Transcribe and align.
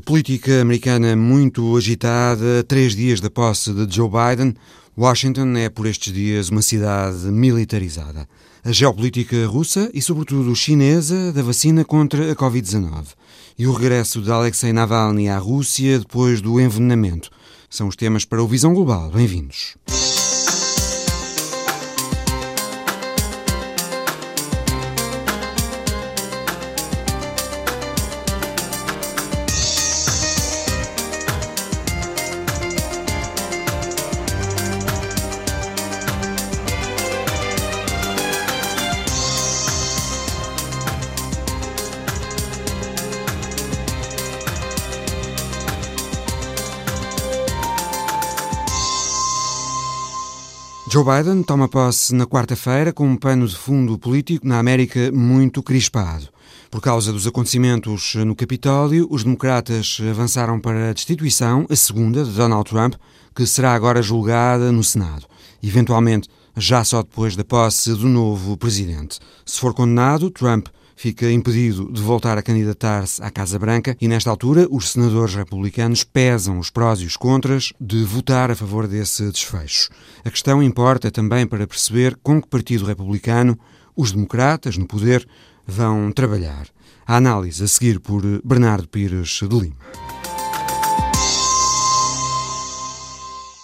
A 0.00 0.02
política 0.02 0.62
americana 0.62 1.14
muito 1.14 1.76
agitada, 1.76 2.64
três 2.66 2.96
dias 2.96 3.20
da 3.20 3.28
posse 3.28 3.70
de 3.70 3.94
Joe 3.94 4.08
Biden, 4.08 4.54
Washington 4.96 5.54
é 5.58 5.68
por 5.68 5.84
estes 5.84 6.10
dias 6.10 6.48
uma 6.48 6.62
cidade 6.62 7.26
militarizada. 7.26 8.26
A 8.64 8.72
geopolítica 8.72 9.46
russa 9.46 9.90
e, 9.92 10.00
sobretudo, 10.00 10.56
chinesa 10.56 11.34
da 11.34 11.42
vacina 11.42 11.84
contra 11.84 12.32
a 12.32 12.34
Covid-19 12.34 13.08
e 13.58 13.66
o 13.66 13.74
regresso 13.74 14.22
de 14.22 14.32
Alexei 14.32 14.72
Navalny 14.72 15.28
à 15.28 15.36
Rússia 15.36 15.98
depois 15.98 16.40
do 16.40 16.58
envenenamento 16.58 17.28
são 17.68 17.86
os 17.86 17.94
temas 17.94 18.24
para 18.24 18.42
o 18.42 18.48
Visão 18.48 18.72
Global. 18.72 19.10
Bem-vindos. 19.10 19.76
Joe 51.02 51.16
Biden 51.16 51.42
toma 51.42 51.66
posse 51.66 52.14
na 52.14 52.26
quarta-feira 52.26 52.92
com 52.92 53.08
um 53.08 53.16
pano 53.16 53.48
de 53.48 53.56
fundo 53.56 53.98
político 53.98 54.46
na 54.46 54.58
América 54.58 55.10
muito 55.10 55.62
crispado. 55.62 56.28
Por 56.70 56.82
causa 56.82 57.10
dos 57.10 57.26
acontecimentos 57.26 58.16
no 58.16 58.36
Capitólio, 58.36 59.08
os 59.10 59.24
democratas 59.24 59.96
avançaram 60.10 60.60
para 60.60 60.90
a 60.90 60.92
destituição, 60.92 61.64
a 61.70 61.74
segunda, 61.74 62.22
de 62.22 62.32
Donald 62.32 62.68
Trump, 62.68 62.96
que 63.34 63.46
será 63.46 63.72
agora 63.72 64.02
julgada 64.02 64.70
no 64.70 64.84
Senado. 64.84 65.24
Eventualmente, 65.62 66.28
já 66.54 66.84
só 66.84 67.02
depois 67.02 67.34
da 67.34 67.44
posse 67.44 67.94
do 67.94 68.06
novo 68.06 68.54
presidente. 68.58 69.20
Se 69.46 69.58
for 69.58 69.72
condenado, 69.72 70.30
Trump 70.30 70.66
fica 71.00 71.32
impedido 71.32 71.90
de 71.90 72.02
voltar 72.02 72.36
a 72.36 72.42
candidatar-se 72.42 73.22
à 73.22 73.30
Casa 73.30 73.58
Branca 73.58 73.96
e, 73.98 74.06
nesta 74.06 74.28
altura, 74.28 74.68
os 74.70 74.90
senadores 74.90 75.34
republicanos 75.34 76.04
pesam 76.04 76.58
os 76.58 76.68
prós 76.68 77.00
e 77.00 77.06
os 77.06 77.16
contras 77.16 77.72
de 77.80 78.04
votar 78.04 78.50
a 78.50 78.54
favor 78.54 78.86
desse 78.86 79.30
desfecho. 79.30 79.88
A 80.22 80.30
questão 80.30 80.62
importa 80.62 81.10
também 81.10 81.46
para 81.46 81.66
perceber 81.66 82.18
com 82.22 82.38
que 82.38 82.46
partido 82.46 82.84
republicano 82.84 83.58
os 83.96 84.12
democratas, 84.12 84.76
no 84.76 84.86
poder, 84.86 85.26
vão 85.66 86.12
trabalhar. 86.12 86.66
A 87.06 87.16
análise 87.16 87.64
a 87.64 87.66
seguir 87.66 87.98
por 87.98 88.22
Bernardo 88.44 88.86
Pires 88.86 89.40
de 89.40 89.58
Lima. 89.58 90.09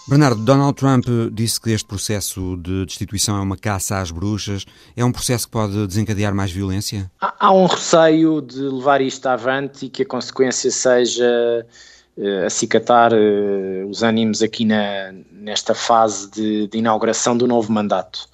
Bernardo, 0.07 0.41
Donald 0.41 0.73
Trump 0.73 1.05
disse 1.33 1.59
que 1.59 1.69
este 1.71 1.85
processo 1.85 2.55
de 2.61 2.85
destituição 2.85 3.35
é 3.35 3.41
uma 3.41 3.57
caça 3.57 3.99
às 3.99 4.09
bruxas. 4.09 4.65
É 4.95 5.03
um 5.03 5.11
processo 5.11 5.47
que 5.47 5.51
pode 5.51 5.85
desencadear 5.85 6.33
mais 6.33 6.49
violência? 6.49 7.11
Há, 7.19 7.51
um 7.51 7.65
receio 7.65 8.41
de 8.41 8.57
levar 8.61 9.01
isto 9.01 9.25
avante 9.27 9.87
e 9.87 9.89
que 9.89 10.03
a 10.03 10.05
consequência 10.05 10.71
seja 10.71 11.67
uh, 12.15 12.45
acicatar 12.45 13.11
uh, 13.11 13.89
os 13.89 14.01
ânimos 14.01 14.41
aqui 14.41 14.63
na, 14.63 15.13
nesta 15.29 15.75
fase 15.75 16.31
de, 16.31 16.67
de, 16.67 16.77
inauguração 16.77 17.37
do 17.37 17.45
novo 17.45 17.69
mandato. 17.69 18.29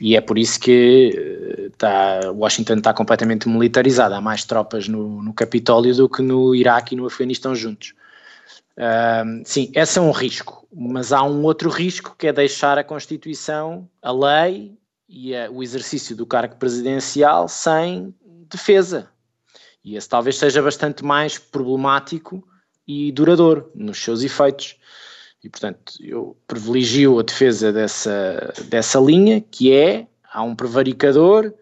E 0.00 0.14
é 0.14 0.20
por 0.20 0.38
isso 0.38 0.60
que 0.60 1.72
uh, 1.82 2.32
Washington 2.36 2.74
está 2.74 2.94
completamente 2.94 3.48
militarizada. 3.48 4.16
Há 4.16 4.20
mais 4.20 4.44
tropas 4.44 4.86
no, 4.86 5.20
no 5.20 5.34
Capitólio 5.34 5.92
do 5.92 6.08
que 6.08 6.22
no 6.22 6.54
Iraque 6.54 6.94
e 6.94 6.96
no 6.96 7.04
Afeganistão 7.04 7.52
juntos. 7.52 7.94
Sim, 9.44 9.70
esse 9.74 9.98
é 9.98 10.02
um 10.02 10.10
risco, 10.10 10.66
mas 10.72 11.12
há 11.12 11.22
um 11.22 11.42
outro 11.44 11.70
risco 11.70 12.14
que 12.18 12.26
é 12.26 12.32
deixar 12.32 12.76
a 12.78 12.84
Constituição, 12.84 13.88
a 14.02 14.12
lei 14.12 14.76
e 15.08 15.34
a, 15.34 15.50
o 15.50 15.62
exercício 15.62 16.14
do 16.14 16.26
cargo 16.26 16.56
presidencial 16.56 17.48
sem 17.48 18.14
defesa. 18.48 19.08
E 19.82 19.96
esse 19.96 20.08
talvez 20.08 20.36
seja 20.36 20.60
bastante 20.60 21.04
mais 21.04 21.38
problemático 21.38 22.46
e 22.86 23.10
duradouro 23.12 23.70
nos 23.74 23.98
seus 23.98 24.22
efeitos. 24.22 24.76
E, 25.42 25.48
portanto, 25.48 25.94
eu 26.00 26.36
privilegio 26.46 27.18
a 27.18 27.22
defesa 27.22 27.72
dessa, 27.72 28.52
dessa 28.68 28.98
linha, 28.98 29.40
que 29.40 29.72
é, 29.72 30.06
há 30.32 30.42
um 30.42 30.56
prevaricador, 30.56 31.54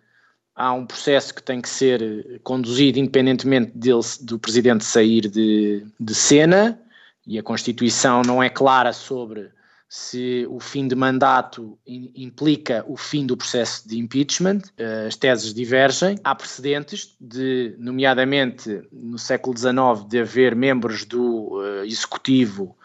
há 0.54 0.72
um 0.72 0.86
processo 0.86 1.34
que 1.34 1.42
tem 1.42 1.60
que 1.60 1.68
ser 1.68 2.40
conduzido 2.42 2.98
independentemente 2.98 3.72
dele, 3.74 4.00
do 4.22 4.38
presidente 4.38 4.84
sair 4.84 5.28
de, 5.28 5.86
de 6.00 6.14
cena, 6.14 6.80
e 7.26 7.38
a 7.38 7.42
Constituição 7.42 8.22
não 8.22 8.42
é 8.42 8.48
clara 8.48 8.92
sobre 8.92 9.50
se 9.88 10.44
o 10.50 10.58
fim 10.58 10.88
de 10.88 10.96
mandato 10.96 11.78
implica 11.86 12.84
o 12.88 12.96
fim 12.96 13.24
do 13.24 13.36
processo 13.36 13.88
de 13.88 13.96
impeachment, 13.96 14.62
eh, 14.76 15.04
as 15.06 15.14
teses 15.14 15.54
divergem. 15.54 16.18
Há 16.24 16.34
precedentes 16.34 17.14
de, 17.20 17.76
nomeadamente 17.78 18.82
no 18.90 19.18
século 19.18 19.56
XIX, 19.56 20.04
de 20.08 20.20
haver 20.20 20.56
membros 20.56 21.04
do 21.04 21.60
uh, 21.60 21.84
executivo, 21.84 22.76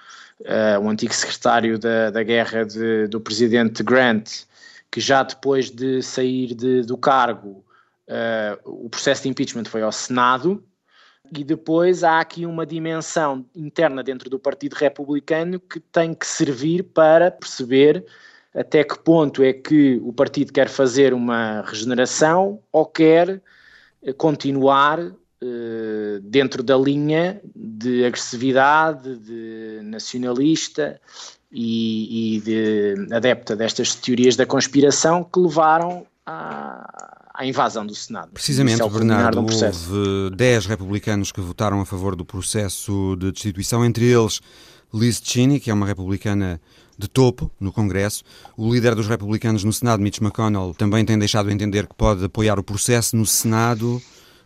uh, 0.42 0.80
o 0.84 0.88
antigo 0.88 1.12
secretário 1.12 1.80
da, 1.80 2.12
da 2.12 2.22
guerra 2.22 2.64
de, 2.64 3.08
do 3.08 3.20
presidente 3.20 3.82
Grant, 3.82 4.44
que 4.92 5.02
já 5.02 5.24
depois 5.24 5.72
de 5.72 6.04
sair 6.04 6.54
de, 6.54 6.84
do 6.84 6.96
cargo, 6.96 7.66
uh, 8.08 8.86
o 8.86 8.88
processo 8.88 9.24
de 9.24 9.30
impeachment 9.30 9.66
foi 9.66 9.82
ao 9.82 9.92
Senado 9.92 10.64
e 11.32 11.44
depois 11.44 12.04
há 12.04 12.20
aqui 12.20 12.46
uma 12.46 12.66
dimensão 12.66 13.46
interna 13.56 14.04
dentro 14.04 14.30
do 14.30 14.40
Partido 14.40 14.74
Republicano 14.74 15.60
que 15.60 15.80
tem 15.80 16.14
que 16.14 16.26
servir 16.26 16.84
para 16.84 17.30
perceber 17.32 18.06
até 18.54 18.84
que 18.84 18.98
ponto 19.00 19.44
é 19.44 19.54
que 19.54 20.00
o 20.04 20.12
partido 20.12 20.52
quer 20.52 20.68
fazer 20.68 21.14
uma 21.14 21.62
regeneração 21.62 22.60
ou 22.72 22.86
quer 22.86 23.42
eh, 24.02 24.14
continuar 24.14 25.00
eh, 25.00 26.20
dentro 26.24 26.64
da 26.64 26.76
linha 26.76 27.40
de 27.56 28.06
agressividade, 28.06 29.18
de 29.18 29.82
nacionalista 29.84 31.00
e, 31.52 32.38
e 32.38 32.42
de 32.42 33.14
adepta 33.14 33.56
destas 33.56 33.96
teorias 33.96 34.36
da 34.36 34.46
conspiração 34.46 35.24
que 35.24 35.40
levaram 35.40 36.06
a 36.26 37.19
à 37.40 37.46
invasão 37.46 37.86
do 37.86 37.96
Senado. 37.96 38.32
Precisamente, 38.34 38.82
é 38.82 38.90
Bernardo, 38.90 39.40
houve 39.40 40.36
10 40.36 40.66
republicanos 40.66 41.32
que 41.32 41.40
votaram 41.40 41.80
a 41.80 41.86
favor 41.86 42.14
do 42.14 42.26
processo 42.26 43.16
de 43.18 43.32
destituição, 43.32 43.86
entre 43.86 44.06
eles 44.06 44.42
Liz 44.94 45.22
Cheney, 45.24 45.58
que 45.58 45.72
é 45.72 45.74
uma 45.74 45.86
republicana 45.86 46.60
de 46.98 47.08
topo 47.08 47.50
no 47.58 47.72
Congresso. 47.72 48.24
O 48.58 48.74
líder 48.74 48.94
dos 48.94 49.08
republicanos 49.08 49.64
no 49.64 49.72
Senado, 49.72 50.04
Mitch 50.04 50.20
McConnell, 50.20 50.76
também 50.78 51.06
tem 51.06 51.18
deixado 51.18 51.50
entender 51.50 51.88
que 51.88 51.96
pode 51.96 52.26
apoiar 52.26 52.60
o 52.60 52.64
processo 52.64 53.16
no 53.16 53.26
Senado. 53.26 54.02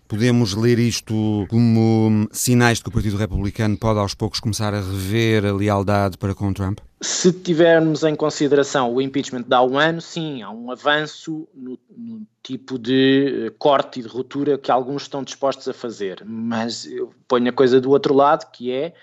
Podemos 0.08 0.54
ler 0.54 0.80
isto 0.80 1.46
como 1.50 2.28
sinais 2.32 2.78
de 2.78 2.84
que 2.84 2.90
o 2.90 2.94
Partido 2.94 3.18
Republicano 3.18 3.78
pode 3.78 4.00
aos 4.00 4.14
poucos 4.14 4.40
começar 4.40 4.74
a 4.74 4.82
rever 4.82 5.46
a 5.46 5.54
lealdade 5.54 6.18
para 6.18 6.36
com 6.36 6.54
Trump? 6.54 6.80
Se 7.02 7.32
tivermos 7.32 8.04
em 8.04 8.16
consideração 8.16 8.94
o 8.94 9.02
impeachment 9.02 9.44
de 9.44 9.54
há 9.54 9.62
um 9.62 9.78
ano, 9.78 10.00
sim, 10.00 10.42
há 10.42 10.50
um 10.50 10.72
avanço 10.72 11.48
no, 11.54 11.80
no, 11.98 12.22
tipo 12.42 12.78
de 12.78 13.48
eh, 13.48 13.54
corte 13.58 14.00
e 14.00 14.04
de 14.04 14.10
ruptura 14.10 14.58
que 14.58 14.72
alguns 14.72 15.04
estão 15.04 15.24
dispostos 15.24 15.68
a 15.68 15.74
fazer. 15.74 16.24
Mas 16.26 16.86
eu 16.86 17.14
ponho 17.28 17.50
a 17.50 17.54
coisa 17.54 17.82
do 17.82 17.90
outro 17.90 18.14
lado, 18.14 18.50
que 18.52 18.72
é 18.72 18.94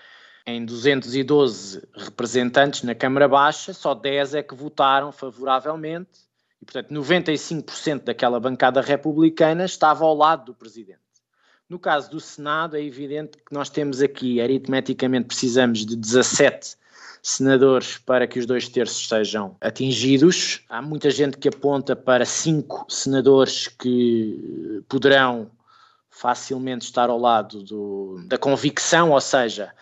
em 0.46 0.64
212 0.64 1.82
representantes 1.94 2.82
na 2.82 2.94
Câmara 2.94 3.28
Baixa, 3.28 3.72
só 3.72 3.94
10 3.94 4.34
é 4.34 4.42
que 4.42 4.54
votaram 4.54 5.12
favoravelmente 5.12 6.29
e, 6.60 6.64
portanto, 6.64 6.92
95% 6.92 8.04
daquela 8.04 8.38
bancada 8.38 8.80
republicana 8.80 9.64
estava 9.64 10.04
ao 10.04 10.14
lado 10.14 10.46
do 10.46 10.54
presidente. 10.54 11.00
No 11.68 11.78
caso 11.78 12.10
do 12.10 12.20
Senado, 12.20 12.76
é 12.76 12.82
evidente 12.82 13.38
que 13.38 13.54
nós 13.54 13.70
temos 13.70 14.02
aqui, 14.02 14.40
aritmeticamente, 14.40 15.28
precisamos 15.28 15.86
de 15.86 15.96
17 15.96 16.76
senadores 17.22 17.98
para 17.98 18.26
que 18.26 18.38
os 18.38 18.46
dois 18.46 18.68
terços 18.68 19.08
sejam 19.08 19.56
atingidos. 19.60 20.64
Há 20.68 20.82
muita 20.82 21.10
gente 21.10 21.36
que 21.36 21.48
aponta 21.48 21.94
para 21.94 22.24
cinco 22.24 22.84
senadores 22.88 23.68
que 23.68 24.82
poderão 24.88 25.50
facilmente 26.10 26.84
estar 26.84 27.08
ao 27.08 27.18
lado 27.18 27.62
do, 27.62 28.20
da 28.26 28.36
convicção, 28.36 29.12
ou 29.12 29.20
seja, 29.20 29.72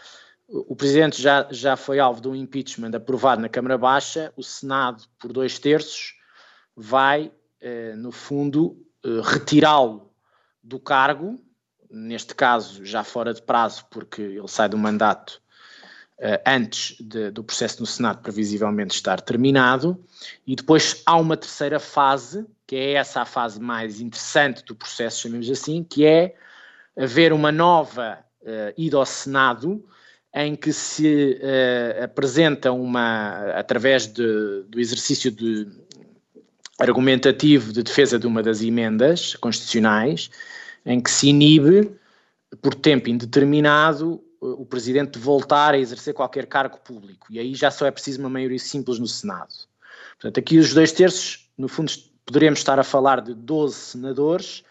o 0.46 0.76
Presidente 0.76 1.20
já, 1.20 1.46
já 1.50 1.76
foi 1.76 1.98
alvo 1.98 2.20
de 2.20 2.28
um 2.28 2.34
impeachment 2.34 2.94
aprovado 2.94 3.40
na 3.40 3.48
Câmara 3.48 3.76
Baixa, 3.76 4.32
o 4.36 4.42
Senado, 4.42 5.04
por 5.18 5.32
dois 5.32 5.58
terços, 5.58 6.17
vai, 6.78 7.32
eh, 7.60 7.94
no 7.96 8.12
fundo, 8.12 8.86
eh, 9.04 9.20
retirá-lo 9.24 10.12
do 10.62 10.78
cargo, 10.78 11.40
neste 11.90 12.36
caso 12.36 12.84
já 12.84 13.02
fora 13.02 13.34
de 13.34 13.42
prazo, 13.42 13.84
porque 13.90 14.22
ele 14.22 14.46
sai 14.46 14.68
do 14.68 14.78
mandato 14.78 15.42
eh, 16.20 16.40
antes 16.46 16.96
de, 17.00 17.32
do 17.32 17.42
processo 17.42 17.80
no 17.80 17.86
Senado 17.86 18.22
previsivelmente 18.22 18.94
estar 18.94 19.20
terminado, 19.20 20.00
e 20.46 20.54
depois 20.54 21.02
há 21.04 21.16
uma 21.16 21.36
terceira 21.36 21.80
fase, 21.80 22.46
que 22.64 22.76
é 22.76 22.92
essa 22.92 23.22
a 23.22 23.24
fase 23.24 23.60
mais 23.60 24.00
interessante 24.00 24.64
do 24.64 24.76
processo, 24.76 25.22
chamemos 25.22 25.50
assim, 25.50 25.82
que 25.82 26.06
é 26.06 26.36
haver 26.96 27.32
uma 27.32 27.50
nova 27.50 28.18
uh, 28.42 28.72
ido 28.76 28.98
ao 28.98 29.06
Senado, 29.06 29.84
em 30.34 30.54
que 30.54 30.72
se 30.72 31.40
uh, 31.40 32.04
apresenta 32.04 32.70
uma, 32.70 33.52
através 33.52 34.06
de, 34.06 34.62
do 34.68 34.78
exercício 34.78 35.30
de 35.30 35.66
argumentativo 36.78 37.72
de 37.72 37.82
defesa 37.82 38.18
de 38.18 38.26
uma 38.26 38.42
das 38.42 38.62
emendas 38.62 39.34
constitucionais, 39.36 40.30
em 40.86 41.00
que 41.00 41.10
se 41.10 41.28
inibe, 41.28 41.90
por 42.62 42.74
tempo 42.74 43.10
indeterminado, 43.10 44.22
o 44.40 44.64
Presidente 44.64 45.12
de 45.12 45.18
voltar 45.18 45.74
a 45.74 45.78
exercer 45.78 46.14
qualquer 46.14 46.46
cargo 46.46 46.78
público. 46.78 47.26
E 47.30 47.38
aí 47.38 47.54
já 47.54 47.70
só 47.70 47.86
é 47.86 47.90
preciso 47.90 48.20
uma 48.20 48.30
maioria 48.30 48.58
simples 48.58 48.98
no 48.98 49.06
Senado. 49.06 49.52
Portanto, 50.12 50.38
aqui 50.38 50.58
os 50.58 50.72
dois 50.72 50.92
terços, 50.92 51.50
no 51.58 51.68
fundo, 51.68 51.92
poderemos 52.24 52.60
estar 52.60 52.78
a 52.78 52.84
falar 52.84 53.20
de 53.20 53.34
12 53.34 53.74
senadores 53.74 54.64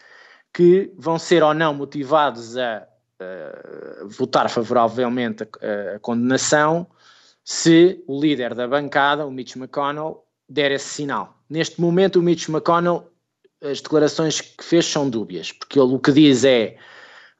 que 0.52 0.92
vão 0.96 1.18
ser 1.18 1.42
ou 1.42 1.52
não 1.52 1.74
motivados 1.74 2.56
a, 2.56 2.86
a 3.20 4.04
votar 4.06 4.48
favoravelmente 4.48 5.42
a, 5.42 5.96
a, 5.96 5.98
condenação 5.98 6.86
se 7.44 8.02
o 8.06 8.20
líder 8.20 8.54
da 8.54 8.66
bancada, 8.66 9.26
o 9.26 9.30
Mitch 9.30 9.56
McConnell, 9.56 10.24
der 10.48 10.72
esse 10.72 10.88
sinal. 10.88 11.37
Neste 11.48 11.80
momento, 11.80 12.20
o 12.20 12.22
Mitch 12.22 12.48
McConnell, 12.48 13.10
as 13.62 13.80
declarações 13.80 14.40
que 14.40 14.62
fez 14.62 14.86
são 14.86 15.08
dúbias, 15.08 15.52
porque 15.52 15.78
ele 15.78 15.94
o 15.94 15.98
que 15.98 16.12
diz 16.12 16.44
é 16.44 16.76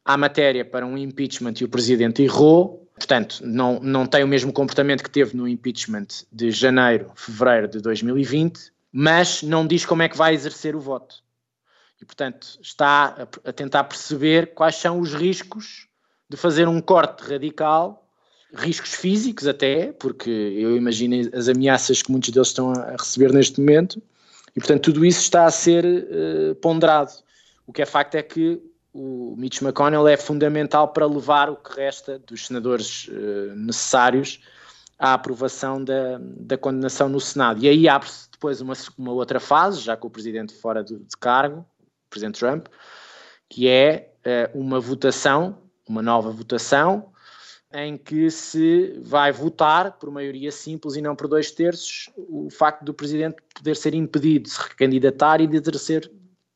há 0.05 0.17
matéria 0.17 0.65
para 0.65 0.87
um 0.87 0.97
impeachment 0.97 1.55
e 1.61 1.65
o 1.65 1.69
presidente 1.69 2.23
errou, 2.23 2.89
portanto, 2.95 3.41
não, 3.45 3.79
não 3.81 4.07
tem 4.07 4.25
o 4.25 4.29
mesmo 4.29 4.53
comportamento 4.53 5.03
que 5.03 5.11
teve 5.11 5.37
no 5.37 5.47
impeachment 5.47 6.07
de 6.33 6.51
janeiro, 6.51 7.13
fevereiro 7.15 7.69
de 7.69 7.81
2020, 7.81 8.73
mas 8.91 9.43
não 9.43 9.67
diz 9.67 9.85
como 9.85 10.03
é 10.03 10.09
que 10.09 10.17
vai 10.17 10.33
exercer 10.33 10.75
o 10.75 10.81
voto. 10.81 11.23
E, 12.01 12.05
portanto, 12.05 12.59
está 12.63 13.29
a, 13.45 13.51
a 13.51 13.53
tentar 13.53 13.85
perceber 13.85 14.55
quais 14.55 14.77
são 14.77 14.99
os 15.01 15.13
riscos 15.13 15.89
de 16.29 16.37
fazer 16.37 16.67
um 16.69 16.81
corte 16.81 17.23
radical, 17.29 18.08
riscos 18.55 18.95
físicos 18.95 19.47
até, 19.47 19.93
porque 19.93 20.31
eu 20.31 20.77
imagino 20.77 21.29
as 21.35 21.49
ameaças 21.49 22.03
que 22.03 22.11
muitos 22.11 22.31
deles 22.31 22.49
estão 22.49 22.73
a 22.73 22.93
receber 22.93 23.33
neste 23.33 23.61
momento, 23.61 24.03
e, 24.57 24.61
portanto, 24.61 24.83
tudo 24.83 25.05
isso 25.05 25.21
está 25.21 25.45
a 25.45 25.51
ser 25.51 25.85
uh, 25.85 26.55
ponderado. 26.57 27.13
O 27.67 27.73
que 27.73 27.83
é 27.83 27.87
facto 27.87 28.15
é 28.15 28.23
que 28.23 28.61
o 28.93 29.37
Mitch 29.37 29.61
McConnell 29.63 30.09
é 30.09 30.17
fundamental 30.17 30.89
para 30.89 31.07
levar 31.07 31.51
o 31.51 31.57
que 31.57 31.77
resta 31.77 32.19
dos 32.19 32.47
senadores 32.47 33.09
uh, 33.09 33.55
necessários 33.55 34.41
à 34.99 35.15
aprovação 35.15 35.85
da, 35.85 36.19
da 36.21 36.59
condenação 36.59 37.09
no 37.09 37.21
Senado. 37.21 37.63
E 37.63 37.69
aí 37.69 37.89
abre-se 37.89 38.29
depois 38.33 38.61
uma, 38.61 38.75
uma, 38.97 39.13
outra 39.13 39.39
fase, 39.39 39.81
já 39.81 39.97
com 39.97 40.09
o 40.09 40.11
presidente 40.11 40.55
fora 40.55 40.83
de, 40.83 40.97
de 40.97 41.17
cargo, 41.17 41.65
o 41.81 42.11
presidente 42.11 42.41
Trump, 42.41 42.67
que 43.49 43.69
é 43.69 44.13
uh, 44.55 44.59
uma 44.59 44.81
votação, 44.81 45.59
uma 45.87 46.03
nova 46.03 46.31
votação, 46.31 47.13
em 47.73 47.99
que 47.99 48.31
se 48.31 48.99
vai 49.03 49.31
votar 49.31 49.99
por 49.99 50.11
maioria 50.11 50.51
simples 50.51 50.97
e 50.97 51.03
não 51.03 51.15
por 51.15 51.29
dois 51.29 51.51
terços 51.51 52.09
o 52.17 52.49
facto 52.51 52.83
do 52.83 52.95
presidente 52.95 53.37
poder 53.55 53.77
ser 53.77 53.95
impedido 53.95 54.45
de 54.45 54.51
se 54.51 54.61
recandidatar 54.61 55.41
e 55.41 55.47
de 55.47 55.57
exercer 55.57 56.11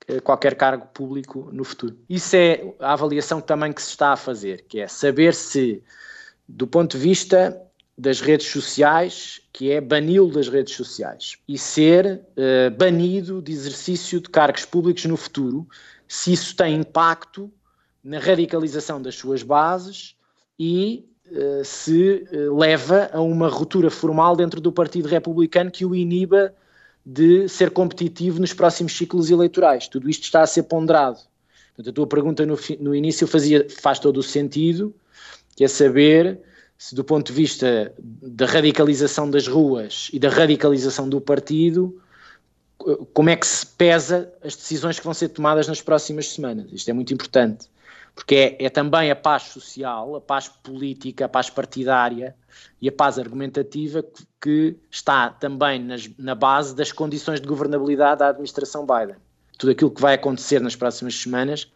eh, 0.08 0.20
qualquer 0.20 0.54
cargo 0.54 0.86
público 0.86 1.50
no 1.52 1.64
futuro. 1.64 1.98
Isso 2.08 2.34
é 2.34 2.74
a 2.80 2.94
avaliação 2.94 3.40
também 3.40 3.72
que 3.72 3.82
se 3.82 3.90
está 3.90 4.12
a 4.12 4.16
fazer, 4.16 4.64
que 4.66 4.80
é 4.80 4.88
saber 4.88 5.34
se, 5.34 5.82
do 6.48 6.66
ponto 6.66 6.96
de 6.96 7.02
vista 7.02 7.60
das 7.96 8.22
redes 8.22 8.46
sociais, 8.46 9.40
que 9.52 9.70
é 9.70 9.80
bani-lo 9.82 10.32
das 10.32 10.48
redes 10.48 10.74
sociais 10.74 11.36
e 11.46 11.58
ser 11.58 12.22
uh, 12.36 12.70
banido 12.76 13.42
de 13.42 13.52
exercício 13.52 14.18
de 14.18 14.30
cargos 14.30 14.64
públicos 14.64 15.04
no 15.04 15.16
futuro, 15.16 15.68
se 16.08 16.32
isso 16.32 16.56
tem 16.56 16.74
impacto 16.74 17.52
na 18.02 18.18
radicalização 18.18 19.00
das 19.00 19.14
suas 19.14 19.42
bases 19.42 20.16
e 20.64 21.04
uh, 21.32 21.64
se 21.64 22.24
uh, 22.32 22.56
leva 22.56 23.10
a 23.12 23.20
uma 23.20 23.48
ruptura 23.48 23.90
formal 23.90 24.36
dentro 24.36 24.60
do 24.60 24.70
Partido 24.70 25.08
Republicano 25.08 25.72
que 25.72 25.84
o 25.84 25.92
iniba 25.92 26.54
de 27.04 27.48
ser 27.48 27.72
competitivo 27.72 28.38
nos 28.38 28.52
próximos 28.52 28.96
ciclos 28.96 29.28
eleitorais. 29.28 29.88
Tudo 29.88 30.08
isto 30.08 30.22
está 30.22 30.42
a 30.42 30.46
ser 30.46 30.62
ponderado. 30.62 31.18
Portanto, 31.74 31.90
a 31.90 31.92
tua 31.92 32.06
pergunta 32.06 32.46
no, 32.46 32.56
no 32.78 32.94
início 32.94 33.26
fazia, 33.26 33.66
faz 33.80 33.98
todo 33.98 34.18
o 34.18 34.22
sentido, 34.22 34.94
que 35.56 35.64
é 35.64 35.68
saber 35.68 36.38
se 36.78 36.94
do 36.94 37.02
ponto 37.02 37.26
de 37.26 37.32
vista 37.32 37.92
da 37.98 38.46
radicalização 38.46 39.28
das 39.28 39.48
ruas 39.48 40.10
e 40.12 40.18
da 40.20 40.28
radicalização 40.28 41.08
do 41.08 41.20
partido, 41.20 42.00
como 43.12 43.30
é 43.30 43.36
que 43.36 43.46
se 43.48 43.66
pesa 43.66 44.32
as 44.44 44.54
decisões 44.54 44.96
que 44.96 45.04
vão 45.04 45.14
ser 45.14 45.30
tomadas 45.30 45.66
nas 45.66 45.82
próximas 45.82 46.28
semanas. 46.28 46.72
Isto 46.72 46.88
é 46.88 46.92
muito 46.92 47.12
importante 47.12 47.68
porque 48.14 48.34
é, 48.34 48.66
é, 48.66 48.68
também 48.68 49.10
a 49.10 49.16
paz 49.16 49.44
social, 49.44 50.16
a 50.16 50.20
paz 50.20 50.48
política, 50.48 51.24
a 51.24 51.28
paz 51.28 51.48
partidária 51.48 52.34
e 52.80 52.88
a 52.88 52.92
paz 52.92 53.18
argumentativa 53.18 54.02
que, 54.02 54.24
que 54.40 54.76
está 54.90 55.30
também 55.30 55.82
nas, 55.82 56.08
na 56.18 56.34
base 56.34 56.74
das 56.74 56.92
condições 56.92 57.40
de 57.40 57.46
governabilidade 57.46 58.20
da 58.20 58.28
administração 58.28 58.86
Biden. 58.86 59.16
Tudo 59.58 59.72
aquilo 59.72 59.90
que 59.90 60.00
vai 60.00 60.14
acontecer 60.14 60.60
nas 60.60 60.76
próximas 60.76 61.14
semanas 61.14 61.70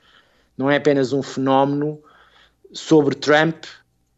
não 0.56 0.70
é 0.70 0.76
apenas 0.76 1.12
um 1.12 1.22
fenómeno 1.22 1.98
sobre 2.72 3.14
Trump 3.14 3.64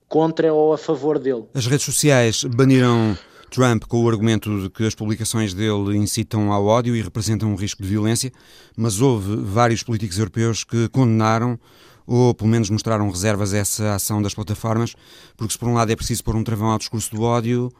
contra 0.09 0.53
ou 0.53 0.73
a 0.73 0.79
favor 0.79 1.19
dele. 1.19 1.45
As 1.55 1.67
redes 1.67 1.85
sociais 1.85 2.43
baniram 2.45 3.17
Trump 3.51 3.85
com 3.85 4.03
o 4.03 4.09
argumento 4.09 4.63
de 4.63 4.71
que 4.71 4.87
as 4.87 4.95
publicações 4.95 5.55
dele 5.55 5.97
incitam 5.97 6.53
ao 6.53 6.67
ódio 6.67 6.97
e 6.97 7.03
representam 7.03 7.51
um 7.51 7.55
risco 7.55 7.83
de 7.83 7.89
violência, 7.89 8.33
mas 8.77 9.01
houve 9.01 9.37
vários 9.37 9.83
políticos 9.83 10.19
europeus 10.19 10.65
que 10.65 10.89
condenaram 10.89 11.59
ou 12.09 12.33
pelo 12.33 12.49
menos 12.49 12.71
mostraram 12.71 13.11
reservas 13.11 13.53
a 13.53 13.59
essa 13.59 13.95
ação 13.95 14.23
das 14.23 14.33
plataformas, 14.33 14.95
porque 15.37 15.53
se 15.53 15.59
por 15.59 15.69
um 15.69 15.75
lado 15.75 15.93
é 15.93 15.97
preciso 15.97 16.25
pôr 16.25 16.35
um 16.35 16.43
travão 16.43 16.71
ao 16.71 16.79
discurso 16.79 17.15
do 17.15 17.21
ódio, 17.21 17.71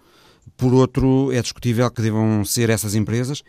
por 0.55 0.75
outro 0.75 1.33
é 1.33 1.41
discutível 1.41 1.91
que 1.91 2.03
devam 2.03 2.45
ser 2.45 2.69
essas 2.69 2.95
empresas, 2.95 3.43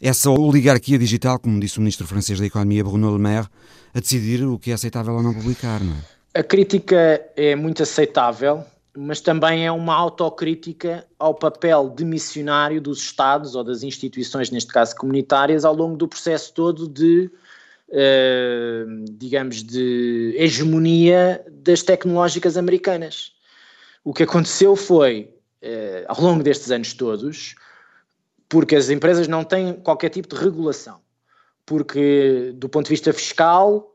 essa 0.00 0.30
oligarquia 0.30 0.98
digital, 0.98 1.38
como 1.38 1.60
disse 1.60 1.76
o 1.76 1.82
ministro 1.82 2.06
francês 2.06 2.40
da 2.40 2.46
Economia 2.46 2.82
Bruno 2.82 3.14
Le 3.14 3.20
Maire, 3.20 3.46
a 3.94 4.00
decidir 4.00 4.42
o 4.42 4.58
que 4.58 4.70
é 4.70 4.74
aceitável 4.74 5.14
ou 5.14 5.22
não 5.22 5.34
publicar, 5.34 5.80
não 5.80 5.92
é? 5.92 6.40
A 6.40 6.42
crítica 6.42 7.20
é 7.36 7.54
muito 7.54 7.82
aceitável, 7.82 8.64
mas 8.96 9.20
também 9.20 9.66
é 9.66 9.70
uma 9.70 9.94
autocrítica 9.94 11.06
ao 11.18 11.34
papel 11.34 11.90
de 11.90 12.06
missionário 12.06 12.80
dos 12.80 13.02
Estados 13.02 13.54
ou 13.54 13.62
das 13.62 13.82
instituições, 13.82 14.50
neste 14.50 14.72
caso 14.72 14.96
comunitárias, 14.96 15.62
ao 15.62 15.74
longo 15.74 15.94
do 15.94 16.08
processo 16.08 16.54
todo 16.54 16.88
de 16.88 17.30
eh, 17.94 18.86
digamos, 19.18 19.62
de 19.62 20.34
hegemonia 20.38 21.44
das 21.50 21.82
tecnológicas 21.82 22.56
americanas. 22.56 23.34
O 24.02 24.14
que 24.14 24.22
aconteceu 24.22 24.74
foi, 24.74 25.30
uh, 25.62 26.04
ao 26.08 26.18
longo 26.22 26.42
destes 26.42 26.70
anos 26.70 26.94
todos, 26.94 27.54
porque 28.48 28.76
as 28.76 28.88
empresas 28.88 29.28
não 29.28 29.44
têm 29.44 29.74
qualquer 29.74 30.08
tipo 30.08 30.26
de 30.26 30.40
regulação, 30.40 31.00
porque 31.66 32.54
do 32.56 32.66
ponto 32.66 32.86
de 32.86 32.92
vista 32.92 33.12
fiscal 33.12 33.94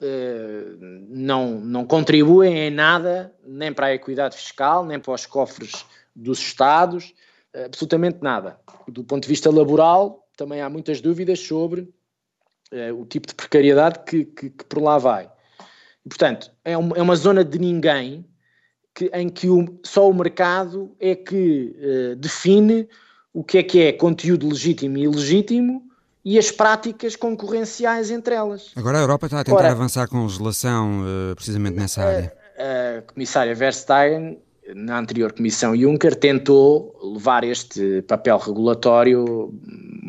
uh, 0.00 0.76
não, 1.08 1.60
não 1.60 1.84
contribuem 1.84 2.68
em 2.68 2.70
nada, 2.70 3.34
nem 3.44 3.72
para 3.72 3.86
a 3.86 3.94
equidade 3.94 4.36
fiscal, 4.36 4.86
nem 4.86 5.00
para 5.00 5.14
os 5.14 5.26
cofres 5.26 5.84
dos 6.14 6.38
Estados, 6.38 7.12
absolutamente 7.52 8.18
nada. 8.22 8.56
Do 8.86 9.02
ponto 9.02 9.24
de 9.24 9.28
vista 9.28 9.50
laboral, 9.50 10.28
também 10.36 10.60
há 10.60 10.70
muitas 10.70 11.00
dúvidas 11.00 11.40
sobre 11.40 11.92
é, 12.72 12.92
o 12.92 13.04
tipo 13.04 13.28
de 13.28 13.34
precariedade 13.34 14.00
que, 14.06 14.24
que, 14.24 14.50
que, 14.50 14.64
por 14.64 14.82
lá 14.82 14.98
vai. 14.98 15.30
Portanto, 16.08 16.50
é 16.64 16.76
uma, 16.76 16.96
é 16.96 17.02
uma 17.02 17.14
zona 17.14 17.44
de 17.44 17.58
ninguém 17.58 18.24
que, 18.94 19.10
em 19.14 19.28
que 19.28 19.48
o, 19.48 19.78
só 19.84 20.08
o 20.08 20.14
mercado 20.14 20.94
é 20.98 21.14
que 21.14 21.76
uh, 21.78 22.16
define 22.16 22.88
o 23.32 23.44
que 23.44 23.58
é 23.58 23.62
que 23.62 23.80
é 23.80 23.92
conteúdo 23.92 24.48
legítimo 24.48 24.98
e 24.98 25.02
ilegítimo 25.02 25.82
e 26.24 26.38
as 26.38 26.50
práticas 26.50 27.16
concorrenciais 27.16 28.10
entre 28.10 28.34
elas. 28.34 28.72
Agora 28.76 28.98
a 28.98 29.00
Europa 29.00 29.26
está 29.26 29.40
a 29.40 29.44
tentar 29.44 29.58
Ora, 29.58 29.70
avançar 29.70 30.08
com 30.08 30.22
legislação 30.22 31.02
uh, 31.02 31.34
precisamente 31.34 31.76
nessa 31.76 32.02
área. 32.02 32.32
A, 32.58 32.98
a 32.98 33.02
comissária 33.02 33.54
Verstappen 33.54 34.38
na 34.74 34.98
anterior 34.98 35.32
Comissão 35.32 35.76
Juncker, 35.76 36.14
tentou 36.14 36.96
levar 37.02 37.44
este 37.44 38.02
papel 38.02 38.38
regulatório 38.38 39.52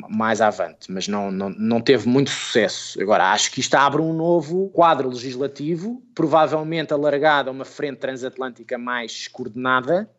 mais 0.09 0.41
avante, 0.41 0.91
mas 0.91 1.07
não, 1.07 1.31
não, 1.31 1.49
não 1.49 1.81
teve 1.81 2.07
muito 2.07 2.29
sucesso. 2.29 3.01
Agora, 3.01 3.31
acho 3.31 3.51
que 3.51 3.59
isto 3.59 3.73
abre 3.75 4.01
um 4.01 4.13
novo 4.13 4.69
quadro 4.69 5.09
legislativo, 5.09 6.01
provavelmente 6.13 6.93
alargado 6.93 7.49
a 7.49 7.53
uma 7.53 7.65
frente 7.65 7.97
transatlântica 7.97 8.77
mais 8.77 9.27
coordenada, 9.27 10.09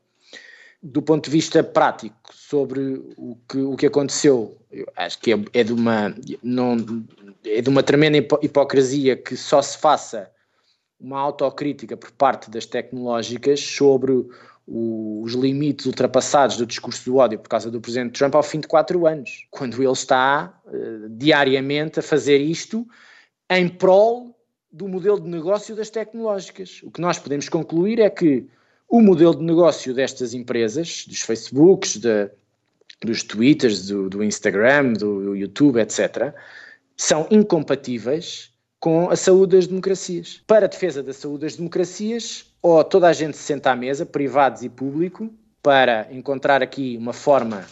do 0.82 1.00
ponto 1.00 1.24
de 1.24 1.30
vista 1.30 1.62
prático, 1.62 2.14
sobre 2.32 3.02
o 3.16 3.38
que, 3.48 3.58
o 3.58 3.76
que 3.76 3.86
aconteceu, 3.86 4.58
acho 4.96 5.18
que 5.18 5.32
é, 5.32 5.38
é, 5.54 5.64
de 5.64 5.72
uma, 5.72 6.14
não, 6.42 6.76
é 7.44 7.62
de 7.62 7.68
uma 7.70 7.82
tremenda 7.82 8.18
hipocrisia 8.18 9.16
que 9.16 9.36
só 9.36 9.62
se 9.62 9.78
faça 9.78 10.30
uma 11.04 11.20
autocrítica 11.20 11.96
por 11.96 12.10
parte 12.12 12.50
das 12.50 12.64
tecnológicas 12.64 13.60
sobre 13.60 14.12
o, 14.66 15.20
os 15.22 15.34
limites 15.34 15.84
ultrapassados 15.84 16.56
do 16.56 16.64
discurso 16.64 17.04
do 17.04 17.16
ódio 17.18 17.38
por 17.38 17.48
causa 17.48 17.70
do 17.70 17.80
presidente 17.80 18.18
Trump 18.18 18.34
ao 18.34 18.42
fim 18.42 18.60
de 18.60 18.66
quatro 18.66 19.06
anos, 19.06 19.46
quando 19.50 19.82
ele 19.82 19.92
está 19.92 20.58
uh, 20.64 21.08
diariamente 21.10 22.00
a 22.00 22.02
fazer 22.02 22.38
isto 22.38 22.86
em 23.50 23.68
prol 23.68 24.34
do 24.72 24.88
modelo 24.88 25.20
de 25.20 25.28
negócio 25.28 25.76
das 25.76 25.90
tecnológicas. 25.90 26.80
O 26.82 26.90
que 26.90 27.00
nós 27.00 27.18
podemos 27.18 27.48
concluir 27.48 28.00
é 28.00 28.08
que 28.08 28.46
o 28.88 29.00
modelo 29.00 29.36
de 29.36 29.44
negócio 29.44 29.92
destas 29.92 30.32
empresas, 30.32 31.04
dos 31.06 31.20
Facebooks, 31.20 31.98
de, 31.98 32.30
dos 33.04 33.22
Twitters, 33.22 33.88
do, 33.88 34.08
do 34.08 34.24
Instagram, 34.24 34.94
do, 34.94 35.22
do 35.22 35.36
YouTube, 35.36 35.80
etc., 35.80 36.34
são 36.96 37.26
incompatíveis 37.30 38.53
com 38.84 39.08
a 39.08 39.16
saúde 39.16 39.56
das 39.56 39.66
democracias. 39.66 40.42
Para 40.46 40.66
a 40.66 40.68
defesa 40.68 41.02
da 41.02 41.14
saúde 41.14 41.40
das 41.40 41.56
democracias, 41.56 42.44
ou 42.60 42.84
toda 42.84 43.08
a 43.08 43.14
gente 43.14 43.34
se 43.34 43.42
senta 43.42 43.70
à 43.70 43.74
mesa, 43.74 44.04
privados 44.04 44.62
e 44.62 44.68
público, 44.68 45.32
para 45.62 46.06
encontrar 46.10 46.62
aqui 46.62 46.94
uma 46.98 47.14
forma 47.14 47.64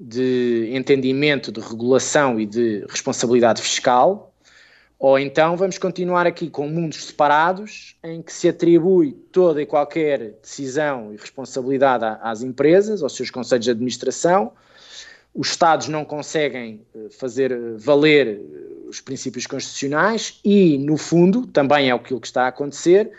de 0.00 0.68
entendimento, 0.72 1.52
de 1.52 1.60
regulação 1.60 2.40
e 2.40 2.44
de 2.44 2.84
responsabilidade 2.88 3.62
fiscal, 3.62 4.34
ou 4.98 5.16
então 5.16 5.56
vamos 5.56 5.78
continuar 5.78 6.26
aqui 6.26 6.50
com 6.50 6.66
mundos 6.66 7.04
separados, 7.04 7.94
em 8.02 8.20
que 8.20 8.32
se 8.32 8.48
atribui 8.48 9.12
toda 9.30 9.62
e 9.62 9.66
qualquer 9.66 10.40
decisão 10.42 11.14
e 11.14 11.16
responsabilidade 11.16 12.18
às 12.20 12.42
empresas, 12.42 13.00
aos 13.00 13.14
seus 13.14 13.30
conselhos 13.30 13.64
de 13.64 13.70
administração. 13.70 14.50
Os 15.32 15.50
Estados 15.50 15.86
não 15.86 16.04
conseguem 16.04 16.84
eh, 16.96 17.10
fazer 17.10 17.52
eh, 17.52 17.56
valer 17.76 18.26
eh, 18.26 18.77
os 18.88 19.00
princípios 19.00 19.46
constitucionais 19.46 20.40
e, 20.44 20.78
no 20.78 20.96
fundo, 20.96 21.46
também 21.46 21.90
é 21.90 21.92
aquilo 21.92 22.20
que 22.20 22.26
está 22.26 22.44
a 22.44 22.48
acontecer, 22.48 23.10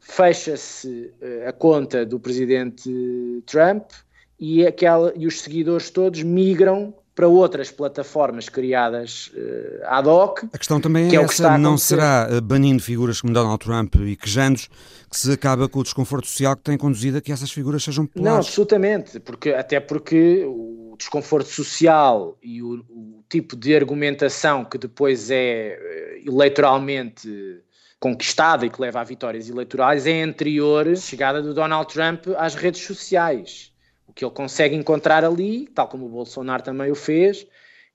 fecha-se 0.00 1.12
a 1.46 1.52
conta 1.52 2.04
do 2.06 2.18
presidente 2.18 3.42
Trump 3.46 3.90
e, 4.38 4.66
aquela, 4.66 5.12
e 5.16 5.26
os 5.26 5.40
seguidores 5.40 5.90
todos 5.90 6.22
migram 6.22 6.94
para 7.18 7.26
outras 7.26 7.68
plataformas 7.68 8.48
criadas 8.48 9.32
uh, 9.34 9.86
ad 9.86 10.08
hoc. 10.08 10.44
A 10.52 10.56
questão 10.58 10.80
também 10.80 11.10
é, 11.10 11.16
é 11.16 11.20
essa, 11.20 11.58
não 11.58 11.76
será 11.76 12.28
uh, 12.30 12.40
banindo 12.40 12.80
figuras 12.80 13.20
como 13.20 13.32
Donald 13.32 13.58
Trump 13.58 13.96
e 13.96 14.14
quejandos 14.14 14.70
que 15.10 15.18
se 15.18 15.32
acaba 15.32 15.68
com 15.68 15.80
o 15.80 15.82
desconforto 15.82 16.28
social 16.28 16.54
que 16.54 16.62
tem 16.62 16.78
conduzido 16.78 17.18
a 17.18 17.20
que 17.20 17.32
essas 17.32 17.50
figuras 17.50 17.82
sejam 17.82 18.06
populares? 18.06 18.32
Não, 18.32 18.38
absolutamente, 18.38 19.18
porque, 19.18 19.50
até 19.50 19.80
porque 19.80 20.44
o 20.46 20.94
desconforto 20.96 21.48
social 21.48 22.38
e 22.40 22.62
o, 22.62 22.84
o 22.88 23.17
tipo 23.28 23.56
de 23.56 23.74
argumentação 23.76 24.64
que 24.64 24.78
depois 24.78 25.30
é 25.30 25.78
uh, 26.24 26.28
eleitoralmente 26.28 27.62
conquistada 28.00 28.64
e 28.64 28.70
que 28.70 28.80
leva 28.80 29.00
a 29.00 29.04
vitórias 29.04 29.48
eleitorais 29.48 30.06
é 30.06 30.22
anterior 30.22 30.88
à 30.88 30.94
chegada 30.94 31.42
do 31.42 31.52
Donald 31.52 31.92
Trump 31.92 32.26
às 32.36 32.54
redes 32.54 32.82
sociais. 32.82 33.72
Que 34.14 34.24
ele 34.24 34.32
consegue 34.32 34.74
encontrar 34.74 35.24
ali, 35.24 35.68
tal 35.68 35.88
como 35.88 36.06
o 36.06 36.08
Bolsonaro 36.08 36.62
também 36.62 36.90
o 36.90 36.94
fez, 36.94 37.46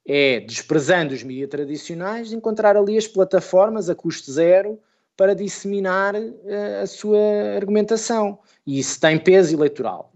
é, 0.06 0.40
desprezando 0.42 1.14
os 1.14 1.24
mídias 1.24 1.50
tradicionais, 1.50 2.32
encontrar 2.32 2.78
ali 2.78 2.98
as 2.98 3.08
plataformas 3.08 3.90
a 3.90 3.96
custo 3.96 4.32
zero 4.32 4.80
para 5.16 5.36
disseminar 5.36 6.16
uh, 6.16 6.82
a 6.82 6.88
sua 6.88 7.20
argumentação. 7.56 8.40
E 8.66 8.80
isso 8.80 9.00
tem 9.00 9.20
peso 9.20 9.56
eleitoral. 9.56 10.12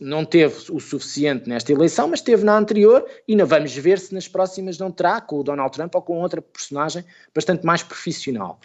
Não 0.00 0.24
teve 0.24 0.72
o 0.72 0.80
suficiente 0.80 1.48
nesta 1.48 1.70
eleição, 1.70 2.08
mas 2.08 2.20
teve 2.20 2.42
na 2.42 2.56
anterior 2.56 3.06
e 3.28 3.36
não 3.36 3.46
vamos 3.46 3.76
ver 3.76 3.98
se 3.98 4.12
nas 4.12 4.26
próximas 4.26 4.78
não 4.78 4.90
terá 4.90 5.20
com 5.20 5.38
o 5.38 5.44
Donald 5.44 5.72
Trump 5.72 5.94
ou 5.94 6.02
com 6.02 6.20
outra 6.20 6.42
personagem 6.42 7.04
bastante 7.32 7.64
mais 7.64 7.82
profissional. 7.82 8.58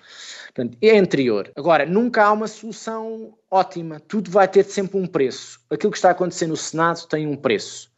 Portanto, 0.46 0.78
é 0.82 0.98
anterior. 0.98 1.52
Agora, 1.56 1.86
nunca 1.86 2.24
há 2.24 2.32
uma 2.32 2.48
solução 2.48 3.38
ótima. 3.52 4.00
Tudo 4.00 4.32
vai 4.32 4.48
ter 4.48 4.64
sempre 4.66 4.98
um 4.98 5.06
preço. 5.06 5.60
Aquilo 5.70 5.92
que 5.92 5.98
está 5.98 6.08
a 6.08 6.12
acontecer 6.12 6.48
no 6.48 6.58
Senado 6.58 7.06
tem 7.08 7.28
um 7.28 7.36
preço. 7.36 7.92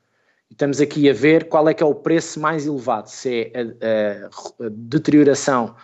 Estamos 0.49 0.81
aqui 0.81 1.09
a 1.09 1.13
ver 1.13 1.47
qual 1.47 1.69
é 1.69 1.73
que 1.73 1.81
é 1.81 1.85
o 1.85 1.95
preço 1.95 2.39
mais 2.41 2.65
elevado, 2.65 3.07
se 3.07 3.51
é 3.53 3.53
a, 3.57 4.65
a, 4.65 4.65
a 4.65 4.69
deterioração 4.69 5.75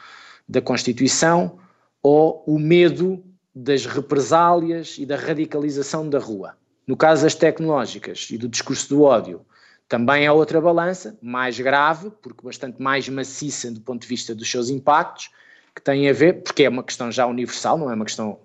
da 0.49 0.61
Constituição 0.61 1.57
ou 2.01 2.43
o 2.45 2.59
medo 2.59 3.23
das 3.53 3.85
represálias 3.85 4.97
e 4.97 5.05
da 5.05 5.15
radicalização 5.15 6.09
da 6.09 6.19
rua. 6.19 6.55
No 6.85 6.95
caso 6.95 7.23
das 7.23 7.35
tecnológicas 7.35 8.27
e 8.31 8.37
do 8.37 8.47
discurso 8.47 8.87
do 8.89 9.01
ódio, 9.01 9.45
também 9.89 10.25
é 10.25 10.31
outra 10.31 10.61
balança, 10.61 11.17
mais 11.21 11.59
grave, 11.59 12.11
porque 12.21 12.43
bastante 12.43 12.81
mais 12.81 13.07
maciça 13.09 13.71
do 13.71 13.81
ponto 13.81 14.01
de 14.01 14.07
vista 14.07 14.35
dos 14.35 14.49
seus 14.49 14.69
impactos, 14.69 15.29
que 15.73 15.81
tem 15.81 16.09
a 16.09 16.13
ver, 16.13 16.41
porque 16.43 16.63
é 16.63 16.69
uma 16.69 16.83
questão 16.83 17.11
já 17.11 17.25
universal, 17.25 17.77
não 17.77 17.89
é 17.89 17.93
uma 17.93 18.05
questão 18.05 18.39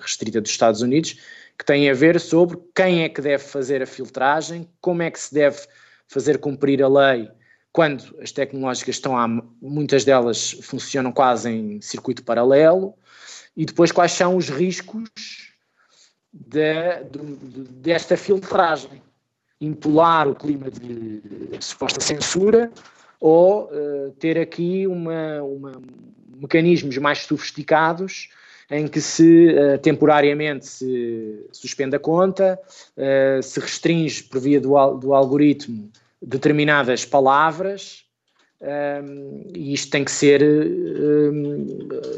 restrita 0.00 0.40
dos 0.40 0.50
Estados 0.50 0.80
Unidos, 0.80 1.18
que 1.58 1.64
tem 1.64 1.90
a 1.90 1.94
ver 1.94 2.20
sobre 2.20 2.58
quem 2.74 3.02
é 3.02 3.08
que 3.08 3.20
deve 3.20 3.42
fazer 3.42 3.82
a 3.82 3.86
filtragem, 3.86 4.68
como 4.80 5.02
é 5.02 5.10
que 5.10 5.18
se 5.18 5.34
deve 5.34 5.58
fazer 6.06 6.38
cumprir 6.38 6.82
a 6.82 6.88
lei 6.88 7.28
quando 7.72 8.16
as 8.20 8.32
tecnológicas 8.32 8.96
estão 8.96 9.16
a, 9.16 9.28
muitas 9.60 10.04
delas 10.04 10.52
funcionam 10.62 11.12
quase 11.12 11.50
em 11.50 11.80
circuito 11.80 12.24
paralelo, 12.24 12.94
e 13.56 13.64
depois 13.64 13.90
quais 13.90 14.12
são 14.12 14.36
os 14.36 14.48
riscos 14.48 15.10
de, 16.32 17.04
de, 17.10 17.62
desta 17.72 18.16
filtragem. 18.16 19.02
Impolar 19.60 20.28
o 20.28 20.36
clima 20.36 20.70
de 20.70 21.20
suposta 21.60 22.00
censura 22.00 22.70
ou 23.20 23.64
uh, 23.64 24.12
ter 24.20 24.38
aqui 24.38 24.86
uma, 24.86 25.42
uma, 25.42 25.82
mecanismos 26.36 26.96
mais 26.98 27.18
sofisticados 27.18 28.28
em 28.70 28.86
que 28.86 29.00
se 29.00 29.48
uh, 29.48 29.78
temporariamente 29.78 30.64
se 30.64 31.48
suspende 31.50 31.96
a 31.96 31.98
conta, 31.98 32.56
uh, 32.96 33.42
se 33.42 33.58
restringe 33.58 34.22
por 34.22 34.40
via 34.40 34.60
do, 34.60 34.94
do 34.94 35.12
algoritmo 35.12 35.90
determinadas 36.20 37.04
palavras, 37.04 38.04
um, 38.60 39.46
e 39.54 39.72
isto 39.72 39.90
tem 39.90 40.04
que 40.04 40.10
ser 40.10 40.42
um, 40.42 41.66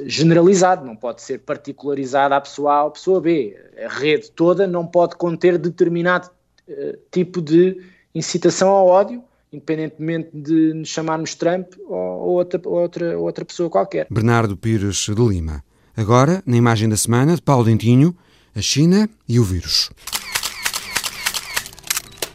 generalizado, 0.07 0.87
não 0.87 0.97
pode 0.97 1.21
ser 1.21 1.40
particularizado 1.40 2.35
à 2.35 2.40
pessoa 2.40 2.73
A 2.73 2.83
ou 2.85 2.88
à 2.88 2.90
pessoa 2.92 3.21
B. 3.21 3.57
A 3.85 3.88
rede 3.88 4.30
toda 4.30 4.66
não 4.66 4.87
pode 4.87 5.16
conter 5.16 5.59
determinado 5.59 6.30
uh, 6.69 6.99
tipo 7.11 7.42
de 7.42 7.78
incitação 8.14 8.71
ao 8.71 8.87
ódio, 8.87 9.23
independentemente 9.52 10.30
de 10.33 10.73
nos 10.73 10.88
chamarmos 10.88 11.35
Trump 11.35 11.75
ou, 11.87 11.97
ou 11.97 12.30
outra, 12.30 12.61
outra, 12.64 13.19
outra 13.19 13.45
pessoa 13.45 13.69
qualquer. 13.69 14.07
Bernardo 14.11 14.57
Pires 14.57 14.97
de 15.14 15.23
Lima. 15.23 15.62
Agora, 15.95 16.42
na 16.47 16.57
imagem 16.57 16.88
da 16.88 16.97
semana, 16.97 17.35
de 17.35 17.42
Paulo 17.42 17.64
Dentinho, 17.64 18.16
a 18.54 18.62
China 18.62 19.11
e 19.28 19.38
o 19.38 19.45
vírus. 19.45 19.90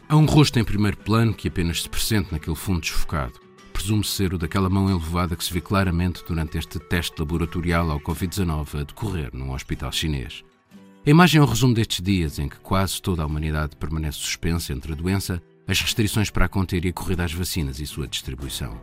Há 0.08 0.16
um 0.16 0.26
rosto 0.26 0.60
em 0.60 0.64
primeiro 0.64 0.98
plano 0.98 1.34
que 1.34 1.48
apenas 1.48 1.82
se 1.82 1.90
presente 1.90 2.32
naquele 2.32 2.56
fundo 2.56 2.82
desfocado. 2.82 3.40
Presume-se 3.74 4.12
ser 4.12 4.36
o 4.36 4.38
daquela 4.38 4.70
mão 4.70 4.88
elevada 4.88 5.36
que 5.36 5.44
se 5.44 5.52
vê 5.52 5.60
claramente 5.60 6.24
durante 6.28 6.60
este 6.60 6.78
teste 6.78 7.20
laboratorial 7.20 7.90
ao 7.90 8.00
Covid-19 8.00 8.82
a 8.82 8.84
decorrer 8.84 9.32
num 9.34 9.52
hospital 9.52 9.92
chinês. 9.92 10.44
A 11.06 11.10
imagem 11.10 11.40
é 11.40 11.44
o 11.44 11.48
resumo 11.48 11.74
destes 11.74 12.04
dias 12.04 12.38
em 12.38 12.48
que 12.48 12.60
quase 12.60 13.02
toda 13.02 13.24
a 13.24 13.26
humanidade 13.26 13.76
permanece 13.78 14.20
suspensa 14.20 14.74
entre 14.74 14.94
a 14.94 14.96
doença 14.96 15.42
as 15.68 15.82
restrições 15.82 16.30
para 16.30 16.46
a 16.46 16.50
conter 16.50 16.86
e 16.86 16.90
a 16.90 16.94
corrida 16.94 17.24
às 17.24 17.34
vacinas 17.34 17.80
e 17.80 17.88
sua 17.88 18.08
distribuição. 18.08 18.80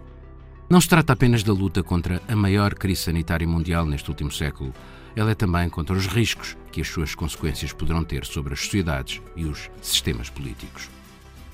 Não 0.68 0.80
se 0.80 0.88
trata 0.88 1.12
apenas 1.12 1.44
da 1.44 1.52
luta 1.52 1.84
contra 1.84 2.20
a 2.26 2.34
maior 2.34 2.74
crise 2.74 3.02
sanitária 3.02 3.46
mundial 3.46 3.86
neste 3.86 4.10
último 4.10 4.32
século, 4.32 4.74
ela 5.14 5.30
é 5.30 5.34
também 5.36 5.68
contra 5.68 5.94
os 5.94 6.06
riscos 6.06 6.56
que 6.72 6.80
as 6.80 6.88
suas 6.88 7.14
consequências 7.14 7.72
poderão 7.72 8.02
ter 8.02 8.24
sobre 8.24 8.54
as 8.54 8.60
sociedades 8.60 9.22
e 9.36 9.44
os 9.44 9.70
sistemas 9.80 10.28
políticos. 10.28 10.90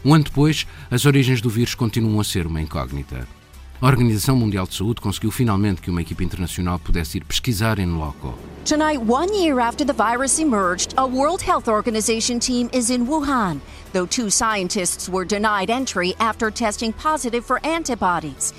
Um 0.05 0.15
ano 0.15 0.25
depois, 0.25 0.67
as 0.91 1.05
origens 1.05 1.41
do 1.41 1.51
vírus 1.51 1.75
continuam 1.75 2.21
a 2.21 2.25
ser 2.25 2.47
uma 2.47 2.61
incógnita. 2.61 3.27
A 3.81 3.87
Organização 3.87 4.35
Mundial 4.35 4.67
de 4.67 4.75
Saúde 4.75 5.01
conseguiu 5.01 5.31
finalmente 5.31 5.81
que 5.81 5.89
uma 5.89 6.03
equipe 6.03 6.25
internacional 6.25 6.81
pudesse 6.81 7.19
ir 7.19 7.25
pesquisar 7.25 7.79
em 7.79 7.87
loco. 7.87 8.37
Tonight, 8.65 8.99
one 8.99 9.33
year 9.33 9.61
after 9.61 9.87
the 9.87 9.93
virus 9.93 10.41
emerged, 10.41 10.93
a 10.97 11.07
World 11.07 11.45
Health 11.45 11.69
Organization 11.69 12.41
team 12.41 12.69
is 12.73 12.91
in 12.91 13.07
Wuhan, 13.07 13.61
though 13.93 14.07
two 14.07 14.31
scientists 14.31 15.09
were 15.09 15.25
denied 15.25 15.71
entry 15.71 16.17
after 16.19 16.51
testing 16.51 16.93
positive 16.93 17.45
for 17.45 17.61
antibodies. 17.65 18.53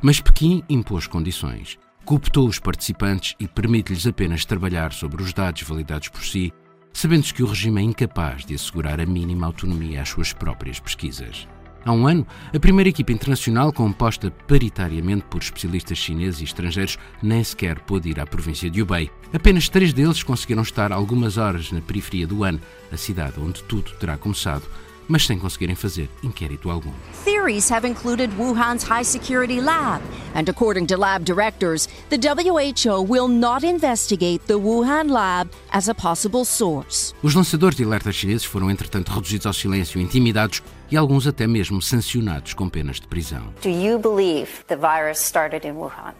Mas 0.00 0.18
Pequim 0.18 0.62
impôs 0.68 1.06
condições. 1.06 1.78
Cooptou 2.06 2.48
os 2.48 2.58
participantes 2.58 3.34
e 3.38 3.46
permite-lhes 3.46 4.06
apenas 4.06 4.44
trabalhar 4.44 4.92
sobre 4.92 5.22
os 5.22 5.34
dados 5.34 5.62
validados 5.62 6.08
por 6.08 6.24
si, 6.24 6.54
sabendo-se 6.96 7.34
que 7.34 7.42
o 7.42 7.46
regime 7.46 7.78
é 7.82 7.84
incapaz 7.84 8.46
de 8.46 8.54
assegurar 8.54 8.98
a 8.98 9.04
mínima 9.04 9.44
autonomia 9.44 10.00
às 10.00 10.08
suas 10.08 10.32
próprias 10.32 10.80
pesquisas. 10.80 11.46
Há 11.84 11.92
um 11.92 12.06
ano, 12.06 12.26
a 12.54 12.58
primeira 12.58 12.88
equipa 12.88 13.12
internacional, 13.12 13.70
composta 13.70 14.30
paritariamente 14.48 15.26
por 15.28 15.42
especialistas 15.42 15.98
chineses 15.98 16.40
e 16.40 16.44
estrangeiros, 16.44 16.98
nem 17.22 17.44
sequer 17.44 17.80
pôde 17.80 18.08
ir 18.08 18.18
à 18.18 18.26
província 18.26 18.70
de 18.70 18.80
Hubei. 18.80 19.10
Apenas 19.30 19.68
três 19.68 19.92
deles 19.92 20.22
conseguiram 20.22 20.62
estar 20.62 20.90
algumas 20.90 21.36
horas 21.36 21.70
na 21.70 21.82
periferia 21.82 22.26
do 22.26 22.42
An, 22.42 22.58
a 22.90 22.96
cidade 22.96 23.38
onde 23.38 23.62
tudo 23.64 23.90
terá 24.00 24.16
começado, 24.16 24.64
mas 25.08 25.26
sem 25.26 25.38
conseguirem 25.38 25.74
fazer 25.74 26.08
inquérito 26.22 26.70
algum. 26.70 26.92
Theories 27.24 27.70
have 27.70 27.86
included 27.86 28.30
Wuhan's 28.38 28.82
high 28.82 29.04
security 29.04 29.60
lab, 29.60 30.02
and 30.34 30.48
according 30.48 30.86
to 30.86 30.96
lab 30.96 31.24
directors, 31.24 31.88
the 32.10 32.18
WHO 32.18 33.02
will 33.02 33.28
not 33.28 33.64
investigate 33.64 34.46
the 34.46 34.54
Wuhan 34.58 35.10
lab 35.10 35.50
as 35.70 35.88
a 35.88 35.94
possible 35.94 36.44
source. 36.44 37.14
Os 37.22 37.34
lançadores 37.34 37.76
de 37.76 37.84
alertas 37.84 38.14
chineses 38.14 38.44
foram 38.44 38.70
entretanto 38.70 39.12
reduzidos 39.12 39.46
ao 39.46 39.52
silêncio, 39.52 40.00
intimidados 40.00 40.62
e 40.90 40.96
alguns 40.96 41.26
até 41.26 41.46
mesmo 41.46 41.80
sancionados 41.82 42.54
com 42.54 42.68
penas 42.68 43.00
de 43.00 43.06
prisão. 43.06 43.52
Do 43.62 43.68
you 43.68 43.98
believe 43.98 44.64
the 44.68 44.76
virus 44.76 45.18
started 45.18 45.66
in 45.66 45.74
Wuhan? 45.74 46.14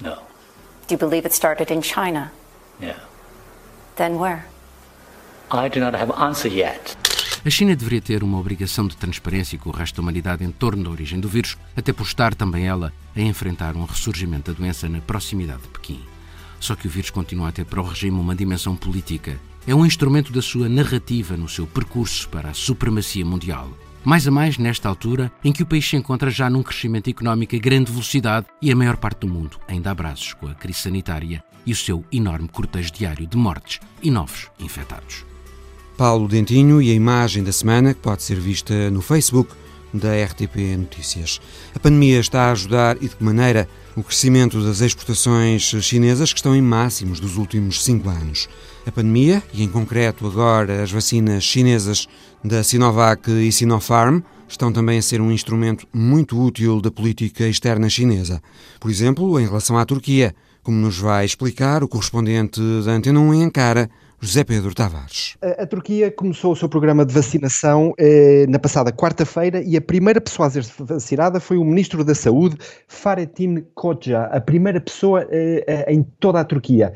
No. 0.00 0.16
Do 0.88 0.94
you 0.94 0.98
believe 0.98 1.26
it 1.26 1.34
started 1.34 1.72
in 1.72 1.82
China? 1.82 2.32
Yeah. 2.80 2.98
Then 3.96 4.18
where? 4.18 4.46
I 5.50 5.68
do 5.68 5.80
not 5.80 5.94
have 5.94 6.10
answer 6.12 6.48
yet. 6.48 6.96
A 7.42 7.48
China 7.48 7.74
deveria 7.74 8.02
ter 8.02 8.22
uma 8.22 8.38
obrigação 8.38 8.86
de 8.86 8.94
transparência 8.94 9.58
com 9.58 9.70
o 9.70 9.72
resto 9.72 9.96
da 9.96 10.02
humanidade 10.02 10.44
em 10.44 10.50
torno 10.50 10.84
da 10.84 10.90
origem 10.90 11.18
do 11.18 11.26
vírus, 11.28 11.56
até 11.74 11.90
por 11.90 12.04
estar 12.04 12.34
também 12.34 12.66
ela 12.66 12.92
a 13.16 13.20
enfrentar 13.20 13.76
um 13.76 13.84
ressurgimento 13.86 14.52
da 14.52 14.58
doença 14.58 14.90
na 14.90 15.00
proximidade 15.00 15.62
de 15.62 15.68
Pequim. 15.68 16.00
Só 16.60 16.76
que 16.76 16.86
o 16.86 16.90
vírus 16.90 17.08
continua 17.08 17.48
a 17.48 17.52
ter 17.52 17.64
para 17.64 17.80
o 17.80 17.86
regime 17.86 18.20
uma 18.20 18.36
dimensão 18.36 18.76
política. 18.76 19.40
É 19.66 19.74
um 19.74 19.86
instrumento 19.86 20.30
da 20.34 20.42
sua 20.42 20.68
narrativa 20.68 21.34
no 21.34 21.48
seu 21.48 21.66
percurso 21.66 22.28
para 22.28 22.50
a 22.50 22.54
supremacia 22.54 23.24
mundial. 23.24 23.70
Mais 24.04 24.28
a 24.28 24.30
mais 24.30 24.58
nesta 24.58 24.90
altura 24.90 25.32
em 25.42 25.50
que 25.50 25.62
o 25.62 25.66
país 25.66 25.88
se 25.88 25.96
encontra 25.96 26.28
já 26.28 26.50
num 26.50 26.62
crescimento 26.62 27.08
económico 27.08 27.56
a 27.56 27.58
grande 27.58 27.90
velocidade 27.90 28.48
e 28.60 28.70
a 28.70 28.76
maior 28.76 28.98
parte 28.98 29.20
do 29.20 29.28
mundo 29.28 29.58
ainda 29.66 29.90
abraços 29.90 30.34
com 30.34 30.46
a 30.46 30.54
crise 30.54 30.80
sanitária 30.80 31.42
e 31.64 31.72
o 31.72 31.76
seu 31.76 32.04
enorme 32.12 32.48
cortejo 32.48 32.92
diário 32.92 33.26
de 33.26 33.36
mortes 33.36 33.80
e 34.02 34.10
novos 34.10 34.50
infectados. 34.58 35.29
Paulo 36.00 36.26
Dentinho 36.26 36.80
e 36.80 36.90
a 36.90 36.94
imagem 36.94 37.44
da 37.44 37.52
semana 37.52 37.92
que 37.92 38.00
pode 38.00 38.22
ser 38.22 38.40
vista 38.40 38.90
no 38.90 39.02
Facebook 39.02 39.52
da 39.92 40.08
RTP 40.24 40.74
Notícias. 40.78 41.38
A 41.74 41.78
pandemia 41.78 42.18
está 42.18 42.44
a 42.44 42.52
ajudar 42.52 42.96
e 43.02 43.06
de 43.06 43.16
que 43.16 43.22
maneira 43.22 43.68
o 43.94 44.02
crescimento 44.02 44.64
das 44.64 44.80
exportações 44.80 45.60
chinesas 45.82 46.32
que 46.32 46.38
estão 46.38 46.56
em 46.56 46.62
máximos 46.62 47.20
dos 47.20 47.36
últimos 47.36 47.84
cinco 47.84 48.08
anos. 48.08 48.48
A 48.86 48.90
pandemia, 48.90 49.42
e 49.52 49.62
em 49.62 49.68
concreto 49.68 50.26
agora 50.26 50.82
as 50.82 50.90
vacinas 50.90 51.44
chinesas 51.44 52.08
da 52.42 52.64
Sinovac 52.64 53.30
e 53.30 53.52
Sinopharm, 53.52 54.22
estão 54.48 54.72
também 54.72 55.00
a 55.00 55.02
ser 55.02 55.20
um 55.20 55.30
instrumento 55.30 55.86
muito 55.92 56.42
útil 56.42 56.80
da 56.80 56.90
política 56.90 57.46
externa 57.46 57.90
chinesa. 57.90 58.40
Por 58.80 58.90
exemplo, 58.90 59.38
em 59.38 59.44
relação 59.44 59.76
à 59.76 59.84
Turquia, 59.84 60.34
como 60.62 60.78
nos 60.78 60.96
vai 60.96 61.26
explicar 61.26 61.84
o 61.84 61.88
correspondente 61.88 62.58
da 62.86 62.92
Antena 62.92 63.20
1 63.20 63.34
em 63.34 63.44
Ankara, 63.44 63.90
José 64.20 64.44
Pedro 64.44 64.74
Tavares. 64.74 65.36
A, 65.40 65.62
a, 65.62 65.66
Turquia 65.66 66.10
começou 66.10 66.52
o 66.52 66.56
seu 66.56 66.68
programa 66.68 67.06
de 67.06 67.14
vacinação 67.14 67.94
eh, 67.98 68.44
na 68.48 68.58
passada 68.58 68.92
quarta-feira 68.92 69.62
e 69.62 69.78
a 69.78 69.80
primeira 69.80 70.20
pessoa 70.20 70.46
a 70.46 70.50
ser 70.50 70.66
vacinada 70.78 71.40
foi 71.40 71.56
o 71.56 71.64
ministro 71.64 72.04
da 72.04 72.14
Saúde, 72.14 72.56
Fahrettin 72.86 73.64
Koca, 73.74 74.24
a 74.24 74.40
primeira 74.40 74.78
pessoa 74.78 75.26
eh, 75.30 75.64
eh 75.66 75.92
em 75.92 76.02
toda 76.20 76.38
a 76.38 76.44
Turquia. 76.44 76.92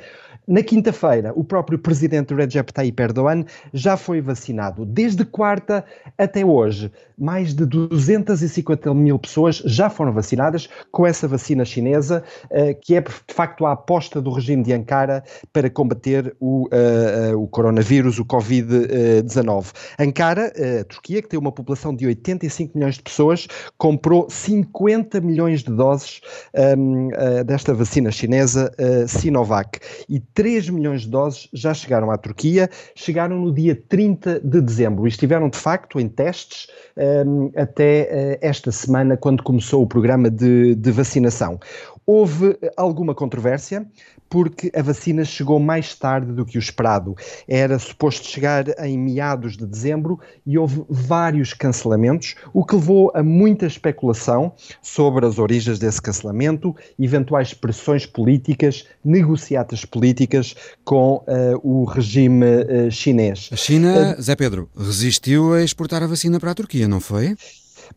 Na 0.46 0.62
quinta-feira, 0.62 1.32
o 1.34 1.42
próprio 1.42 1.78
presidente 1.78 2.34
Recep 2.34 2.70
Tayyip 2.70 3.02
Erdogan 3.02 3.46
já 3.72 3.96
foi 3.96 4.20
vacinado. 4.20 4.84
Desde 4.84 5.24
quarta 5.24 5.82
até 6.18 6.44
hoje, 6.44 6.92
mais 7.16 7.54
de 7.54 7.64
250 7.64 8.92
mil 8.92 9.18
pessoas 9.18 9.62
já 9.64 9.88
foram 9.88 10.12
vacinadas 10.12 10.68
com 10.92 11.06
essa 11.06 11.26
vacina 11.26 11.64
chinesa, 11.64 12.22
eh, 12.50 12.74
que 12.74 12.94
é 12.94 13.00
de 13.00 13.34
facto 13.34 13.64
a 13.64 13.72
aposta 13.72 14.20
do 14.20 14.30
regime 14.30 14.62
de 14.62 14.74
Ankara 14.74 15.24
para 15.50 15.70
combater 15.70 16.36
o, 16.38 16.66
uh, 16.66 17.38
o 17.40 17.46
coronavírus, 17.48 18.18
o 18.18 18.24
Covid-19. 18.24 19.72
Ankara, 19.98 20.52
a 20.80 20.84
Turquia, 20.84 21.22
que 21.22 21.28
tem 21.28 21.38
uma 21.38 21.52
população 21.52 21.94
de 21.94 22.06
85 22.06 22.76
milhões 22.76 22.96
de 22.96 23.02
pessoas, 23.02 23.46
comprou 23.78 24.28
50 24.28 25.22
milhões 25.22 25.62
de 25.62 25.70
doses 25.70 26.20
uh, 26.54 27.44
desta 27.44 27.72
vacina 27.72 28.10
chinesa 28.10 28.70
Sinovac. 29.08 29.78
E 30.08 30.20
3 30.34 30.68
milhões 30.70 31.02
de 31.02 31.08
doses 31.08 31.48
já 31.52 31.72
chegaram 31.72 32.10
à 32.10 32.18
Turquia, 32.18 32.68
chegaram 32.94 33.38
no 33.40 33.52
dia 33.52 33.80
30 33.88 34.40
de 34.40 34.60
dezembro 34.60 35.06
e 35.06 35.08
estiveram 35.08 35.48
de 35.48 35.56
facto 35.56 36.00
em 36.00 36.08
testes 36.08 36.66
um, 37.26 37.50
até 37.56 38.38
uh, 38.42 38.46
esta 38.46 38.72
semana, 38.72 39.16
quando 39.16 39.42
começou 39.42 39.82
o 39.82 39.86
programa 39.86 40.30
de, 40.30 40.74
de 40.74 40.90
vacinação. 40.90 41.58
Houve 42.06 42.58
alguma 42.76 43.14
controvérsia 43.14 43.86
porque 44.34 44.70
a 44.74 44.82
vacina 44.82 45.24
chegou 45.24 45.60
mais 45.60 45.94
tarde 45.94 46.32
do 46.32 46.44
que 46.44 46.58
o 46.58 46.60
esperado. 46.60 47.14
Era 47.46 47.78
suposto 47.78 48.26
chegar 48.26 48.64
em 48.84 48.98
meados 48.98 49.56
de 49.56 49.64
dezembro 49.64 50.18
e 50.44 50.58
houve 50.58 50.84
vários 50.88 51.52
cancelamentos, 51.52 52.34
o 52.52 52.64
que 52.64 52.74
levou 52.74 53.12
a 53.14 53.22
muita 53.22 53.64
especulação 53.64 54.52
sobre 54.82 55.24
as 55.24 55.38
origens 55.38 55.78
desse 55.78 56.02
cancelamento, 56.02 56.74
eventuais 56.98 57.54
pressões 57.54 58.06
políticas, 58.06 58.84
negociatas 59.04 59.84
políticas 59.84 60.56
com 60.84 61.24
uh, 61.28 61.60
o 61.62 61.84
regime 61.84 62.44
uh, 62.44 62.90
chinês. 62.90 63.50
A 63.52 63.56
China, 63.56 64.16
uh, 64.18 64.20
Zé 64.22 64.34
Pedro, 64.34 64.68
resistiu 64.76 65.54
a 65.54 65.62
exportar 65.62 66.02
a 66.02 66.08
vacina 66.08 66.40
para 66.40 66.50
a 66.50 66.54
Turquia, 66.54 66.88
não 66.88 66.98
foi? 66.98 67.36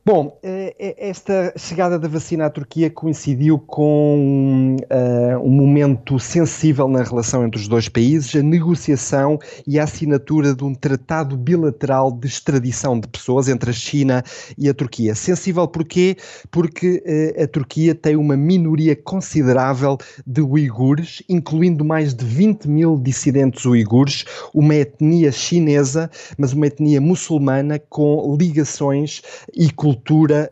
Bom, 0.07 0.39
eh, 0.41 0.73
eh, 0.79 0.95
esta 1.09 1.51
chegada 1.57 1.99
da 1.99 2.07
vacina 2.07 2.45
à 2.45 2.49
Turquia 2.49 2.89
coincidiu 2.89 3.59
com 3.59 4.77
uh, 4.79 5.37
um 5.43 5.49
momento 5.49 6.17
sensível 6.17 6.87
na 6.87 7.03
relação 7.03 7.45
entre 7.45 7.59
os 7.59 7.67
dois 7.67 7.89
países, 7.89 8.33
a 8.33 8.41
negociação 8.41 9.37
e 9.67 9.77
a 9.77 9.83
assinatura 9.83 10.55
de 10.55 10.63
um 10.63 10.73
tratado 10.73 11.35
bilateral 11.35 12.09
de 12.09 12.25
extradição 12.25 12.97
de 12.97 13.05
pessoas 13.09 13.49
entre 13.49 13.69
a 13.69 13.73
China 13.73 14.23
e 14.57 14.69
a 14.69 14.73
Turquia. 14.73 15.13
Sensível 15.13 15.67
porquê? 15.67 16.15
Porque 16.49 17.03
uh, 17.05 17.43
a 17.43 17.47
Turquia 17.49 17.93
tem 17.93 18.15
uma 18.15 18.37
minoria 18.37 18.95
considerável 18.95 19.97
de 20.25 20.39
uigures, 20.39 21.21
incluindo 21.27 21.83
mais 21.83 22.13
de 22.13 22.23
20 22.23 22.69
mil 22.69 22.97
dissidentes 22.97 23.65
uigures, 23.65 24.23
uma 24.53 24.73
etnia 24.73 25.33
chinesa, 25.33 26.09
mas 26.37 26.53
uma 26.53 26.67
etnia 26.67 27.01
muçulmana 27.01 27.77
com 27.77 28.37
ligações 28.39 29.21
e 29.53 29.69
cultura 29.69 29.96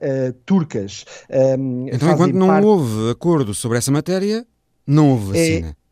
uh, 0.01 0.33
turcas. 0.45 1.05
Um, 1.29 1.87
então, 1.91 2.11
enquanto 2.11 2.33
não 2.33 2.47
parte... 2.47 2.65
houve 2.65 3.09
acordo 3.11 3.53
sobre 3.53 3.77
essa 3.77 3.91
matéria, 3.91 4.45
não 4.85 5.11
houve 5.11 5.37
é, 5.37 5.41
vacina. 5.51 5.69
É, 5.69 5.84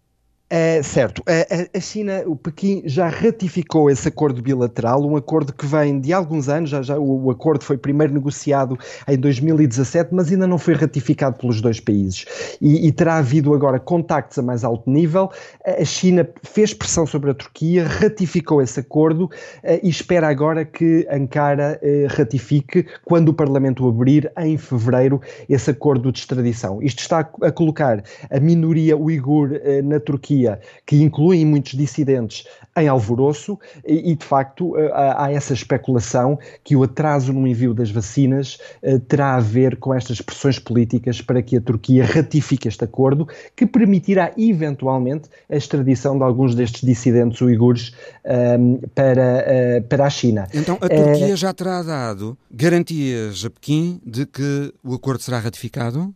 Uh, 0.53 0.83
certo. 0.83 1.21
Uh, 1.21 1.67
a 1.75 1.79
China, 1.79 2.21
o 2.27 2.35
Pequim, 2.35 2.83
já 2.85 3.09
ratificou 3.09 3.89
esse 3.89 4.07
acordo 4.07 4.39
bilateral, 4.39 5.03
um 5.03 5.17
acordo 5.17 5.51
que 5.51 5.65
vem 5.65 5.99
de 5.99 6.13
alguns 6.13 6.47
anos, 6.47 6.69
já, 6.69 6.79
já 6.83 6.95
o, 6.95 7.25
o, 7.25 7.31
acordo 7.31 7.63
foi 7.63 7.75
primeiro 7.75 8.13
negociado 8.13 8.77
em 9.07 9.17
2017, 9.17 10.13
mas 10.13 10.31
ainda 10.31 10.45
não 10.45 10.59
foi 10.59 10.75
ratificado 10.75 11.39
pelos 11.39 11.59
dois 11.59 11.79
países. 11.79 12.25
E, 12.61 12.87
e 12.87 12.91
terá 12.91 13.15
havido 13.15 13.51
agora 13.51 13.79
contactos 13.79 14.37
a 14.37 14.43
mais 14.43 14.63
alto 14.63 14.87
nível. 14.87 15.31
A 15.65 15.83
China 15.83 16.29
fez 16.43 16.71
pressão 16.71 17.07
sobre 17.07 17.31
a 17.31 17.33
Turquia, 17.33 17.87
ratificou 17.87 18.61
esse 18.61 18.79
acordo 18.79 19.23
uh, 19.23 19.79
e 19.81 19.89
espera 19.89 20.27
agora 20.27 20.63
que 20.65 21.07
Ankara 21.09 21.79
ratifique, 22.15 22.85
quando 23.05 23.29
o 23.29 23.33
Parlamento 23.33 23.87
abrir, 23.87 24.31
em 24.37 24.55
fevereiro, 24.55 25.19
esse 25.49 25.71
acordo 25.71 26.11
de 26.11 26.19
extradição. 26.19 26.79
Isto 26.79 26.99
está 26.99 27.27
a 27.41 27.51
colocar 27.51 28.03
a 28.29 28.39
minoria 28.39 28.95
uigur 28.95 29.49
na 29.83 29.99
Turquia 29.99 30.42
que 30.85 31.01
incluem 31.01 31.45
muitos 31.45 31.73
dissidentes, 31.73 32.45
em 32.75 32.87
alvoroço, 32.87 33.59
e, 33.85 34.11
e 34.11 34.15
de 34.15 34.25
facto 34.25 34.77
eh, 34.77 34.91
há, 34.93 35.25
há, 35.25 35.31
essa 35.31 35.53
especulação 35.53 36.39
que 36.63 36.75
o 36.75 36.83
atraso 36.83 37.31
no 37.31 37.47
envio 37.47 37.73
das 37.73 37.91
vacinas 37.91 38.57
uh, 38.81 38.99
terá 38.99 39.35
a 39.35 39.39
ver 39.39 39.77
com 39.77 39.93
estas 39.93 40.21
pressões 40.21 40.57
políticas 40.57 41.21
para 41.21 41.41
que 41.41 41.57
a 41.57 41.61
Turquia 41.61 42.05
ratifique 42.05 42.67
este 42.67 42.83
acordo, 42.83 43.27
que 43.55 43.65
permitirá 43.65 44.31
eventualmente 44.37 45.29
a 45.49 45.55
extradição 45.55 46.17
de 46.17 46.23
alguns 46.23 46.55
destes 46.55 46.81
dissidentes 46.81 47.39
uigures 47.41 47.93
um, 48.25 48.31
ehm, 48.31 48.79
para, 48.95 49.45
uh, 49.45 49.83
para 49.87 50.05
a 50.05 50.09
China. 50.09 50.47
Então 50.53 50.77
a 50.81 50.89
Turquia 50.89 51.35
já 51.35 51.53
terá 51.53 51.83
dado 51.83 52.37
garantias 52.51 53.43
a 53.45 53.49
Pequim 53.49 54.01
de 54.05 54.25
que 54.25 54.73
o 54.83 54.95
acordo 54.95 55.21
será 55.21 55.39
ratificado? 55.39 56.13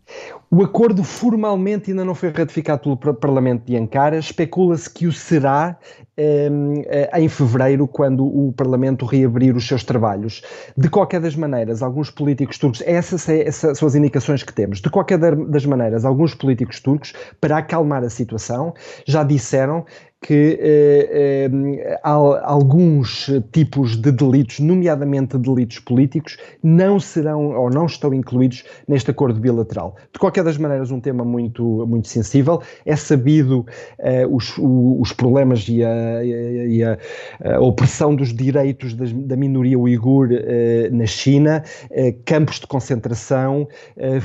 O 0.50 0.62
acordo 0.62 1.04
formalmente 1.04 1.90
ainda 1.90 2.06
não 2.06 2.14
foi 2.14 2.30
ratificado 2.30 2.96
pelo 2.96 3.14
Parlamento 3.14 3.66
de 3.66 3.76
Ankara, 3.76 4.16
especula-se 4.16 4.88
que 4.88 5.06
o 5.06 5.12
será 5.12 5.76
um, 6.18 6.82
eh, 6.86 7.10
em 7.20 7.28
fevereiro, 7.28 7.86
quando 7.86 8.24
o 8.24 8.50
Parlamento 8.54 9.04
reabrir 9.04 9.54
os 9.54 9.68
seus 9.68 9.84
trabalhos. 9.84 10.42
De 10.74 10.88
qualquer 10.88 11.20
das 11.20 11.36
maneiras, 11.36 11.82
alguns 11.82 12.10
políticos 12.10 12.56
turcos, 12.56 12.82
essas, 12.86 13.28
essas 13.28 13.78
são 13.78 13.86
as 13.86 13.94
indicações 13.94 14.42
que 14.42 14.52
temos, 14.52 14.80
de 14.80 14.88
qualquer 14.88 15.18
das 15.18 15.66
maneiras, 15.66 16.06
alguns 16.06 16.34
políticos 16.34 16.80
turcos, 16.80 17.12
para 17.40 17.58
acalmar 17.58 18.02
a 18.02 18.08
situação, 18.08 18.72
já 19.06 19.22
disseram 19.22 19.84
que 20.20 20.58
eh, 20.60 21.48
eh, 21.50 22.00
alguns 22.02 23.30
tipos 23.52 23.96
de 23.96 24.10
delitos, 24.10 24.58
nomeadamente 24.60 25.38
delitos 25.38 25.78
políticos, 25.78 26.36
não 26.62 26.98
serão 26.98 27.56
ou 27.56 27.70
não 27.70 27.86
estão 27.86 28.12
incluídos 28.12 28.64
neste 28.86 29.10
acordo 29.10 29.40
bilateral. 29.40 29.96
De 30.12 30.18
qualquer 30.18 30.42
das 30.44 30.58
maneiras, 30.58 30.90
um 30.90 31.00
tema 31.00 31.24
muito, 31.24 31.86
muito 31.86 32.08
sensível. 32.08 32.60
É 32.84 32.96
sabido 32.96 33.64
eh, 34.00 34.26
os, 34.26 34.54
os 34.58 35.12
problemas 35.12 35.66
e 35.68 35.84
a, 35.84 36.24
e 36.24 36.82
a, 36.82 36.98
a, 37.44 37.60
opressão 37.60 38.14
dos 38.14 38.34
direitos 38.34 38.94
das, 38.94 39.12
da 39.12 39.36
minoria 39.36 39.78
uigur 39.78 40.28
eh, 40.32 40.88
na 40.90 41.06
China, 41.06 41.62
eh, 41.90 42.14
campos 42.24 42.60
de 42.60 42.66
concentração, 42.66 43.68
eh, 43.96 44.18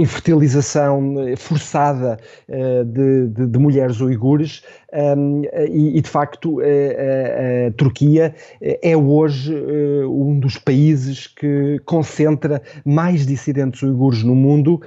infertilização 0.00 1.14
forçada 1.36 2.18
de, 2.48 3.28
de, 3.28 3.46
de 3.46 3.58
mulheres 3.66 4.00
uigures 4.00 4.62
um, 4.92 5.42
e, 5.68 5.98
e, 5.98 6.00
de 6.00 6.08
facto 6.08 6.60
a, 6.60 6.64
a, 6.64 7.66
a, 7.66 7.70
Turquia 7.72 8.34
é 8.60 8.96
hoje 8.96 9.52
um 10.08 10.38
dos 10.38 10.56
países 10.58 11.26
que 11.26 11.80
concentra 11.84 12.62
mais 12.84 13.26
dissidentes 13.26 13.82
uigures 13.82 14.22
no 14.22 14.34
mundo 14.34 14.80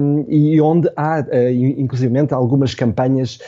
um, 0.00 0.24
e 0.28 0.60
onde 0.60 0.90
há 0.96 1.24
inclusive 1.78 2.14
algumas 2.30 2.74
campanhas 2.74 3.38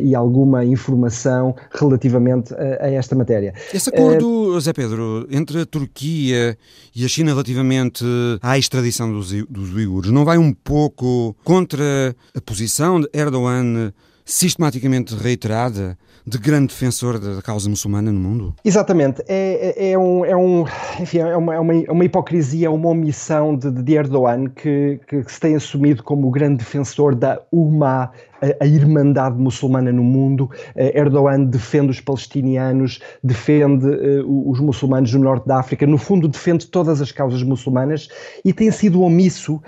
e 0.00 0.14
alguma 0.14 0.64
informação 0.64 1.54
relativamente 1.70 2.54
a, 2.54 2.90
esta 2.90 3.14
matéria. 3.14 3.54
Esse 3.72 3.90
acordo, 3.90 4.58
Zé 4.60 4.72
Pedro, 4.72 5.26
entre 5.30 5.60
a 5.60 5.66
Turquia 5.66 6.56
e 6.94 7.04
a 7.04 7.08
China 7.08 7.30
relativamente 7.30 8.04
à 8.42 8.58
extradição 8.58 9.12
dos, 9.12 9.30
dos 9.48 9.74
uigures 9.74 10.10
não 10.10 10.24
vai 10.24 10.38
um 10.38 10.52
pouco 10.52 11.36
contra 11.44 12.16
a 12.34 12.40
posição 12.40 13.00
de 13.00 13.08
Erdogan 13.12 13.92
sistematicamente 14.26 15.14
reiterada 15.14 15.96
de 16.26 16.36
grande 16.36 16.66
defensor 16.66 17.20
da 17.20 17.40
causa 17.40 17.70
muçulmana 17.70 18.10
no 18.10 18.18
mundo? 18.18 18.54
Exatamente. 18.64 19.22
É, 19.28 19.74
é, 19.76 19.90
é 19.92 19.98
um, 19.98 20.24
é, 20.24 20.36
um, 20.36 20.64
enfim, 21.00 21.18
é, 21.18 21.36
uma, 21.36 21.54
é 21.54 21.60
uma, 21.60 21.74
é 21.74 21.92
uma 21.92 22.04
hipocrisia, 22.04 22.68
uma 22.68 22.88
omissão 22.88 23.56
de, 23.56 23.70
de 23.70 23.94
Erdogan 23.94 24.48
que, 24.48 25.00
que, 25.08 25.22
se 25.32 25.38
tem 25.38 25.54
assumido 25.54 26.02
como 26.02 26.26
o 26.26 26.30
grande 26.32 26.56
defensor 26.56 27.14
da 27.14 27.40
Ummah 27.52 28.10
a, 28.40 28.66
irmandade 28.66 29.38
muçulmana 29.38 29.92
no 29.92 30.02
mundo. 30.02 30.50
Uh, 30.74 30.98
Erdogan 30.98 31.44
defende 31.44 31.90
os 31.90 32.00
palestinianos, 32.00 33.00
defende 33.22 33.86
uh, 33.86 34.50
os 34.50 34.60
muçulmanos 34.60 35.12
no 35.14 35.20
norte 35.20 35.46
da 35.46 35.58
África, 35.58 35.86
no 35.86 35.98
fundo 35.98 36.28
defende 36.28 36.66
todas 36.66 37.00
as 37.00 37.12
causas 37.12 37.42
muçulmanas 37.42 38.08
e 38.44 38.52
tem 38.52 38.70
sido 38.70 39.02
omisso 39.02 39.54
uh, 39.54 39.62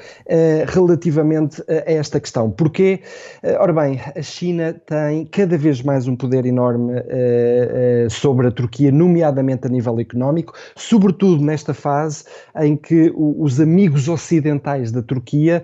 relativamente 0.66 1.62
a 1.68 1.90
esta 1.90 2.20
questão. 2.20 2.50
Porquê? 2.50 3.00
ora 3.61 3.72
bem, 3.72 4.00
a 4.16 4.22
China 4.22 4.74
tem 4.87 5.26
cada 5.26 5.57
vez 5.57 5.83
mais 5.83 6.07
um 6.07 6.16
poder 6.16 6.46
enorme 6.46 6.94
sobre 8.11 8.48
a 8.48 8.50
Turquia, 8.50 8.90
nomeadamente 8.90 9.66
a 9.66 9.70
nível 9.70 9.98
económico, 10.00 10.52
sobretudo 10.76 11.42
nesta 11.42 11.74
fase 11.74 12.24
em 12.61 12.76
que 12.76 13.12
o, 13.14 13.42
os 13.42 13.61
amigos 13.61 14.09
ocidentais 14.09 14.90
da 14.90 15.02
Turquia 15.02 15.62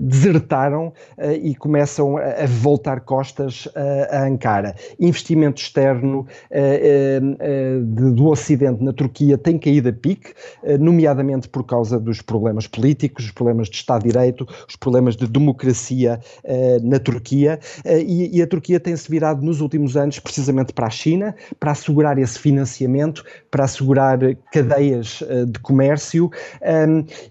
desertaram 0.00 0.92
e 1.42 1.54
começam 1.54 2.16
a 2.16 2.33
voltar 2.46 3.00
costas 3.00 3.68
a 4.10 4.24
Ankara. 4.24 4.74
Investimento 4.98 5.60
externo 5.60 6.26
do 7.82 8.26
Ocidente 8.26 8.82
na 8.82 8.92
Turquia 8.92 9.36
tem 9.38 9.58
caído 9.58 9.88
a 9.88 9.92
pique, 9.92 10.32
nomeadamente 10.78 11.48
por 11.48 11.64
causa 11.64 11.98
dos 11.98 12.20
problemas 12.22 12.66
políticos, 12.66 13.26
os 13.26 13.30
problemas 13.30 13.68
de 13.68 13.76
Estado 13.76 14.02
de 14.02 14.12
Direito, 14.12 14.46
os 14.68 14.76
problemas 14.76 15.16
de 15.16 15.26
democracia 15.26 16.20
na 16.82 16.98
Turquia, 16.98 17.58
e, 18.06 18.40
a 18.42 18.46
Turquia 18.46 18.78
tem-se 18.80 19.10
virado 19.10 19.44
nos 19.44 19.60
últimos 19.60 19.96
anos 19.96 20.18
precisamente 20.18 20.72
para 20.72 20.86
a 20.86 20.90
China, 20.90 21.34
para 21.58 21.72
assegurar 21.72 22.18
esse 22.18 22.38
financiamento, 22.38 23.24
para 23.54 23.66
assegurar 23.66 24.18
cadeias 24.50 25.22
de 25.46 25.60
comércio, 25.60 26.28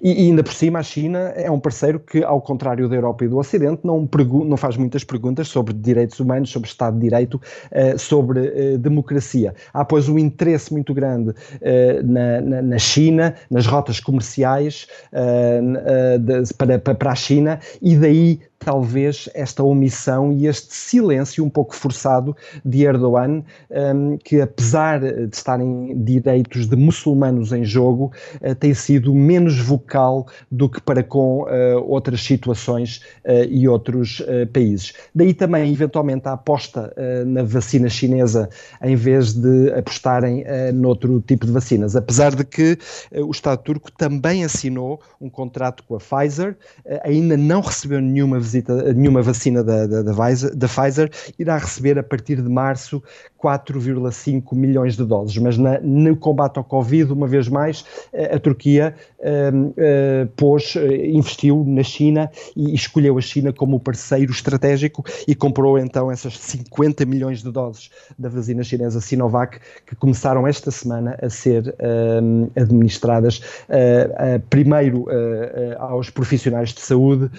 e 0.01 0.09
ainda 0.09 0.41
por 0.41 0.53
cima 0.53 0.79
a 0.79 0.83
China 0.83 1.19
é 1.36 1.51
um 1.51 1.59
parceiro 1.59 1.99
que, 1.99 2.23
ao 2.23 2.39
contrário 2.39 2.88
da 2.88 2.95
Europa 2.95 3.25
e 3.25 3.27
do 3.27 3.38
Ocidente, 3.38 3.81
não, 3.83 4.07
não 4.45 4.55
faz 4.55 4.77
muitas 4.77 5.03
perguntas 5.03 5.49
sobre 5.49 5.73
direitos 5.73 6.21
humanos, 6.21 6.49
sobre 6.49 6.69
Estado 6.69 6.95
de 6.95 7.01
Direito, 7.01 7.36
uh, 7.36 7.99
sobre 7.99 8.39
uh, 8.39 8.77
democracia. 8.77 9.53
Há, 9.73 9.83
pois, 9.83 10.07
um 10.07 10.17
interesse 10.17 10.71
muito 10.71 10.93
grande 10.93 11.33
na, 12.05 12.39
na, 12.39 12.62
na, 12.62 12.77
China, 12.77 13.36
nas 13.51 13.65
rotas 13.65 13.99
comerciais 13.99 14.88
para 16.97 17.12
a 17.12 17.15
China, 17.15 17.59
e 17.81 17.97
daí 17.97 18.39
talvez 18.63 19.30
esta 19.34 19.63
omissão 19.63 20.32
e 20.32 20.47
este 20.47 20.73
silêncio 20.73 21.43
um 21.43 21.49
pouco 21.49 21.76
forçado 21.76 22.36
de 22.63 22.84
Erdogan, 22.84 23.43
um, 23.69 24.17
que 24.17 24.41
apesar 24.41 24.99
de 24.99 25.36
estarem 25.36 26.04
direitos 26.04 26.67
de 26.67 26.76
muçulmanos 26.76 27.52
em 27.52 27.63
jogo, 27.63 28.12
uh, 28.41 28.56
tem 28.56 28.73
sido 28.73 29.13
menos 29.13 29.60
vocal 29.60 30.28
do 30.49 30.69
que 30.69 30.82
para 30.82 31.04
com 31.04 31.43
uh, 31.43 31.47
outras 31.86 32.23
situações 32.23 33.02
uh, 33.26 33.43
e 33.49 33.67
outros 33.67 34.21
países. 34.52 34.93
Daí 35.13 35.34
também, 35.34 35.71
eventualmente, 35.71 36.28
a 36.28 36.34
aposta 36.34 36.93
na 37.26 37.43
vacina 37.43 37.89
chinesa 37.89 38.49
em 38.82 38.95
vez 38.95 39.34
de 39.34 39.71
apostarem 39.73 40.43
noutro 40.73 41.21
tipo 41.21 41.45
de 41.45 41.52
vacinas. 41.52 41.95
Apesar 41.95 42.36
de 42.36 42.43
que 42.43 42.78
o 43.15 43.32
Estado 43.32 43.62
turco 43.63 43.91
também 43.91 44.43
assinou 44.43 45.02
um 45.19 45.30
contrato 45.30 45.84
com 45.84 45.95
a 45.95 45.99
Pfizer, 45.99 46.56
ainda 47.04 47.36
não 47.36 47.62
recebeu 47.62 48.02
nenhuma 48.02 48.39
visita, 48.39 48.52
nenhuma 48.95 49.21
vacina 49.21 49.63
da, 49.63 49.87
da, 49.87 50.01
da, 50.01 50.13
Pfizer, 50.13 50.55
da 50.55 50.67
Pfizer, 50.67 51.11
irá 51.39 51.57
receber 51.57 51.97
a 51.97 52.03
partir 52.03 52.41
de 52.41 52.49
março 52.49 53.01
4,5 53.43 54.55
milhões 54.55 54.95
de 54.95 55.05
doses. 55.05 55.37
Mas 55.37 55.57
na, 55.57 55.79
no 55.81 56.15
combate 56.15 56.57
ao 56.57 56.63
Covid, 56.63 57.11
uma 57.11 57.27
vez 57.27 57.49
mais, 57.49 57.85
a 58.31 58.39
Turquia 58.39 58.95
uh, 59.19 59.67
uh, 59.67 60.27
pôs, 60.35 60.75
uh, 60.75 60.79
investiu 60.79 61.63
na 61.67 61.83
China 61.83 62.29
e 62.55 62.73
escolheu 62.73 63.17
a 63.17 63.21
China 63.21 63.51
como 63.51 63.79
parceiro 63.79 64.31
estratégico 64.31 65.03
e 65.27 65.35
comprou 65.35 65.77
então 65.77 66.11
essas 66.11 66.37
50 66.37 67.05
milhões 67.05 67.43
de 67.43 67.51
doses 67.51 67.89
da 68.17 68.29
vacina 68.29 68.63
chinesa 68.63 69.01
Sinovac 69.01 69.59
que 69.85 69.95
começaram 69.95 70.47
esta 70.47 70.71
semana 70.71 71.17
a 71.21 71.29
ser 71.29 71.75
administradas 72.55 73.41
primeiro 74.49 75.07
aos 75.79 76.09
profissionais 76.09 76.73
de 76.73 76.81
saúde 76.81 77.29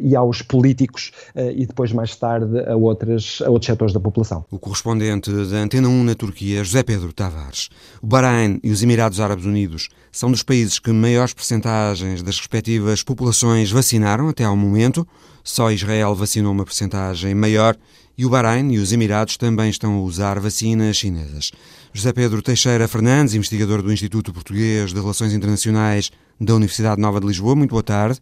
e 0.00 0.14
aos 0.14 0.42
políticos 0.50 1.12
e 1.54 1.64
depois 1.64 1.92
mais 1.92 2.16
tarde 2.16 2.58
a, 2.60 2.76
outras, 2.76 3.38
a 3.44 3.50
outros 3.50 3.66
setores 3.66 3.94
da 3.94 4.00
população. 4.00 4.44
O 4.50 4.58
correspondente 4.58 5.30
da 5.30 5.58
Antena 5.58 5.88
1 5.88 6.04
na 6.04 6.14
Turquia, 6.14 6.64
José 6.64 6.82
Pedro 6.82 7.12
Tavares. 7.12 7.68
O 8.02 8.06
Bahrein 8.06 8.58
e 8.62 8.70
os 8.70 8.82
Emirados 8.82 9.20
Árabes 9.20 9.44
Unidos 9.44 9.88
são 10.10 10.30
dos 10.30 10.42
países 10.42 10.78
que 10.78 10.90
maiores 10.90 11.32
percentagens 11.32 12.22
das 12.22 12.38
respectivas 12.38 13.02
populações 13.02 13.70
vacinaram 13.70 14.28
até 14.28 14.44
ao 14.44 14.56
momento. 14.56 15.06
Só 15.44 15.70
Israel 15.70 16.14
vacinou 16.14 16.52
uma 16.52 16.64
percentagem 16.64 17.34
maior 17.34 17.76
e 18.18 18.26
o 18.26 18.28
Bahrein 18.28 18.70
e 18.72 18.78
os 18.78 18.92
Emirados 18.92 19.36
também 19.36 19.70
estão 19.70 19.94
a 19.94 20.00
usar 20.02 20.38
vacinas 20.40 20.96
chinesas. 20.96 21.52
José 21.92 22.12
Pedro 22.12 22.42
Teixeira 22.42 22.86
Fernandes, 22.86 23.34
investigador 23.34 23.82
do 23.82 23.92
Instituto 23.92 24.32
Português 24.32 24.92
de 24.92 25.00
Relações 25.00 25.32
Internacionais 25.32 26.10
da 26.40 26.54
Universidade 26.54 27.00
Nova 27.00 27.18
de 27.20 27.26
Lisboa, 27.26 27.56
muito 27.56 27.70
boa 27.70 27.82
tarde. 27.82 28.20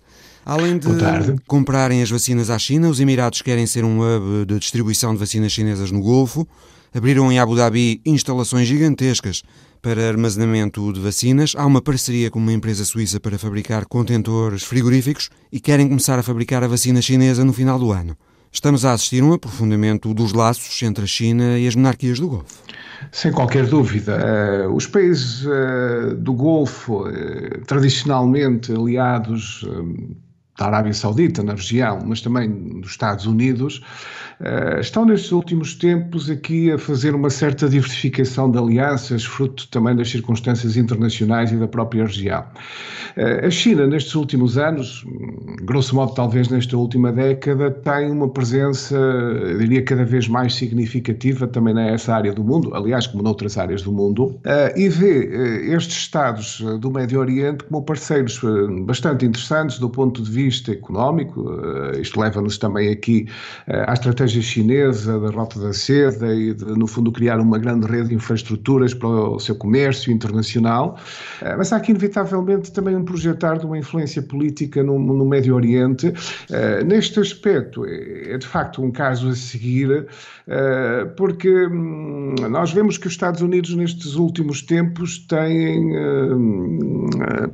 Além 0.49 0.79
de 0.79 0.89
comprarem 1.47 2.03
as 2.03 2.11
vacinas 2.11 2.49
à 2.49 2.59
China, 2.59 2.89
os 2.89 2.99
Emirados 2.99 3.43
querem 3.43 3.67
ser 3.67 3.85
um 3.85 4.01
hub 4.01 4.47
de 4.47 4.59
distribuição 4.59 5.13
de 5.13 5.21
vacinas 5.21 5.53
chinesas 5.53 5.93
no 5.93 6.01
Golfo 6.01 6.49
abriram 6.95 7.31
em 7.31 7.39
Abu 7.39 7.55
Dhabi 7.55 8.01
instalações 8.05 8.67
gigantescas 8.67 9.43
para 9.81 10.09
armazenamento 10.09 10.93
de 10.93 11.01
vacinas. 11.01 11.55
Há 11.57 11.65
uma 11.67 11.81
parceria 11.81 12.31
com 12.31 12.39
uma 12.39 12.53
empresa 12.53 12.85
suíça 12.85 13.21
para 13.21 13.39
fabricar 13.39 13.87
contentores 13.87 14.65
frigoríficos 14.65 15.31
e 15.53 15.61
querem 15.61 15.89
começar 15.89 16.19
a 16.19 16.23
fabricar 16.23 16.65
a 16.65 16.69
vacina 16.69 17.01
chinesa 17.01 17.45
no 17.45 17.53
final 17.53 17.79
do 17.79 17.93
ano. 17.93 18.17
Estamos 18.51 18.85
a 18.85 18.95
assistir 18.95 19.23
a 19.23 19.27
um 19.27 19.35
aprofundamento 19.35 20.15
dos 20.15 20.33
laços 20.33 20.83
entre 20.83 21.05
a 21.05 21.07
China 21.07 21.59
e 21.59 21.69
as 21.69 21.77
monarquias 21.77 22.19
do 22.19 22.29
Golfo. 22.29 22.63
Sem 23.13 23.31
qualquer 23.31 23.67
dúvida. 23.67 24.67
Uh, 24.67 24.75
os 24.75 24.87
países 24.87 25.45
uh, 25.45 26.17
do 26.17 26.33
Golfo, 26.33 27.07
uh, 27.07 27.65
tradicionalmente 27.67 28.73
aliados 28.73 29.65
da 30.59 30.67
Arábia 30.67 30.93
Saudita 30.93 31.43
na 31.43 31.53
região, 31.53 32.01
mas 32.05 32.21
também 32.21 32.51
dos 32.81 32.91
Estados 32.91 33.27
Unidos, 33.27 33.81
eh, 34.41 34.79
estão 34.81 35.05
nestes 35.05 35.31
últimos 35.31 35.75
tempos 35.75 36.29
aqui 36.29 36.71
a 36.73 36.79
fazer 36.79 37.15
uma 37.15 37.31
certa 37.31 37.69
diversificação 37.69 38.51
de 38.51 38.59
alianças, 38.59 39.25
fruto 39.25 39.69
também 39.69 39.95
das 39.95 40.11
circunstâncias 40.11 40.77
internacionais 40.77 41.53
e 41.53 41.57
da 41.57 41.69
própria 41.69 42.05
região. 42.05 42.45
Eh, 43.17 43.47
a 43.47 43.51
China, 43.51 43.87
nestes 43.87 44.15
últimos 44.17 44.59
anos, 44.59 45.05
grosso 45.63 45.95
modo 45.95 46.13
talvez 46.15 46.49
nesta 46.49 46.77
última 46.77 47.13
década, 47.13 47.71
tem 47.71 48.11
uma 48.11 48.29
presença, 48.29 48.97
eu 48.97 49.59
diria, 49.59 49.83
cada 49.85 50.05
vez 50.05 50.27
mais 50.27 50.55
significativa 50.55 51.47
também 51.47 51.75
nessa 51.75 52.15
área 52.15 52.33
do 52.33 52.43
mundo, 52.43 52.75
aliás, 52.75 53.07
como 53.07 53.23
noutras 53.23 53.57
áreas 53.57 53.83
do 53.83 53.93
mundo, 53.93 54.39
eh, 54.45 54.75
e 54.77 54.89
vê 54.89 55.73
estes 55.75 55.99
Estados 56.09 56.61
do 56.81 56.91
Médio 56.91 57.21
Oriente 57.21 57.65
como 57.65 57.83
parceiros 57.83 58.41
bastante 58.87 59.27
interessantes 59.27 59.79
do 59.79 59.91
ponto 59.91 60.23
de 60.23 60.31
vista 60.31 60.48
económico. 60.71 61.51
Isto 62.01 62.21
leva-nos 62.21 62.59
também 62.59 62.91
aqui 62.91 63.27
à 63.67 63.93
estratégia 63.93 64.43
chinesa 64.43 65.19
da 65.19 65.31
Rota 65.31 65.61
da 65.61 65.73
Seda 65.73 66.35
e, 66.35 66.55
de, 66.55 66.65
no 66.65 66.87
fundo, 66.87 67.13
criar 67.13 67.41
uma 67.41 67.59
grande 67.59 67.87
rede 67.87 68.09
de 68.09 68.15
infraestruturas 68.15 68.95
para 68.95 69.09
o 69.09 69.39
seu 69.39 69.55
comércio 69.55 70.13
internacional. 70.13 70.99
Eh, 71.43 71.57
mas 71.57 71.73
há 71.73 71.77
aqui, 71.77 71.91
inevitavelmente, 71.91 72.73
também 72.73 72.97
um 72.97 73.05
projetar 73.05 73.59
de 73.59 73.67
uma 73.67 73.79
influência 73.79 74.23
política 74.23 74.83
no, 74.83 74.99
no 74.99 75.25
Médio 75.25 75.55
Oriente. 75.55 76.13
Eh, 76.51 76.85
neste 76.85 77.21
aspecto, 77.21 77.85
é, 77.85 78.35
é 78.35 78.39
de 78.39 78.47
facto 78.47 78.83
um 78.83 78.91
caso 78.91 79.29
a 79.29 79.35
seguir, 79.35 80.07
eh, 80.47 81.05
porque 81.17 81.67
hum, 81.67 82.35
nós 82.51 82.73
vemos 82.73 82.99
que 82.99 83.07
os 83.07 83.13
Estados 83.13 83.41
Unidos, 83.41 83.75
nestes 83.75 84.15
últimos 84.15 84.63
tempos, 84.63 85.19
têm 85.19 85.93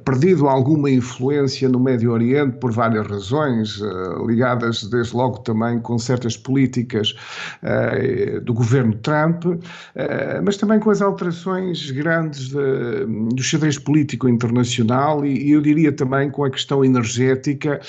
perdido 0.04 0.48
alguma 0.48 0.90
influência 0.90 1.68
no 1.68 1.80
Médio 1.80 2.12
Oriente 2.12 2.56
por 2.58 2.72
várias 2.84 3.06
razões, 3.06 3.80
ligadas 4.26 4.84
desde 4.84 5.16
logo 5.16 5.38
também 5.38 5.80
com 5.80 5.98
certas 5.98 6.36
políticas 6.36 7.14
do 8.42 8.52
governo 8.52 8.94
Trump, 8.96 9.44
mas 10.44 10.56
também 10.56 10.78
com 10.78 10.90
as 10.90 11.00
alterações 11.00 11.90
grandes 11.90 12.48
de, 12.48 13.06
do 13.34 13.42
xadrez 13.42 13.78
político 13.78 14.28
internacional 14.28 15.24
e, 15.24 15.50
eu 15.50 15.60
diria 15.60 15.92
também 15.92 16.30
com 16.30 16.44
a 16.44 16.50
questão 16.50 16.84
energética, 16.84 17.80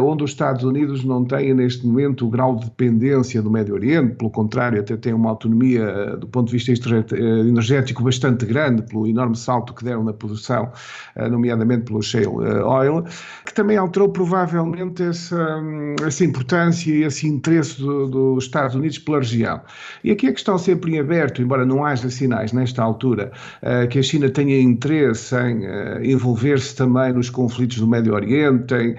onde 0.00 0.24
os 0.24 0.30
Estados 0.30 0.62
Unidos 0.62 1.04
não 1.04 1.24
têm 1.24 1.52
neste 1.54 1.86
momento 1.86 2.26
o 2.26 2.30
grau 2.30 2.56
de 2.56 2.66
dependência 2.66 3.42
do 3.42 3.50
Médio 3.50 3.74
Oriente, 3.74 4.14
pelo 4.14 4.30
contrário, 4.30 4.80
até 4.80 4.96
têm 4.96 5.12
uma 5.12 5.30
autonomia 5.30 6.16
do 6.16 6.28
ponto 6.28 6.46
de 6.46 6.52
vista 6.52 6.72
energético 7.16 8.02
bastante 8.02 8.46
grande 8.46 8.82
pelo 8.82 9.06
enorme 9.06 9.36
salto 9.36 9.74
que 9.74 9.84
deram 9.84 10.04
na 10.04 10.12
produção, 10.12 10.70
eh, 11.16 11.28
nomeadamente 11.28 11.84
pelo 11.84 12.02
shale 12.02 12.26
eh, 12.26 12.62
oil, 12.64 13.04
que 13.44 13.54
também 13.54 13.76
alterou 13.76 14.09
provavelmente 14.10 15.02
essa, 15.02 15.58
hum, 15.58 15.96
essa 16.06 16.24
importância 16.24 16.90
e 16.90 17.02
esse 17.04 17.26
interesse 17.26 17.80
dos 17.80 18.10
do 18.10 18.38
Estados 18.38 18.74
Unidos 18.74 18.98
pela 18.98 19.18
região. 19.18 19.60
E 20.04 20.10
aqui 20.10 20.26
a 20.26 20.32
questão 20.32 20.58
sempre 20.58 20.92
em 20.92 21.00
aberto, 21.00 21.42
embora 21.42 21.64
não 21.64 21.84
haja 21.84 22.10
sinais 22.10 22.52
nesta 22.52 22.82
altura 22.82 23.32
eh, 23.62 23.86
que 23.86 23.98
a 23.98 24.02
China 24.02 24.28
tenha 24.28 24.60
interesse 24.60 25.34
em 25.36 26.10
envolver-se 26.10 26.74
também 26.74 27.12
nos 27.12 27.30
conflitos 27.30 27.78
do 27.78 27.86
Médio 27.86 28.14
Oriente, 28.14 28.74
em, 28.74 28.96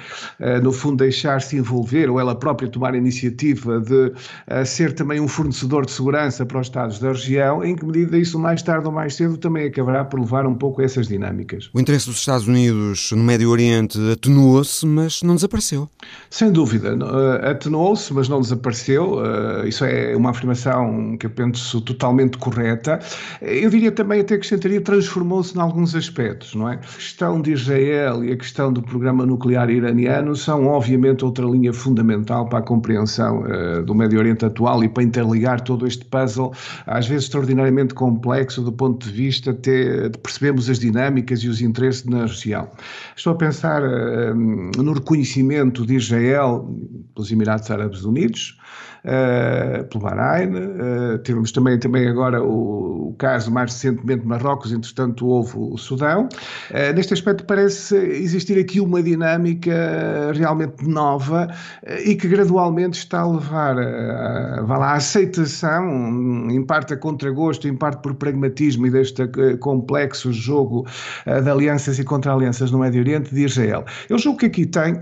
no 0.62 0.72
fundo, 0.72 0.98
deixar-se 0.98 1.58
envolver, 1.58 2.10
ou 2.10 2.20
ela 2.20 2.36
própria 2.36 2.70
tomar 2.70 2.94
a 2.94 2.98
iniciativa 2.98 3.80
de 3.80 4.14
ser 4.66 4.94
também 4.94 5.20
um 5.20 5.28
fornecedor 5.28 5.86
de 5.86 5.92
segurança 5.92 6.46
para 6.46 6.60
os 6.60 6.68
Estados 6.68 7.00
da 7.00 7.10
região, 7.10 7.64
em 7.64 7.76
que 7.76 7.86
medida 7.86 8.18
isso 8.18 8.40
mais 8.40 8.62
tarde 8.62 8.88
ou 8.88 8.94
mais 8.94 9.16
cedo 9.16 9.38
também 9.38 9.68
acabará 9.68 10.06
por 10.06 10.20
levar 10.20 10.46
um 10.46 10.56
pouco 10.56 10.82
a 10.82 10.86
essas 10.86 11.08
dinâmicas. 11.08 11.70
O 11.74 11.80
interesse 11.80 12.08
dos 12.08 12.18
Estados 12.18 12.48
Unidos 12.48 13.12
no 13.12 13.24
Médio 13.24 13.50
Oriente 13.50 13.98
atenuou-se, 14.12 14.86
mas 15.02 15.24
não 15.24 15.36
desapareceu. 15.36 15.90
Sem 16.30 16.52
dúvida, 16.52 16.96
uh, 16.96 17.50
atenuou-se, 17.50 18.14
mas 18.14 18.30
não 18.30 18.42
desapareceu. 18.42 19.16
Uh, 19.16 19.68
isso 19.68 19.84
é 19.84 20.16
uma 20.16 20.30
afirmação 20.30 21.18
que 21.18 21.26
eu 21.26 21.30
penso 21.30 21.82
totalmente 21.82 22.38
correta. 22.38 23.00
Eu 23.42 23.70
diria 23.70 23.92
também, 23.92 24.22
até 24.22 24.36
acrescentaria, 24.36 24.82
transformou-se 24.82 25.58
em 25.58 25.62
alguns 25.62 25.96
aspectos, 25.96 26.56
não 26.56 26.70
é? 26.70 26.76
A 26.76 26.78
questão 26.78 27.42
de 27.42 27.54
Israel 27.54 28.24
e 28.24 28.32
a 28.32 28.38
questão 28.38 28.72
do 28.72 28.82
programa 28.82 29.26
nuclear 29.26 29.70
iraniano 29.70 30.36
são, 30.36 30.68
obviamente, 30.68 31.26
outra 31.26 31.46
linha 31.46 31.74
fundamental 31.74 32.48
para 32.48 32.60
a 32.60 32.62
compreensão 32.62 33.44
do 33.86 33.94
Médio 33.96 34.20
Oriente 34.20 34.46
atual 34.46 34.84
e 34.84 34.90
para 34.90 35.04
interligar 35.04 35.62
todo 35.62 35.88
este 35.88 36.06
puzzle, 36.06 36.54
às 36.86 37.08
vezes 37.08 37.26
extraordinariamente 37.26 37.94
complexo 37.94 38.62
do 38.62 38.72
ponto 38.72 39.06
de 39.06 39.12
vista 39.12 39.52
até 39.52 40.10
de 40.10 40.18
percebermos 40.18 40.70
as 40.70 40.80
dinâmicas 40.80 41.40
e 41.40 41.48
os 41.48 41.62
interesses 41.62 42.06
na 42.06 42.22
região. 42.22 42.68
Estou 43.16 43.34
a 43.34 43.36
pensar 43.36 43.82
uh, 43.84 44.84
no 44.92 44.96
reconhecimento 44.96 45.86
de 45.86 45.96
Israel 45.96 46.62
pelos 47.14 47.32
Emirados 47.32 47.72
Árabes 47.72 48.04
Unidos, 48.04 48.58
uh, 49.06 49.84
pelo 49.86 50.04
Bahrein. 50.04 50.52
Uh, 50.56 51.18
temos 51.20 51.52
também, 51.52 51.80
também 51.80 52.08
agora 52.08 52.42
o, 52.42 53.10
o, 53.10 53.16
caso 53.18 53.52
mais 53.52 53.74
recentemente 53.74 54.26
Marrocos, 54.26 54.72
entretanto 54.72 55.26
houve 55.26 55.54
o 55.58 55.78
Sudão. 55.78 56.28
Uh, 56.70 56.94
neste 56.96 57.14
aspecto 57.14 57.46
parece 57.46 57.96
existir 57.96 58.60
aqui 58.60 58.80
uma 58.80 59.02
dinâmica 59.02 60.32
realmente 60.34 60.88
nova 60.88 61.48
e 62.06 62.16
que 62.16 62.28
gradualmente 62.28 62.98
está 62.98 63.22
a 63.22 63.32
levar 63.32 63.78
a, 63.78 64.62
a, 64.62 64.76
a 64.76 64.94
aceitação, 64.94 66.50
em 66.50 66.64
parte 66.64 66.94
a 66.94 66.98
contragosto, 66.98 67.68
em 67.68 67.76
parte 67.76 68.02
por 68.02 68.16
pragmatismo 68.16 68.88
e 68.88 68.92
deste 68.92 69.28
complexo 69.60 70.32
jogo 70.32 70.86
de 71.26 71.50
alianças 71.50 72.00
e 72.00 72.04
contra-alianças 72.04 72.72
no 72.72 72.80
Médio 72.80 73.02
Oriente 73.02 73.34
de 73.34 73.46
Israel. 73.46 73.86
Eu 74.10 74.18
julgo 74.18 74.40
que 74.40 74.46
aqui 74.48 74.66
tem 74.66 74.98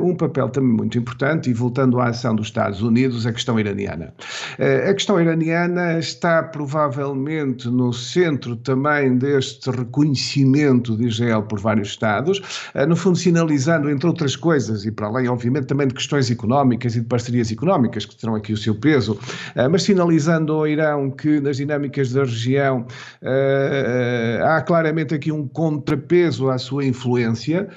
um 0.00 0.14
papel 0.14 0.48
também 0.48 0.72
muito 0.72 0.98
importante 0.98 1.50
e 1.50 1.52
voltando 1.52 2.00
à 2.00 2.08
ação 2.08 2.34
dos 2.34 2.46
Estados 2.46 2.82
Unidos, 2.82 3.09
a 3.26 3.32
questão 3.32 3.58
iraniana. 3.58 4.12
Eh, 4.58 4.88
a 4.90 4.94
questão 4.94 5.20
iraniana 5.20 5.98
está 5.98 6.42
provavelmente 6.42 7.68
no 7.68 7.92
centro 7.92 8.56
também 8.56 9.16
deste 9.18 9.70
reconhecimento 9.70 10.96
de 10.96 11.06
Israel 11.06 11.42
por 11.42 11.58
vários 11.60 11.88
Estados, 11.88 12.70
eh, 12.74 12.86
no 12.86 12.96
fundo 12.96 13.16
sinalizando, 13.16 13.90
entre 13.90 14.06
outras 14.06 14.36
coisas, 14.36 14.84
e 14.84 14.90
para 14.90 15.06
além, 15.06 15.28
obviamente, 15.28 15.66
também 15.66 15.88
de 15.88 15.94
questões 15.94 16.30
económicas 16.30 16.96
e 16.96 17.00
de 17.00 17.06
parcerias 17.06 17.50
económicas, 17.50 18.04
que 18.04 18.16
terão 18.16 18.34
aqui 18.34 18.52
o 18.52 18.56
seu 18.56 18.74
peso, 18.74 19.18
eh, 19.54 19.68
mas 19.68 19.82
sinalizando 19.82 20.52
ao 20.52 20.66
Irão 20.66 21.10
que 21.10 21.40
nas 21.40 21.56
dinâmicas 21.56 22.12
da 22.12 22.20
região 22.20 22.86
há 24.44 24.60
claramente 24.62 25.14
aqui 25.14 25.32
um 25.32 25.46
contrapeso 25.46 26.50
à 26.50 26.58
sua 26.58 26.84
influência, 26.84 27.68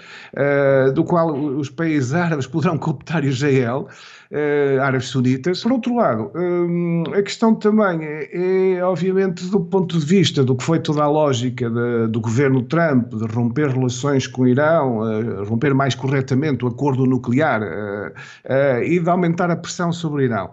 do 0.93 1.03
qual 1.03 1.33
os 1.33 1.69
países 1.69 2.13
árabes 2.13 2.47
poderão 2.47 2.77
cooptar 2.77 3.23
Israel 3.25 3.87
uh, 4.33 4.81
árabes 4.81 5.07
sunitas. 5.07 5.61
Por 5.61 5.71
outro 5.71 5.95
lado, 5.95 6.31
um, 6.35 7.03
a 7.13 7.21
questão 7.21 7.53
também 7.55 8.03
é, 8.03 8.77
é, 8.77 8.83
obviamente, 8.83 9.45
do 9.45 9.59
ponto 9.59 9.97
de 9.97 10.05
vista 10.05 10.43
do 10.43 10.55
que 10.55 10.63
foi 10.63 10.79
toda 10.79 11.03
a 11.03 11.07
lógica 11.07 11.69
de, 11.69 12.07
do 12.07 12.19
governo 12.19 12.63
Trump, 12.63 13.13
de 13.13 13.25
romper 13.33 13.69
relações 13.69 14.27
com 14.27 14.43
o 14.43 14.47
Irão, 14.47 14.99
uh, 14.99 15.45
romper 15.45 15.73
mais 15.73 15.93
corretamente 15.95 16.65
o 16.65 16.67
acordo 16.67 17.05
nuclear 17.05 17.61
uh, 17.61 18.83
e 18.83 18.99
de 18.99 19.09
aumentar 19.09 19.51
a 19.51 19.55
pressão 19.55 19.91
sobre 19.91 20.23
o 20.23 20.25
Irão. 20.25 20.49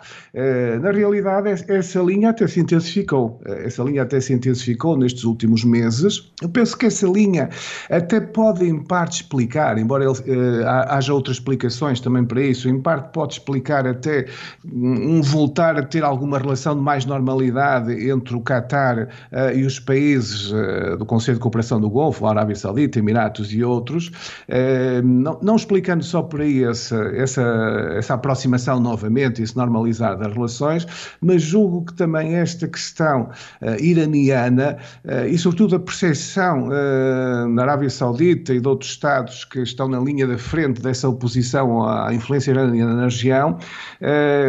na 0.83 0.91
realidade, 0.91 1.65
essa 1.69 2.01
linha 2.01 2.31
até 2.31 2.47
se 2.47 2.61
intensificou. 2.61 3.41
essa 3.47 3.83
linha 3.83 4.03
até 4.03 4.21
se 4.21 4.33
intensificou 4.33 4.97
nestes 4.97 5.25
últimos 5.25 5.65
meses. 5.65 6.31
Eu 6.43 6.49
penso 6.49 6.77
que 6.77 6.87
essa 6.87 7.07
linha 7.07 7.49
até 7.89 8.21
pode, 8.21 8.67
em 8.67 8.83
parte, 8.83 9.23
explicar, 9.23 9.79
embora 9.79 10.05
ele, 10.05 10.65
haja 10.65 11.15
outras 11.15 11.37
explicações 11.37 12.01
também 12.01 12.25
para 12.25 12.43
isso, 12.43 12.69
em 12.69 12.81
parte 12.81 13.13
pode 13.13 13.35
explicar 13.35 13.70
até 13.73 14.27
um 14.65 15.23
voltar 15.23 15.77
a 15.77 15.83
ter 15.83 16.05
alguma 16.05 16.39
relação 16.39 16.75
de 16.75 16.83
mais 16.83 17.05
normalidade 17.05 18.09
entre 18.09 18.35
o 18.35 18.41
Qatar 18.41 19.09
uh, 19.33 19.57
e 19.57 19.65
os 19.65 19.79
países 19.79 20.51
uh, 20.51 20.97
do 20.97 21.07
Conselho 21.07 21.37
de 21.37 21.43
Cooperação 21.43 21.81
do 21.81 21.89
Golfo, 21.89 22.27
a 22.27 22.31
Arábia 22.31 22.57
Saudita, 22.57 22.99
Emiratos 22.99 23.53
e 23.53 23.63
outros, 23.63 24.09
uh, 24.09 25.03
não, 25.05 25.39
não, 25.43 25.57
explicando 25.57 26.03
só 26.03 26.23
por 26.23 26.41
aí 26.41 26.65
essa, 26.65 26.97
essa, 27.15 27.43
essa 27.97 28.15
aproximação 28.15 28.81
novamente, 28.81 29.43
esse 29.43 29.57
normalizar 29.57 30.17
das 30.17 30.33
relações, 30.33 30.87
mas 31.21 31.43
julgo 31.43 31.85
que 31.85 31.95
também 31.95 32.35
esta 32.35 32.67
questão 32.67 33.31
iraniana 33.81 34.79
e 35.29 35.37
sobretudo 35.39 35.77
a 35.77 35.81
percepção 35.81 36.69
na 37.49 37.63
Arábia 37.63 37.91
Saudita 37.91 38.55
e 38.55 38.61
de 38.61 38.69
outros 38.69 38.91
Estados 38.91 39.45
que 39.45 39.61
estão 39.61 39.89
na 39.89 40.01
linha 40.01 40.27
da 40.27 40.39
frente 40.39 40.81
dessa 40.81 41.09
oposição 41.09 41.87
à 41.87 42.13
influência 42.13 42.51
iraniana 42.51 42.95
na 42.95 43.05
região, 43.05 43.59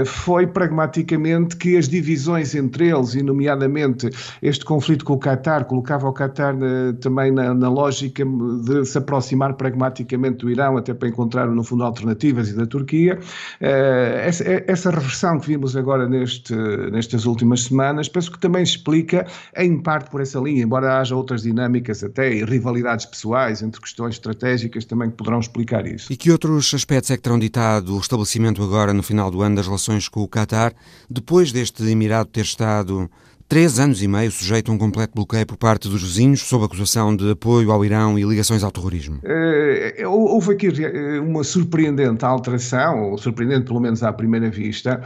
foi 0.05 0.47
pragmaticamente 0.47 1.55
que 1.55 1.77
as 1.77 1.87
divisões 1.87 2.55
entre 2.55 2.89
eles, 2.89 3.15
e 3.15 3.23
nomeadamente 3.23 4.09
este 4.41 4.65
conflito 4.65 5.05
com 5.05 5.13
o 5.13 5.19
Qatar, 5.19 5.65
colocava 5.65 6.07
o 6.07 6.13
Qatar 6.13 6.55
eh, 6.61 6.93
também 6.99 7.31
na, 7.31 7.53
na, 7.53 7.69
lógica 7.69 8.23
de 8.65 8.85
se 8.85 8.97
aproximar 8.97 9.53
pragmaticamente 9.53 10.39
do 10.39 10.49
Irão, 10.49 10.77
até 10.77 10.93
para 10.93 11.07
encontrar, 11.07 11.47
no 11.47 11.63
fundo, 11.63 11.83
alternativas 11.83 12.49
e 12.49 12.53
da 12.53 12.65
Turquia. 12.65 13.19
Eh, 13.59 14.23
essa, 14.25 14.43
essa 14.67 14.91
reversão 14.91 15.39
que 15.39 15.47
vimos 15.47 15.75
agora 15.75 16.07
neste, 16.07 16.55
nestas 16.91 17.25
últimas 17.25 17.63
semanas, 17.63 18.07
penso 18.07 18.31
que 18.31 18.39
também 18.39 18.63
explica, 18.63 19.25
em 19.55 19.81
parte 19.81 20.09
por 20.09 20.21
essa 20.21 20.39
linha, 20.39 20.63
embora 20.63 20.99
haja 20.99 21.15
outras 21.15 21.43
dinâmicas 21.43 22.03
até 22.03 22.33
e 22.33 22.43
rivalidades 22.43 23.05
pessoais 23.05 23.61
entre 23.61 23.79
questões 23.81 24.15
estratégicas 24.15 24.85
também 24.85 25.09
que 25.09 25.17
poderão 25.17 25.39
explicar 25.39 25.85
isso. 25.85 26.11
E 26.11 26.17
que 26.17 26.31
outros 26.31 26.73
aspectos 26.73 27.11
é 27.11 27.17
que 27.17 27.23
terão 27.23 27.39
ditado 27.39 27.95
o 27.95 27.99
estabelecimento 27.99 28.63
agora 28.63 28.90
no 28.93 29.03
final 29.03 29.29
do 29.31 29.41
ano 29.41 29.55
das 29.55 29.65
relações 29.65 30.07
com 30.07 30.21
o 30.21 30.27
Qatar, 30.27 30.73
depois 31.09 31.51
deste 31.51 31.83
Emirado 31.83 32.29
ter 32.29 32.41
estado 32.41 33.09
três 33.51 33.79
anos 33.79 34.01
e 34.01 34.07
meio 34.07 34.31
sujeito 34.31 34.71
a 34.71 34.73
um 34.73 34.77
completo 34.77 35.11
bloqueio 35.13 35.45
por 35.45 35.57
parte 35.57 35.89
dos 35.89 36.01
vizinhos, 36.01 36.39
sob 36.39 36.63
acusação 36.63 37.13
de 37.13 37.31
apoio 37.31 37.69
ao 37.69 37.83
Irão 37.83 38.17
e 38.17 38.23
ligações 38.23 38.63
ao 38.63 38.71
terrorismo? 38.71 39.17
Uh, 39.17 40.07
houve 40.07 40.53
aqui 40.53 40.67
eh, 40.67 41.19
uma 41.19 41.43
surpreendente 41.43 42.23
alteração, 42.23 43.11
ou 43.11 43.17
surpreendente 43.17 43.65
pelo 43.65 43.81
menos 43.81 44.03
à 44.03 44.13
primeira 44.13 44.49
vista, 44.49 45.01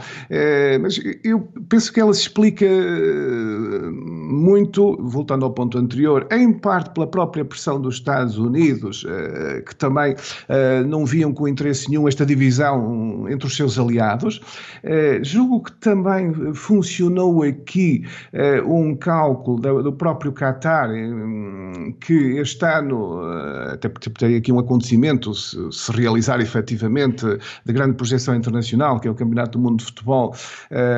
mas 0.80 1.00
eu 1.24 1.40
penso 1.68 1.92
que 1.92 1.98
ela 1.98 2.14
se 2.14 2.20
explica 2.20 2.66
muito, 3.92 4.96
voltando 5.02 5.44
ao 5.44 5.50
ponto 5.50 5.76
anterior, 5.76 6.28
em 6.30 6.52
parte 6.52 6.90
pela 6.90 7.08
própria 7.08 7.44
pressão 7.44 7.80
dos 7.80 7.96
Estados 7.96 8.38
Unidos, 8.38 9.04
que 9.66 9.74
também 9.74 10.14
não 10.86 11.04
viam 11.04 11.32
com 11.32 11.48
interesse 11.48 11.90
nenhum 11.90 12.06
esta 12.06 12.24
divisão 12.24 13.26
entre 13.28 13.48
os 13.48 13.56
seus 13.56 13.76
aliados. 13.76 14.40
julgo 15.22 15.64
que 15.64 15.72
também 15.72 16.54
funcionou 16.54 17.42
aqui 17.42 18.04
um 18.66 18.94
cálculo 18.94 19.82
do, 19.82 19.92
próprio 19.92 20.32
Qatar, 20.32 20.90
um, 20.90 21.94
que 22.00 22.38
este 22.38 22.64
ano, 22.64 23.20
uh, 23.20 23.72
até 23.72 23.88
porque 23.88 24.10
teria 24.10 24.38
aqui 24.38 24.52
um 24.52 24.58
acontecimento, 24.58 25.34
se, 25.34 25.56
se, 25.72 25.92
realizar 25.92 26.40
efetivamente, 26.40 27.24
de 27.64 27.72
grande 27.72 27.94
projeção 27.94 28.34
internacional, 28.34 29.00
que 29.00 29.08
é 29.08 29.10
o 29.10 29.14
Campeonato 29.14 29.58
do 29.58 29.64
Mundo 29.64 29.78
de 29.78 29.84
Futebol, 29.86 30.34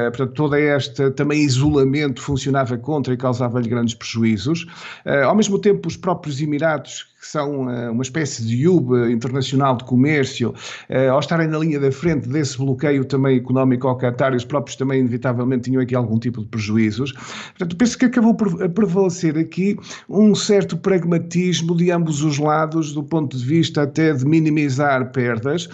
portanto, 0.08 0.32
toda 0.32 0.60
esta 0.60 1.10
também 1.10 1.42
isolamento 1.42 2.20
funcionava 2.20 2.76
contra 2.76 3.14
e 3.14 3.16
causava-lhe 3.16 3.68
grandes 3.68 3.94
prejuízos. 3.94 4.66
ao 5.24 5.34
mesmo 5.34 5.58
tempo, 5.58 5.88
os 5.88 5.96
próprios 5.96 6.40
Emirados 6.40 7.06
que 7.18 7.26
são 7.26 7.62
uma 7.62 8.02
espécie 8.02 8.46
de 8.46 8.68
hub 8.68 8.94
internacional 9.12 9.76
de 9.76 9.84
comércio, 9.84 10.54
ao 11.10 11.18
estarem 11.18 11.48
na 11.48 11.58
linha 11.58 11.80
da 11.80 11.90
frente 11.90 12.28
desse 12.28 12.56
bloqueio 12.56 13.04
também 13.04 13.36
económico 13.36 13.88
ao 13.88 13.98
Qatar, 13.98 14.34
os 14.34 14.44
próprios 14.44 14.76
também 14.76 15.00
inevitavelmente 15.00 15.64
tinham 15.64 15.82
aqui 15.82 15.96
algum 15.96 16.16
tipo 16.16 16.40
de 16.40 16.46
prejuízos. 16.46 17.12
Portanto, 17.12 17.76
penso 17.76 17.98
que 17.98 18.04
acabou 18.04 18.34
por 18.34 18.68
prevalecer 18.70 19.36
aqui 19.36 19.76
um 20.08 20.32
certo 20.32 20.76
pragmatismo 20.76 21.76
de 21.76 21.90
ambos 21.90 22.22
os 22.22 22.38
lados, 22.38 22.92
do 22.92 23.02
ponto 23.02 23.36
de 23.36 23.44
vista 23.44 23.82
até 23.82 24.12
de 24.12 24.24
minimizar 24.24 25.10
perdas, 25.10 25.68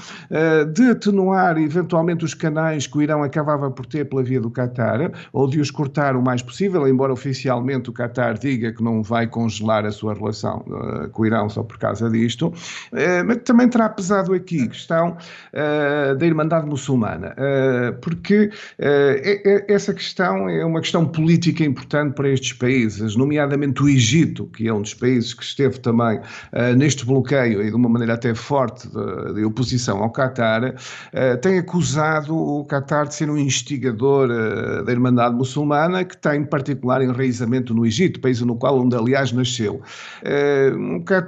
de 0.72 0.90
atenuar 0.90 1.58
eventualmente 1.58 2.24
os 2.24 2.32
canais 2.32 2.86
que 2.86 2.96
o 2.96 3.02
Irão 3.02 3.22
acabava 3.22 3.70
por 3.70 3.84
ter 3.84 4.08
pela 4.08 4.22
via 4.22 4.40
do 4.40 4.50
Qatar, 4.50 5.12
ou 5.30 5.46
de 5.46 5.60
os 5.60 5.70
cortar 5.70 6.16
o 6.16 6.22
mais 6.22 6.40
possível, 6.40 6.88
embora 6.88 7.12
oficialmente 7.12 7.90
o 7.90 7.92
Qatar 7.92 8.38
diga 8.38 8.72
que 8.72 8.82
não 8.82 9.02
vai 9.02 9.26
congelar 9.26 9.84
a 9.84 9.92
sua 9.92 10.14
relação 10.14 10.64
com 11.12 11.22
o 11.22 11.26
Irão 11.26 11.33
só 11.48 11.62
por 11.62 11.78
causa 11.78 12.08
disto, 12.10 12.48
uh, 12.48 13.24
mas 13.26 13.38
também 13.44 13.68
terá 13.68 13.88
pesado 13.88 14.32
aqui 14.32 14.62
a 14.62 14.68
questão 14.68 15.16
uh, 15.52 16.14
da 16.16 16.26
Irmandade 16.26 16.66
Muçulmana, 16.66 17.34
porque 18.00 18.50
é, 18.78 19.40
é, 19.44 19.72
essa 19.72 19.92
questão 19.92 20.48
é 20.48 20.64
uma 20.64 20.80
questão 20.80 21.06
política 21.06 21.64
importante 21.64 22.14
para 22.14 22.28
estes 22.28 22.52
países, 22.52 23.16
nomeadamente 23.16 23.82
o 23.82 23.88
Egito, 23.88 24.46
que 24.46 24.68
é 24.68 24.72
um 24.72 24.82
dos 24.82 24.94
países 24.94 25.34
que 25.34 25.42
esteve 25.42 25.78
também 25.80 26.20
neste 26.76 27.04
bloqueio 27.04 27.62
e 27.62 27.70
de 27.70 27.76
uma 27.76 27.88
maneira 27.88 28.14
até 28.14 28.34
forte 28.34 28.88
de, 28.88 29.44
oposição 29.44 30.02
ao 30.02 30.12
Qatar, 30.12 30.74
tem 31.42 31.58
acusado 31.58 32.34
o 32.36 32.64
Qatar 32.64 33.06
de 33.06 33.14
ser 33.14 33.30
um 33.30 33.36
instigador 33.36 34.28
da 34.84 34.90
Irmandade 34.92 35.34
Muçulmana, 35.34 36.04
que 36.04 36.16
tem 36.16 36.42
em 36.42 36.44
particular 36.44 37.02
enraizamento 37.02 37.74
no 37.74 37.84
Egito, 37.86 38.20
país 38.20 38.40
no 38.40 38.56
qual 38.56 38.78
onde 38.78 38.96
aliás 38.96 39.32
nasceu. 39.32 39.80
O 40.96 41.04
Qatar, 41.04 41.23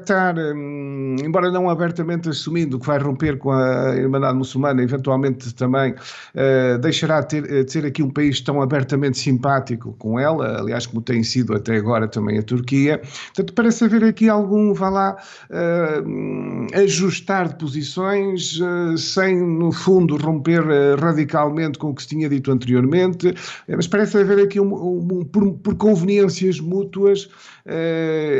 um, 0.54 1.16
embora 1.24 1.50
não 1.50 1.68
abertamente 1.68 2.28
assumindo 2.28 2.78
que 2.78 2.86
vai 2.86 2.98
romper 2.98 3.38
com 3.38 3.52
a 3.52 3.94
Irmandade 3.96 4.36
Muçulmana, 4.36 4.82
eventualmente 4.82 5.54
também 5.54 5.92
uh, 5.92 6.78
deixará 6.78 7.20
de, 7.20 7.28
ter, 7.28 7.52
eh, 7.52 7.64
de 7.64 7.72
ser 7.72 7.86
aqui 7.86 8.02
um 8.02 8.10
país 8.10 8.40
tão 8.40 8.60
abertamente 8.60 9.18
simpático 9.18 9.94
com 9.98 10.18
ela, 10.18 10.58
aliás 10.60 10.86
como 10.86 11.00
tem 11.00 11.22
sido 11.22 11.54
até 11.54 11.76
agora 11.76 12.08
também 12.08 12.38
a 12.38 12.42
Turquia. 12.42 13.00
Portanto, 13.26 13.54
parece 13.54 13.84
haver 13.84 14.04
aqui 14.04 14.28
algum, 14.28 14.72
vá 14.74 14.88
lá, 14.88 15.16
uh, 15.50 16.80
ajustar 16.82 17.48
de 17.48 17.56
posições 17.56 18.58
sem, 18.98 19.40
no 19.40 19.72
fundo, 19.72 20.16
romper 20.16 20.62
radicalmente 20.98 21.78
com 21.78 21.90
o 21.90 21.94
que 21.94 22.02
se 22.02 22.08
tinha 22.08 22.28
dito 22.28 22.50
anteriormente, 22.50 23.34
mas 23.68 23.86
parece 23.86 24.18
haver 24.18 24.40
aqui 24.40 24.60
um, 24.60 24.74
um, 24.74 25.08
um 25.12 25.24
por, 25.24 25.52
por 25.54 25.74
conveniências 25.74 26.60
mútuas 26.60 27.28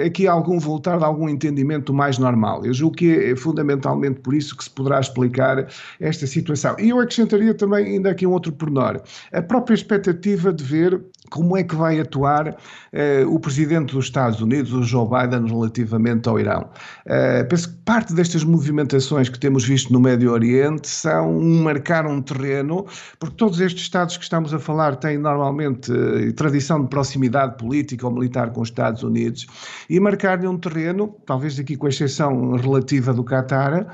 aqui 0.05 0.27
algum 0.27 0.59
voltar 0.59 0.99
de 0.99 1.05
algum 1.05 1.29
entendimento 1.29 1.46
mais 1.93 2.19
normal. 2.19 2.65
Eu 2.65 2.75
julgo 2.75 2.97
que 2.97 3.11
é, 3.13 3.37
fundamentalmente 3.37 4.21
por 4.21 4.35
isso 4.35 4.57
que 4.57 4.65
se 4.65 4.71
poderá 4.71 5.01
explicar 5.01 5.67
esta 6.01 6.27
situação. 6.27 6.77
E 6.79 6.91
eu 6.91 7.01
acrescentaria 7.01 7.55
também 7.55 7.87
ainda 7.87 8.11
aqui 8.11 8.27
um 8.27 8.33
outro 8.33 8.53
pormenor. 8.53 9.01
A 9.33 9.43
própria 9.43 9.75
expectativa 9.75 10.53
de 10.53 10.65
ver 10.65 11.01
como 11.31 11.57
é 11.57 11.62
que 11.62 11.75
vai 11.75 12.01
atuar 12.01 12.57
eh, 12.93 13.25
o 13.27 13.39
presidente 13.39 13.95
dos 13.95 14.07
Estados 14.07 14.41
Unidos, 14.41 14.73
o 14.73 14.83
Joe 14.83 15.07
Biden, 15.07 15.47
relativamente 15.47 16.29
ao 16.29 16.41
Irão. 16.41 16.69
Eh, 17.05 17.45
penso 17.45 17.69
que 17.69 17.77
parte 17.85 18.15
destas 18.15 18.45
movimentações 18.45 19.29
que 19.29 19.39
temos 19.39 19.65
visto 19.65 19.93
no 19.93 20.01
Médio 20.01 20.33
Oriente 20.33 20.89
são 20.89 21.37
um 21.37 21.62
marcar 21.62 22.07
um 22.07 22.23
terreno, 22.23 22.87
porque 23.19 23.37
todos 23.37 23.61
estes 23.61 23.83
Estados 23.83 24.17
que 24.17 24.25
estamos 24.25 24.53
a 24.55 24.59
falar 24.59 24.97
têm 24.97 25.19
normalmente 25.19 25.93
eh, 25.93 26.33
tradição 26.33 26.83
de 26.83 26.89
proximidade 26.89 27.57
política 27.59 28.07
ou 28.07 28.12
militar 28.12 28.51
com 28.51 28.62
os 28.62 28.69
Estados 28.69 29.03
Unidos, 29.03 29.47
e 29.91 30.01
marcar-lhe 30.01 30.47
um 30.47 30.57
terreno, 30.57 31.15
talvez 31.27 31.59
aqui 31.59 31.77
com 31.77 31.89
exceção 31.89 32.57
relativa 32.57 33.12
do 33.12 33.25
Qatar, 33.25 33.87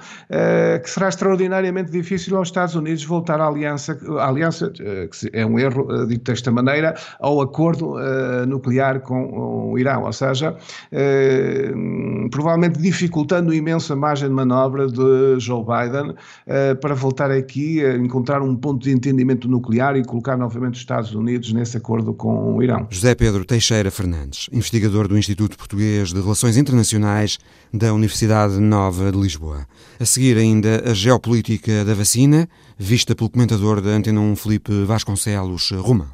que 0.82 0.90
será 0.90 1.08
extraordinariamente 1.08 1.90
difícil 1.90 2.36
aos 2.36 2.48
Estados 2.48 2.74
Unidos 2.74 3.04
voltar 3.04 3.40
à 3.40 3.46
aliança, 3.46 3.98
à 4.18 4.28
aliança 4.28 4.70
que 4.70 5.30
é 5.32 5.44
um 5.44 5.58
erro 5.58 6.06
dito 6.06 6.30
desta 6.30 6.50
maneira, 6.50 6.94
ao 7.22 7.40
acordo 7.40 7.94
uh, 7.94 8.44
nuclear 8.46 9.00
com 9.00 9.70
o 9.70 9.78
Irão, 9.78 10.02
ou 10.02 10.12
seja, 10.12 10.56
uh, 10.92 12.28
provavelmente 12.30 12.80
dificultando 12.80 13.54
imenso 13.54 13.92
a 13.92 13.96
margem 13.96 14.28
de 14.28 14.34
manobra 14.34 14.88
de 14.88 15.38
Joe 15.38 15.64
Biden 15.64 16.10
uh, 16.10 16.76
para 16.80 16.94
voltar 16.94 17.30
aqui 17.30 17.84
a 17.84 17.96
encontrar 17.96 18.42
um 18.42 18.56
ponto 18.56 18.82
de 18.82 18.90
entendimento 18.90 19.48
nuclear 19.48 19.96
e 19.96 20.04
colocar 20.04 20.36
novamente 20.36 20.74
os 20.74 20.80
Estados 20.80 21.14
Unidos 21.14 21.52
nesse 21.52 21.76
acordo 21.76 22.12
com 22.12 22.56
o 22.56 22.62
Irão. 22.62 22.88
José 22.90 23.14
Pedro 23.14 23.44
Teixeira 23.44 23.90
Fernandes, 23.90 24.50
investigador 24.52 25.06
do 25.06 25.16
Instituto 25.16 25.56
Português 25.56 26.12
de 26.12 26.20
Relações 26.20 26.56
Internacionais 26.56 27.38
da 27.72 27.94
Universidade 27.94 28.58
Nova 28.58 29.12
de 29.12 29.18
Lisboa. 29.18 29.64
A 30.00 30.04
seguir 30.04 30.36
ainda 30.36 30.90
a 30.90 30.92
geopolítica 30.92 31.84
da 31.84 31.94
vacina, 31.94 32.48
vista 32.76 33.14
pelo 33.14 33.30
comentador 33.30 33.80
da 33.80 33.90
Antena 33.90 34.20
1 34.20 34.34
Felipe 34.34 34.84
Vasconcelos 34.84 35.70
Romão. 35.70 36.08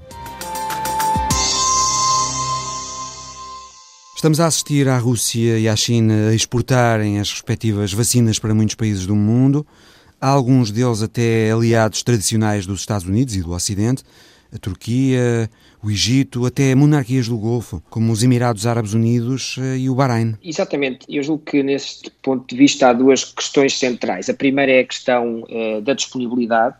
Estamos 4.19 4.41
a 4.41 4.47
assistir 4.47 4.89
à 4.89 4.99
Rússia 4.99 5.61
e 5.61 5.69
à 5.69 5.77
China 5.77 6.31
a 6.31 6.35
exportarem 6.35 7.21
as 7.21 7.31
respectivas 7.31 7.93
vacinas 7.93 8.37
para 8.37 8.53
muitos 8.53 8.75
países 8.75 9.07
do 9.07 9.15
mundo, 9.15 9.65
alguns 10.21 10.73
deles 10.73 11.05
até 11.05 11.53
aliados 11.53 12.03
tradicionais 12.03 12.67
dos 12.67 12.81
Estados 12.81 13.07
Unidos 13.07 13.37
e 13.37 13.43
do 13.43 13.53
Ocidente, 13.53 14.03
a 14.53 14.59
Turquia, 14.59 15.49
o 15.81 15.89
Egito, 15.89 16.45
até 16.45 16.75
monarquias 16.75 17.29
do 17.29 17.39
Golfo, 17.39 17.81
como 17.89 18.11
os 18.11 18.25
Emirados 18.25 18.67
Árabes 18.67 18.93
Unidos 18.93 19.55
eh, 19.57 19.79
e 19.79 19.89
o 19.89 19.95
Bahrein. 19.95 20.35
Exatamente. 20.43 21.07
Eu 21.09 21.23
julgo 21.23 21.45
que, 21.45 21.63
nesse 21.63 22.11
ponto 22.21 22.45
de 22.49 22.57
vista, 22.57 22.89
há 22.89 22.93
duas 22.93 23.23
questões 23.23 23.79
centrais. 23.79 24.29
A 24.29 24.35
primeira 24.35 24.73
é 24.73 24.81
a 24.81 24.85
questão 24.85 25.45
uh, 25.45 25.81
da 25.81 25.95
disponibilidade. 25.95 26.75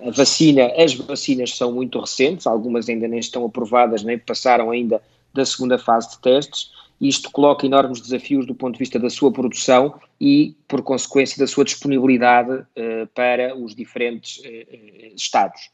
A 0.00 0.12
vacina, 0.12 0.70
as 0.78 0.94
vacinas 0.94 1.56
são 1.56 1.72
muito 1.72 1.98
recentes, 1.98 2.46
algumas 2.46 2.88
ainda 2.88 3.08
nem 3.08 3.18
estão 3.18 3.44
aprovadas, 3.44 4.04
nem 4.04 4.16
passaram 4.16 4.70
ainda 4.70 5.02
da 5.34 5.44
segunda 5.44 5.76
fase 5.76 6.10
de 6.10 6.18
testes. 6.20 6.72
Isto 7.00 7.30
coloca 7.30 7.66
enormes 7.66 8.00
desafios 8.00 8.46
do 8.46 8.54
ponto 8.54 8.74
de 8.74 8.78
vista 8.78 8.98
da 8.98 9.10
sua 9.10 9.32
produção 9.32 10.00
e, 10.20 10.56
por 10.68 10.82
consequência, 10.82 11.38
da 11.38 11.46
sua 11.46 11.64
disponibilidade 11.64 12.52
uh, 12.52 13.06
para 13.14 13.56
os 13.56 13.74
diferentes 13.74 14.38
uh, 14.38 15.14
Estados. 15.14 15.70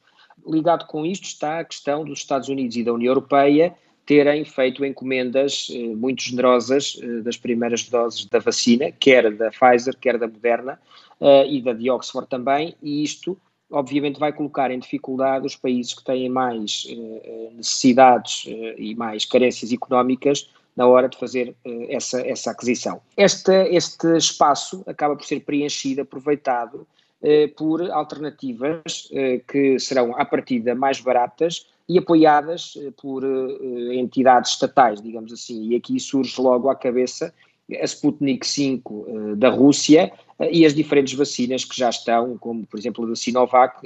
Ligado 0.46 0.86
com 0.86 1.04
isto 1.04 1.24
está 1.24 1.60
a 1.60 1.64
questão 1.64 2.04
dos 2.04 2.20
Estados 2.20 2.48
Unidos 2.48 2.76
e 2.76 2.82
da 2.82 2.92
União 2.92 3.10
Europeia 3.10 3.74
terem 4.06 4.44
feito 4.44 4.84
encomendas 4.84 5.68
uh, 5.68 5.96
muito 5.96 6.22
generosas 6.22 6.98
das 7.22 7.36
primeiras 7.36 7.88
doses 7.88 8.24
da 8.24 8.38
vacina, 8.38 8.90
quer 8.90 9.30
da 9.30 9.50
Pfizer, 9.50 9.96
quer 9.98 10.18
da 10.18 10.26
Moderna 10.26 10.80
e 11.50 11.60
da 11.60 11.74
de 11.74 11.90
Oxford 11.90 12.26
também, 12.30 12.74
e 12.82 13.04
isto 13.04 13.36
obviamente 13.70 14.18
vai 14.18 14.32
colocar 14.32 14.70
em 14.70 14.78
dificuldade 14.78 15.44
os 15.44 15.54
países 15.54 15.92
que 15.92 16.02
têm 16.02 16.30
mais 16.30 16.86
necessidades 17.54 18.46
e 18.78 18.94
mais 18.94 19.26
carências 19.26 19.70
económicas 19.70 20.48
na 20.76 20.86
hora 20.86 21.08
de 21.08 21.18
fazer 21.18 21.54
uh, 21.64 21.86
essa, 21.88 22.20
essa 22.26 22.50
aquisição. 22.50 23.00
Este, 23.16 23.52
este 23.70 24.16
espaço 24.16 24.82
acaba 24.86 25.16
por 25.16 25.24
ser 25.24 25.40
preenchido, 25.40 26.02
aproveitado 26.02 26.86
uh, 27.22 27.54
por 27.56 27.82
alternativas 27.90 29.08
uh, 29.10 29.44
que 29.46 29.78
serão, 29.78 30.14
à 30.16 30.24
partida, 30.24 30.74
mais 30.74 31.00
baratas 31.00 31.66
e 31.88 31.98
apoiadas 31.98 32.78
por 33.02 33.24
entidades 33.92 34.52
estatais, 34.52 35.02
digamos 35.02 35.32
assim. 35.32 35.70
E 35.70 35.74
aqui 35.74 35.98
surge 35.98 36.40
logo 36.40 36.68
à 36.68 36.76
cabeça 36.76 37.34
a 37.82 37.84
Sputnik 37.84 38.46
5 38.46 39.34
da 39.36 39.48
Rússia 39.48 40.12
e 40.52 40.64
as 40.64 40.72
diferentes 40.72 41.14
vacinas 41.14 41.64
que 41.64 41.76
já 41.76 41.90
estão, 41.90 42.38
como 42.38 42.64
por 42.64 42.78
exemplo 42.78 43.04
a 43.04 43.08
da 43.08 43.16
Sinovac, 43.16 43.80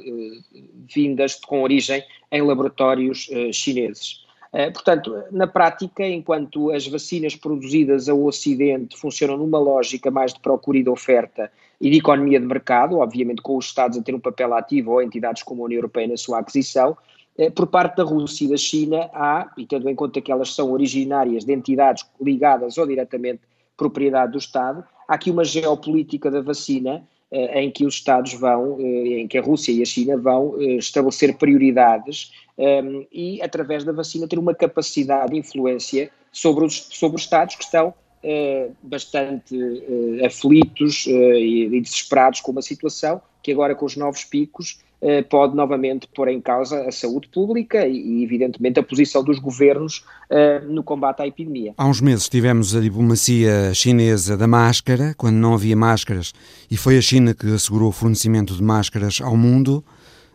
vindas 0.94 1.36
com 1.36 1.62
origem 1.62 2.04
em 2.30 2.42
laboratórios 2.42 3.30
chineses. 3.54 4.23
Eh, 4.56 4.70
portanto, 4.70 5.12
na 5.32 5.48
prática, 5.48 6.06
enquanto 6.06 6.70
as 6.70 6.86
vacinas 6.86 7.34
produzidas 7.34 8.08
ao 8.08 8.22
Ocidente 8.24 8.96
funcionam 8.96 9.36
numa 9.36 9.58
lógica 9.58 10.12
mais 10.12 10.32
de 10.32 10.38
procura 10.38 10.78
e 10.78 10.82
de 10.84 10.88
oferta 10.88 11.50
e 11.80 11.90
de 11.90 11.98
economia 11.98 12.38
de 12.38 12.46
mercado, 12.46 12.98
obviamente 12.98 13.42
com 13.42 13.56
os 13.56 13.66
Estados 13.66 13.98
a 13.98 14.02
ter 14.02 14.14
um 14.14 14.20
papel 14.20 14.54
ativo 14.54 14.92
ou 14.92 15.02
entidades 15.02 15.42
como 15.42 15.62
a 15.62 15.64
União 15.64 15.78
Europeia 15.78 16.06
na 16.06 16.16
sua 16.16 16.38
aquisição, 16.38 16.96
eh, 17.36 17.50
por 17.50 17.66
parte 17.66 17.96
da 17.96 18.04
Rússia 18.04 18.44
e 18.44 18.48
da 18.48 18.56
China 18.56 19.10
há, 19.12 19.50
e 19.58 19.66
tendo 19.66 19.90
em 19.90 19.94
conta 19.96 20.20
que 20.20 20.30
elas 20.30 20.54
são 20.54 20.70
originárias 20.70 21.44
de 21.44 21.52
entidades 21.52 22.06
ligadas 22.20 22.78
ou 22.78 22.86
diretamente 22.86 23.40
propriedade 23.76 24.30
do 24.30 24.38
Estado, 24.38 24.84
há 25.08 25.14
aqui 25.14 25.32
uma 25.32 25.44
geopolítica 25.44 26.30
da 26.30 26.40
vacina 26.40 27.02
em 27.32 27.70
que 27.70 27.84
os 27.84 27.94
Estados 27.94 28.32
vão, 28.34 28.80
em 28.80 29.26
que 29.26 29.36
a 29.36 29.42
Rússia 29.42 29.72
e 29.72 29.82
a 29.82 29.84
China 29.84 30.16
vão 30.16 30.60
estabelecer 30.60 31.36
prioridades 31.36 32.30
um, 32.56 33.04
e, 33.12 33.42
através 33.42 33.84
da 33.84 33.92
vacina, 33.92 34.28
ter 34.28 34.38
uma 34.38 34.54
capacidade 34.54 35.32
de 35.32 35.38
influência 35.38 36.10
sobre 36.32 36.64
os, 36.64 36.88
sobre 36.90 37.16
os 37.16 37.22
Estados 37.22 37.56
que 37.56 37.64
estão 37.64 37.88
uh, 37.88 38.76
bastante 38.82 39.56
uh, 39.56 40.26
aflitos 40.26 41.06
uh, 41.06 41.10
e, 41.10 41.64
e, 41.66 41.80
desesperados 41.80 42.40
com 42.40 42.52
uma 42.52 42.62
situação 42.62 43.20
que 43.42 43.52
agora 43.52 43.74
com 43.74 43.84
os 43.84 43.96
novos 43.96 44.24
picos 44.24 44.78
eh, 44.80 44.83
pode 45.28 45.54
novamente 45.54 46.08
pôr 46.14 46.28
em 46.28 46.40
causa 46.40 46.86
a 46.86 46.92
saúde 46.92 47.28
pública 47.28 47.86
e, 47.86 48.22
evidentemente, 48.24 48.80
a 48.80 48.82
posição 48.82 49.22
dos 49.22 49.38
governos 49.38 50.04
uh, 50.30 50.66
no 50.66 50.82
combate 50.82 51.22
à 51.22 51.26
epidemia. 51.26 51.74
Há 51.76 51.86
uns 51.86 52.00
meses 52.00 52.28
tivemos 52.28 52.74
a 52.74 52.80
diplomacia 52.80 53.72
chinesa 53.74 54.36
da 54.36 54.46
máscara, 54.46 55.14
quando 55.16 55.36
não 55.36 55.54
havia 55.54 55.76
máscaras, 55.76 56.32
e 56.70 56.76
foi 56.76 56.96
a 56.96 57.02
China 57.02 57.34
que 57.34 57.46
assegurou 57.52 57.88
o 57.88 57.92
fornecimento 57.92 58.54
de 58.54 58.62
máscaras 58.62 59.20
ao 59.20 59.36
mundo. 59.36 59.84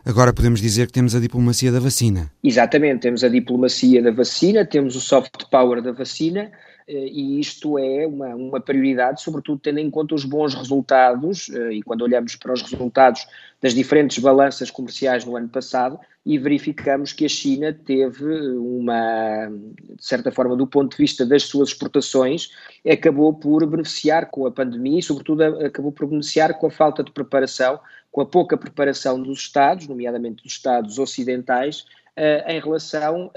Agora 0.04 0.32
podemos 0.32 0.60
dizer 0.60 0.86
que 0.86 0.92
temos 0.92 1.14
a 1.14 1.20
diplomacia 1.20 1.70
da 1.70 1.80
vacina. 1.80 2.32
Exatamente, 2.42 3.00
temos 3.00 3.22
a 3.22 3.28
diplomacia 3.28 4.02
da 4.02 4.10
vacina, 4.10 4.64
temos 4.64 4.96
o 4.96 5.00
soft 5.00 5.44
power 5.50 5.82
da 5.82 5.92
vacina 5.92 6.42
eh, 6.42 6.69
e 6.88 7.40
isto 7.40 7.78
é 7.78 8.06
uma, 8.06 8.34
uma 8.34 8.60
prioridade, 8.60 9.22
sobretudo 9.22 9.60
tendo 9.60 9.78
em 9.78 9.90
conta 9.90 10.14
os 10.14 10.24
bons 10.24 10.54
resultados, 10.54 11.48
eh, 11.50 11.74
e 11.74 11.82
quando 11.82 12.02
olhamos 12.02 12.36
para 12.36 12.52
os 12.52 12.62
resultados 12.62 13.26
das 13.60 13.74
diferentes 13.74 14.18
balanças 14.18 14.70
comerciais 14.70 15.24
no 15.24 15.36
ano 15.36 15.48
passado, 15.48 15.98
e 16.24 16.38
verificamos 16.38 17.12
que 17.12 17.24
a 17.24 17.28
China 17.28 17.72
teve 17.72 18.24
uma, 18.56 19.48
de 19.96 20.04
certa 20.04 20.30
forma, 20.30 20.56
do 20.56 20.66
ponto 20.66 20.90
de 20.92 20.96
vista 20.98 21.24
das 21.24 21.44
suas 21.44 21.70
exportações, 21.70 22.50
acabou 22.90 23.32
por 23.32 23.66
beneficiar 23.66 24.30
com 24.30 24.46
a 24.46 24.50
pandemia 24.50 24.98
e, 24.98 25.02
sobretudo, 25.02 25.42
acabou 25.42 25.92
por 25.92 26.06
beneficiar 26.06 26.58
com 26.58 26.66
a 26.66 26.70
falta 26.70 27.02
de 27.02 27.10
preparação, 27.10 27.80
com 28.10 28.20
a 28.20 28.26
pouca 28.26 28.56
preparação 28.56 29.22
dos 29.22 29.38
Estados, 29.38 29.86
nomeadamente 29.86 30.42
dos 30.42 30.52
Estados 30.52 30.98
ocidentais, 30.98 31.84
em 32.46 32.60
relação 32.60 33.26
uh, 33.26 33.32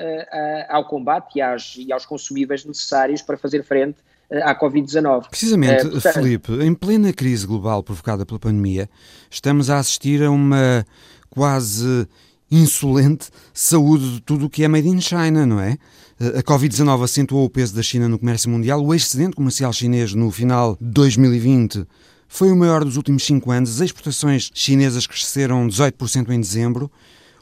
ao 0.68 0.86
combate 0.86 1.38
e, 1.38 1.42
às, 1.42 1.76
e, 1.78 1.92
aos 1.92 2.06
consumíveis 2.06 2.66
necessários 2.66 3.22
para 3.22 3.38
fazer 3.38 3.64
frente 3.64 3.98
uh, 4.30 4.44
à 4.44 4.60
Covid-19. 4.60 5.30
Precisamente, 5.30 5.88
portanto, 5.88 6.14
Felipe, 6.14 6.52
em 6.62 6.74
plena 6.74 7.14
crise 7.14 7.48
global 7.48 7.82
provocada 7.82 8.26
pela 8.26 8.40
pandemia, 8.40 8.90
estamos 9.30 9.70
a 9.70 9.78
assistir 9.78 10.22
a 10.22 10.30
uma 10.30 10.86
quase 11.30 12.08
insolente 12.52 13.30
saúde 13.54 14.16
de 14.16 14.22
tudo 14.22 14.46
o 14.46 14.50
que 14.50 14.64
é 14.64 14.68
made 14.68 14.88
in 14.88 15.02
China, 15.02 15.46
não 15.46 15.60
é? 15.60 15.78
A 16.20 16.44
Covid-19 16.44 17.04
acentuou 17.04 17.46
o 17.46 17.50
peso 17.50 17.76
da 17.76 17.82
China 17.82 18.08
no 18.08 18.20
comércio 18.20 18.50
mundial. 18.50 18.84
O 18.86 18.94
excedente 18.94 19.36
comercial 19.36 19.74
chinês 19.74 20.14
no 20.14 20.30
final 20.30 20.78
de 20.80 20.88
2020 20.92 21.86
foi 22.28 22.52
o 22.52 22.56
maior 22.56 22.86
dos 22.86 22.98
últimos 22.98 23.24
cinco 23.24 23.52
anos. 23.52 23.76
As 23.76 23.82
exportações 23.88 24.52
chinesas 24.54 25.08
cresceram 25.08 25.68
18% 25.68 26.30
em 26.30 26.40
dezembro 26.40 26.92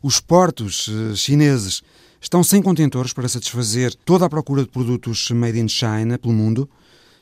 os 0.01 0.19
portos 0.19 0.89
eh, 0.89 1.15
chineses 1.15 1.81
estão 2.19 2.43
sem 2.43 2.61
contentores 2.61 3.13
para 3.13 3.27
satisfazer 3.27 3.93
toda 4.05 4.25
a 4.25 4.29
procura 4.29 4.63
de 4.63 4.69
produtos 4.69 5.29
made 5.31 5.59
in 5.59 5.67
China 5.67 6.17
pelo 6.17 6.33
mundo, 6.33 6.69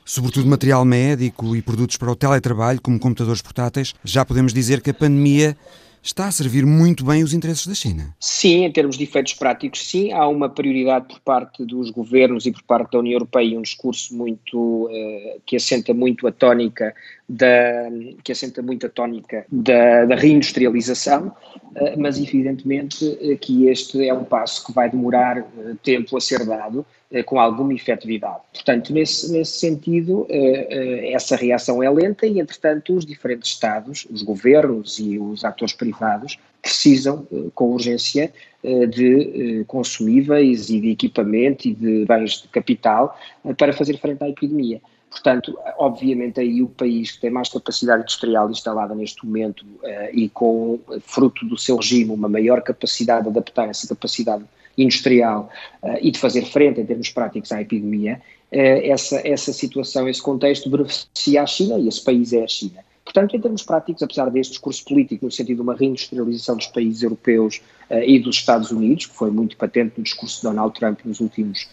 sobretudo 0.04 0.46
material 0.46 0.84
médico 0.84 1.56
e 1.56 1.62
produtos 1.62 1.96
para 1.96 2.10
o 2.10 2.16
teletrabalho, 2.16 2.80
como 2.80 2.98
computadores 2.98 3.42
portáteis. 3.42 3.94
Já 4.04 4.24
podemos 4.24 4.52
dizer 4.52 4.80
que 4.80 4.90
a 4.90 4.94
pandemia 4.94 5.56
está 6.02 6.26
a 6.26 6.32
servir 6.32 6.64
muito 6.64 7.04
bem 7.04 7.22
os 7.22 7.32
interesses 7.32 7.66
da 7.66 7.74
China. 7.74 8.14
Sim, 8.18 8.64
em 8.64 8.72
termos 8.72 8.96
de 8.96 9.04
efeitos 9.04 9.34
práticos, 9.34 9.86
sim. 9.86 10.12
Há 10.12 10.26
uma 10.26 10.48
prioridade 10.48 11.06
por 11.08 11.20
parte 11.20 11.64
dos 11.64 11.90
governos 11.90 12.46
e 12.46 12.52
por 12.52 12.62
parte 12.62 12.92
da 12.92 12.98
União 12.98 13.14
Europeia 13.14 13.54
e 13.54 13.56
um 13.56 13.62
discurso 13.62 14.14
muito 14.14 14.86
uh, 14.86 15.40
que 15.44 15.56
assenta 15.56 15.92
muito 15.92 16.26
a 16.26 16.32
tónica 16.32 16.94
da 17.28 17.88
que 18.24 18.32
assenta 18.32 18.60
muito 18.60 18.86
a 18.86 18.88
tónica 18.88 19.46
da, 19.50 20.04
da 20.04 20.16
reindustrialização, 20.16 21.28
uh, 21.28 21.98
mas 21.98 22.18
evidentemente 22.18 23.04
uh, 23.04 23.38
que 23.38 23.66
este 23.66 24.06
é 24.06 24.12
um 24.12 24.24
passo 24.24 24.66
que 24.66 24.72
vai 24.72 24.90
demorar 24.90 25.44
tempo 25.82 26.16
a 26.16 26.20
ser 26.20 26.44
dado 26.44 26.80
eh, 26.80 26.99
com 27.26 27.40
alguma 27.40 27.74
efetividade. 27.74 28.40
Portanto, 28.52 28.92
nesse, 28.92 29.32
nesse 29.32 29.58
sentido, 29.58 30.26
eh, 30.28 30.66
eh, 30.70 31.12
essa 31.12 31.34
reação 31.34 31.82
é 31.82 31.90
lenta 31.90 32.24
e, 32.24 32.38
entretanto, 32.38 32.94
os 32.94 33.04
diferentes 33.04 33.50
Estados, 33.50 34.06
os 34.10 34.22
governos 34.22 34.98
e 35.00 35.18
os 35.18 35.44
atores 35.44 35.74
privados 35.74 36.38
precisam, 36.62 37.26
com 37.54 37.72
urgência, 37.72 38.32
de 38.62 39.64
consumíveis 39.66 40.68
e 40.68 40.78
de 40.78 40.90
equipamento 40.90 41.66
e 41.66 41.72
de 41.72 42.04
bens 42.04 42.42
de 42.42 42.48
capital 42.48 43.18
para 43.56 43.72
fazer 43.72 43.96
frente 43.98 44.22
à 44.22 44.28
epidemia. 44.28 44.82
Portanto, 45.10 45.58
obviamente 45.78 46.38
aí 46.38 46.62
o 46.62 46.68
país 46.68 47.12
que 47.12 47.22
tem 47.22 47.30
mais 47.30 47.48
capacidade 47.48 48.02
industrial 48.02 48.50
instalada 48.50 48.94
neste 48.94 49.24
momento 49.24 49.64
e 50.12 50.28
com, 50.28 50.78
fruto 51.00 51.46
do 51.46 51.56
seu 51.56 51.76
regime, 51.76 52.10
uma 52.10 52.28
maior 52.28 52.60
capacidade 52.60 53.22
de 53.22 53.30
adaptar 53.30 53.66
essa 53.70 53.88
capacidade 53.88 54.44
industrial 54.82 55.50
uh, 55.82 55.98
e 56.00 56.10
de 56.10 56.18
fazer 56.18 56.44
frente 56.44 56.80
em 56.80 56.86
termos 56.86 57.10
práticos 57.10 57.52
à 57.52 57.60
epidemia, 57.60 58.20
uh, 58.52 58.56
essa, 58.56 59.20
essa 59.26 59.52
situação, 59.52 60.08
esse 60.08 60.22
contexto 60.22 60.70
beneficia 60.70 61.42
a 61.42 61.46
China 61.46 61.78
e 61.78 61.88
esse 61.88 62.02
país 62.02 62.32
é 62.32 62.42
a 62.42 62.48
China. 62.48 62.80
Portanto, 63.04 63.34
em 63.34 63.40
termos 63.40 63.62
práticos, 63.62 64.02
apesar 64.02 64.30
deste 64.30 64.52
discurso 64.52 64.84
político 64.84 65.24
no 65.24 65.32
sentido 65.32 65.56
de 65.56 65.62
uma 65.62 65.74
reindustrialização 65.74 66.56
dos 66.56 66.68
países 66.68 67.02
europeus 67.02 67.60
uh, 67.90 67.98
e 68.04 68.18
dos 68.18 68.36
Estados 68.36 68.70
Unidos, 68.70 69.06
que 69.06 69.14
foi 69.14 69.30
muito 69.30 69.56
patente 69.56 69.94
no 69.96 70.04
discurso 70.04 70.36
de 70.36 70.42
Donald 70.42 70.78
Trump 70.78 71.00
nos 71.04 71.20
últimos, 71.20 71.68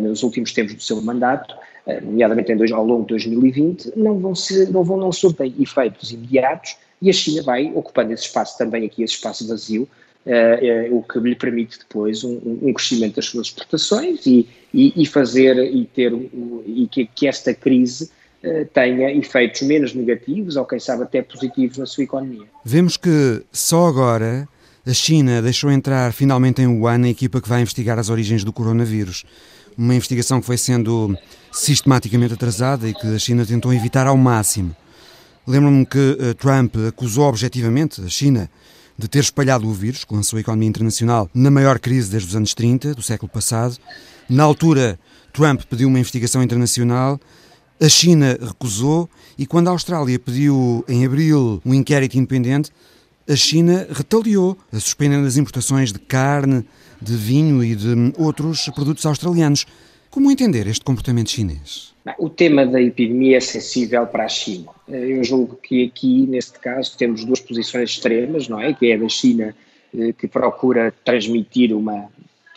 nos 0.00 0.22
últimos 0.22 0.52
tempos 0.52 0.74
do 0.74 0.82
seu 0.82 1.02
mandato, 1.02 1.54
nomeadamente 2.02 2.52
em 2.52 2.56
dois, 2.56 2.70
ao 2.70 2.86
longo 2.86 3.02
de 3.02 3.08
2020, 3.08 3.92
não 3.96 4.18
vão, 4.18 4.34
ser, 4.34 4.70
não 4.70 4.84
vão 4.84 4.96
não 4.96 5.10
surtem 5.10 5.52
efeitos 5.58 6.12
imediatos 6.12 6.76
e 7.02 7.10
a 7.10 7.12
China 7.12 7.42
vai 7.42 7.70
ocupando 7.74 8.12
esse 8.12 8.24
espaço 8.24 8.56
também 8.56 8.86
aqui, 8.86 9.02
esse 9.02 9.14
espaço 9.14 9.46
vazio, 9.46 9.88
é, 10.26 10.88
o 10.90 11.02
que 11.02 11.20
lhe 11.20 11.36
permite 11.36 11.78
depois 11.78 12.24
um, 12.24 12.40
um, 12.62 12.72
crescimento 12.72 13.16
das 13.16 13.26
suas 13.26 13.46
exportações 13.46 14.26
e, 14.26 14.48
e, 14.74 14.92
e 14.96 15.06
fazer 15.06 15.56
e 15.56 15.84
ter 15.84 16.12
e 16.66 16.88
que, 16.90 17.06
que 17.06 17.28
esta 17.28 17.54
crise 17.54 18.10
uh, 18.42 18.66
tenha 18.74 19.12
efeitos 19.12 19.62
menos 19.62 19.94
negativos 19.94 20.56
ou 20.56 20.64
quem 20.64 20.80
sabe 20.80 21.04
até 21.04 21.22
positivos 21.22 21.78
na 21.78 21.86
sua 21.86 22.02
economia. 22.02 22.44
Vemos 22.64 22.96
que 22.96 23.42
só 23.52 23.86
agora 23.86 24.48
a 24.84 24.92
China 24.92 25.40
deixou 25.40 25.70
entrar 25.70 26.12
finalmente 26.12 26.60
em 26.60 26.66
Wuhan 26.66 27.04
a 27.04 27.08
equipa 27.08 27.40
que 27.40 27.48
vai 27.48 27.62
investigar 27.62 27.96
as 27.96 28.10
origens 28.10 28.42
do 28.42 28.52
coronavírus. 28.52 29.24
Uma 29.78 29.94
investigação 29.94 30.40
que 30.40 30.46
foi 30.46 30.56
sendo 30.56 31.16
sistematicamente 31.52 32.34
atrasada 32.34 32.88
e 32.88 32.94
que 32.94 33.14
a 33.14 33.18
China 33.18 33.46
tentou 33.46 33.72
evitar 33.72 34.06
ao 34.06 34.16
máximo. 34.16 34.74
Lembro-me 35.46 35.86
que 35.86 36.34
Trump 36.38 36.74
acusou 36.88 37.28
objetivamente 37.28 38.00
a 38.00 38.08
China 38.08 38.50
de 38.98 39.08
ter 39.08 39.20
espalhado 39.20 39.66
o 39.66 39.72
vírus, 39.72 40.04
que 40.04 40.14
lançou 40.14 40.36
a 40.36 40.40
economia 40.40 40.68
internacional 40.68 41.28
na 41.34 41.50
maior 41.50 41.78
crise 41.78 42.10
desde 42.10 42.28
os 42.28 42.36
anos 42.36 42.54
30 42.54 42.94
do 42.94 43.02
século 43.02 43.30
passado. 43.30 43.76
Na 44.28 44.42
altura, 44.42 44.98
Trump 45.32 45.62
pediu 45.68 45.88
uma 45.88 45.98
investigação 45.98 46.42
internacional, 46.42 47.20
a 47.80 47.88
China 47.88 48.38
recusou 48.40 49.08
e 49.36 49.44
quando 49.46 49.68
a 49.68 49.70
Austrália 49.70 50.18
pediu 50.18 50.84
em 50.88 51.04
abril 51.04 51.60
um 51.64 51.74
inquérito 51.74 52.16
independente, 52.16 52.70
a 53.28 53.36
China 53.36 53.86
retaliou, 53.90 54.56
suspendendo 54.72 55.26
as 55.26 55.36
importações 55.36 55.92
de 55.92 55.98
carne, 55.98 56.64
de 57.02 57.16
vinho 57.16 57.62
e 57.62 57.74
de 57.74 58.12
outros 58.16 58.68
produtos 58.74 59.04
australianos. 59.04 59.66
Como 60.10 60.30
entender 60.30 60.66
este 60.66 60.84
comportamento 60.84 61.30
chinês? 61.30 61.95
O 62.18 62.30
tema 62.30 62.64
da 62.64 62.80
epidemia 62.80 63.38
é 63.38 63.40
sensível 63.40 64.06
para 64.06 64.24
a 64.24 64.28
China. 64.28 64.70
Eu 64.88 65.24
julgo 65.24 65.56
que 65.56 65.84
aqui, 65.84 66.26
neste 66.26 66.58
caso, 66.60 66.96
temos 66.96 67.24
duas 67.24 67.40
posições 67.40 67.90
extremas, 67.90 68.48
não 68.48 68.60
é? 68.60 68.72
Que 68.72 68.92
é 68.92 68.94
a 68.94 68.98
da 68.98 69.08
China, 69.08 69.54
eh, 69.92 70.12
que 70.12 70.28
procura 70.28 70.94
transmitir 71.04 71.74
uma 71.74 72.08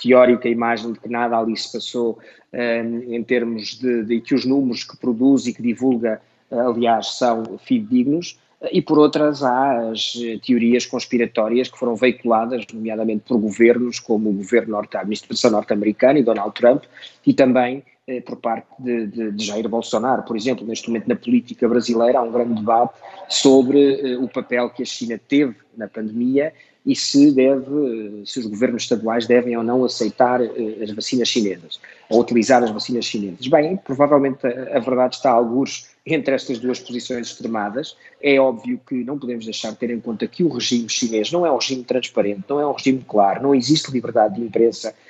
teórica 0.01 0.47
imagem 0.47 0.93
de 0.93 0.99
que 0.99 1.09
nada 1.09 1.37
ali 1.37 1.57
se 1.57 1.71
passou 1.71 2.19
eh, 2.53 2.83
em 3.09 3.23
termos 3.23 3.79
de, 3.79 4.03
de 4.03 4.21
que 4.21 4.35
os 4.35 4.45
números 4.45 4.83
que 4.83 4.95
produz 4.97 5.47
e 5.47 5.53
que 5.53 5.63
divulga, 5.63 6.21
aliás, 6.51 7.17
são 7.17 7.57
fidedignos, 7.57 8.37
e 8.71 8.81
por 8.81 8.99
outras 8.99 9.41
há 9.41 9.89
as 9.89 10.13
teorias 10.45 10.85
conspiratórias 10.85 11.69
que 11.69 11.79
foram 11.79 11.95
veiculadas, 11.95 12.65
nomeadamente 12.73 13.23
por 13.25 13.37
governos 13.37 13.99
como 13.99 14.29
o 14.29 14.33
governo 14.33 14.73
norte, 14.73 14.97
a 14.97 14.99
administração 14.99 15.51
norte-americana 15.51 16.19
e 16.19 16.23
Donald 16.23 16.53
Trump, 16.53 16.83
e 17.25 17.33
também 17.33 17.83
eh, 18.09 18.21
por 18.21 18.37
parte 18.37 18.67
de, 18.79 19.05
de, 19.05 19.31
de, 19.31 19.45
Jair 19.45 19.69
Bolsonaro. 19.69 20.23
Por 20.23 20.35
exemplo, 20.35 20.65
neste 20.65 20.87
momento 20.87 21.07
na 21.07 21.15
política 21.15 21.69
brasileira 21.69 22.17
há 22.17 22.23
um 22.23 22.31
grande 22.31 22.55
debate 22.55 22.95
sobre 23.29 24.15
uh, 24.15 24.23
o 24.23 24.27
papel 24.27 24.67
que 24.71 24.81
a 24.81 24.85
China 24.85 25.19
teve 25.27 25.55
na 25.77 25.87
pandemia 25.87 26.51
e 26.83 26.95
se 26.95 27.31
deve, 27.31 27.69
uh, 27.69 28.25
se 28.25 28.39
os 28.39 28.47
governos 28.47 28.81
estaduais 28.81 29.27
devem 29.27 29.55
ou 29.55 29.63
não 29.63 29.85
aceitar 29.85 30.41
uh, 30.41 30.83
as 30.83 30.89
vacinas 30.89 31.27
chinesas, 31.27 31.79
ou 32.09 32.19
utilizar 32.19 32.63
as 32.63 32.71
vacinas 32.71 33.05
chinesas. 33.05 33.45
Bem, 33.45 33.77
provavelmente 33.77 34.47
a, 34.47 34.77
a 34.77 34.79
verdade 34.79 35.15
está 35.15 35.29
a 35.29 35.33
alguns 35.33 35.89
entre 36.03 36.33
estas 36.33 36.57
duas 36.57 36.79
posições 36.79 37.27
extremadas. 37.27 37.95
É 38.19 38.39
óbvio 38.39 38.81
que 38.87 39.03
não 39.03 39.19
podemos 39.19 39.45
deixar 39.45 39.69
de 39.69 39.77
ter 39.77 39.91
em 39.91 39.99
conta 39.99 40.25
que 40.25 40.43
o 40.43 40.49
regime 40.49 40.89
chinês 40.89 41.31
não 41.31 41.45
é 41.45 41.51
um 41.51 41.57
regime 41.57 41.83
transparente, 41.83 42.43
não 42.49 42.59
é 42.59 42.65
um 42.65 42.73
regime 42.73 43.05
claro, 43.07 43.43
não 43.43 43.53
existe 43.53 43.91
liberdade 43.91 44.35
de 44.35 44.41
imprensa 44.41 44.89
eh, 44.89 45.08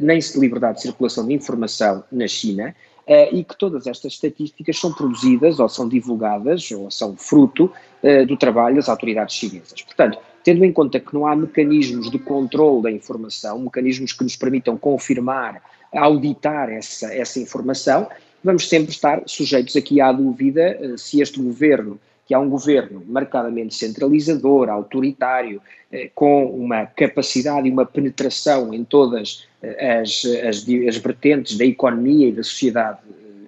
nem 0.00 0.20
se 0.20 0.38
liberdade 0.40 0.76
de 0.76 0.82
circulação 0.82 1.26
de 1.26 1.34
informação 1.34 2.02
na 2.10 2.26
China, 2.26 2.74
uh, 3.08 3.34
e 3.34 3.42
que 3.42 3.56
todas 3.56 3.86
estas 3.86 4.12
estatísticas 4.12 4.78
são 4.78 4.92
produzidas 4.92 5.58
ou 5.58 5.68
são 5.68 5.88
divulgadas 5.88 6.70
ou 6.70 6.90
são 6.90 7.16
fruto 7.16 7.72
uh, 8.02 8.26
do 8.26 8.36
trabalho 8.36 8.76
das 8.76 8.88
autoridades 8.88 9.34
chinesas. 9.34 9.82
Portanto, 9.82 10.18
tendo 10.44 10.64
em 10.64 10.72
conta 10.72 11.00
que 11.00 11.14
não 11.14 11.26
há 11.26 11.34
mecanismos 11.34 12.10
de 12.10 12.18
controle 12.18 12.82
da 12.82 12.90
informação, 12.90 13.58
mecanismos 13.58 14.12
que 14.12 14.22
nos 14.22 14.36
permitam 14.36 14.76
confirmar, 14.76 15.62
auditar 15.92 16.70
essa, 16.70 17.12
essa 17.12 17.40
informação, 17.40 18.06
vamos 18.44 18.68
sempre 18.68 18.90
estar 18.90 19.22
sujeitos 19.26 19.74
aqui 19.74 20.00
à 20.00 20.12
dúvida 20.12 20.96
se 20.96 21.20
este 21.20 21.40
governo 21.40 21.98
que 22.28 22.34
há 22.34 22.38
um 22.38 22.50
governo 22.50 23.02
marcadamente 23.06 23.74
centralizador, 23.74 24.68
autoritário, 24.68 25.62
eh, 25.90 26.10
com 26.14 26.44
uma 26.44 26.84
capacidade 26.84 27.66
e 27.66 27.70
uma 27.70 27.86
penetração 27.86 28.74
em 28.74 28.84
todas 28.84 29.44
eh, 29.44 29.47
as, 29.62 30.24
as, 30.46 30.66
as 30.88 30.96
vertentes 30.96 31.56
da 31.56 31.64
economia 31.64 32.28
e 32.28 32.32
da 32.32 32.42
sociedade 32.42 32.98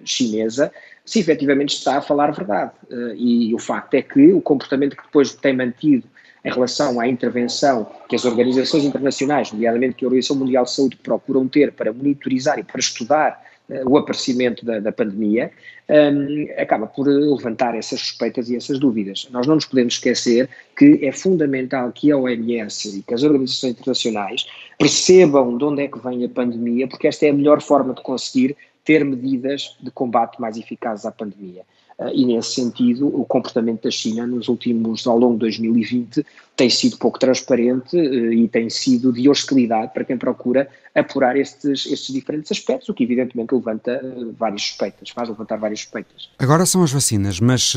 chinesa, 0.03 0.71
se 1.05 1.19
efetivamente 1.19 1.75
está 1.75 1.97
a 1.97 2.01
falar 2.01 2.31
verdade. 2.31 2.71
E 3.17 3.53
o 3.53 3.59
facto 3.59 3.93
é 3.95 4.01
que 4.01 4.31
o 4.33 4.41
comportamento 4.41 4.95
que 4.95 5.03
depois 5.03 5.33
tem 5.33 5.55
mantido 5.55 6.07
em 6.43 6.51
relação 6.51 6.99
à 6.99 7.07
intervenção 7.07 7.87
que 8.09 8.15
as 8.15 8.25
organizações 8.25 8.83
internacionais, 8.83 9.51
nomeadamente 9.51 9.95
que 9.95 10.05
a 10.05 10.07
Organização 10.07 10.37
Mundial 10.37 10.63
de 10.63 10.71
Saúde, 10.71 10.97
procuram 10.97 11.47
ter 11.47 11.71
para 11.71 11.93
monitorizar 11.93 12.57
e 12.57 12.63
para 12.63 12.79
estudar 12.79 13.43
uh, 13.69 13.87
o 13.87 13.97
aparecimento 13.97 14.65
da, 14.65 14.79
da 14.79 14.91
pandemia, 14.91 15.51
um, 15.87 16.47
acaba 16.57 16.87
por 16.87 17.07
levantar 17.07 17.75
essas 17.75 17.99
suspeitas 17.99 18.49
e 18.49 18.55
essas 18.55 18.79
dúvidas. 18.79 19.27
Nós 19.31 19.45
não 19.45 19.55
nos 19.55 19.65
podemos 19.65 19.95
esquecer 19.95 20.49
que 20.75 20.99
é 21.05 21.11
fundamental 21.11 21.91
que 21.91 22.11
a 22.11 22.17
OMS 22.17 22.99
e 22.99 23.03
que 23.03 23.13
as 23.13 23.23
organizações 23.23 23.73
internacionais 23.73 24.47
percebam 24.81 25.55
de 25.55 25.63
onde 25.63 25.83
é 25.83 25.87
que 25.87 25.99
vem 25.99 26.25
a 26.25 26.29
pandemia, 26.29 26.87
porque 26.87 27.07
esta 27.07 27.27
é 27.27 27.29
a 27.29 27.33
melhor 27.33 27.61
forma 27.61 27.93
de 27.93 28.01
conseguir 28.01 28.57
ter 28.83 29.05
medidas 29.05 29.77
de 29.79 29.91
combate 29.91 30.41
mais 30.41 30.57
eficazes 30.57 31.05
à 31.05 31.11
pandemia. 31.11 31.61
Eh, 32.01 32.11
e 32.15 32.25
nesse 32.25 32.55
sentido 32.55 33.07
o 33.07 33.23
comportamento 33.25 33.83
da 33.83 33.91
China 33.91 34.25
nos 34.25 34.47
últimos, 34.47 35.05
ao 35.05 35.17
longo 35.17 35.33
de 35.33 35.39
2020, 35.41 36.25
tem 36.55 36.69
sido 36.69 36.97
pouco 36.97 37.19
transparente 37.19 37.97
eh, 37.97 38.33
e 38.33 38.47
tem 38.47 38.69
sido 38.69 39.13
de 39.13 39.29
hostilidade 39.29 39.93
para 39.93 40.03
quem 40.03 40.17
procura 40.17 40.67
apurar 40.93 41.37
estes, 41.37 41.85
estes 41.85 42.13
diferentes 42.13 42.51
aspectos, 42.51 42.89
o 42.89 42.93
que 42.93 43.03
evidentemente 43.03 43.53
levanta 43.53 43.91
eh, 43.91 44.01
várias 44.37 44.63
suspeitas, 44.63 45.09
faz 45.09 45.29
levantar 45.29 45.57
várias 45.57 45.81
suspeitas. 45.81 46.29
Agora 46.39 46.65
são 46.65 46.83
as 46.83 46.91
vacinas, 46.91 47.39
mas 47.39 47.75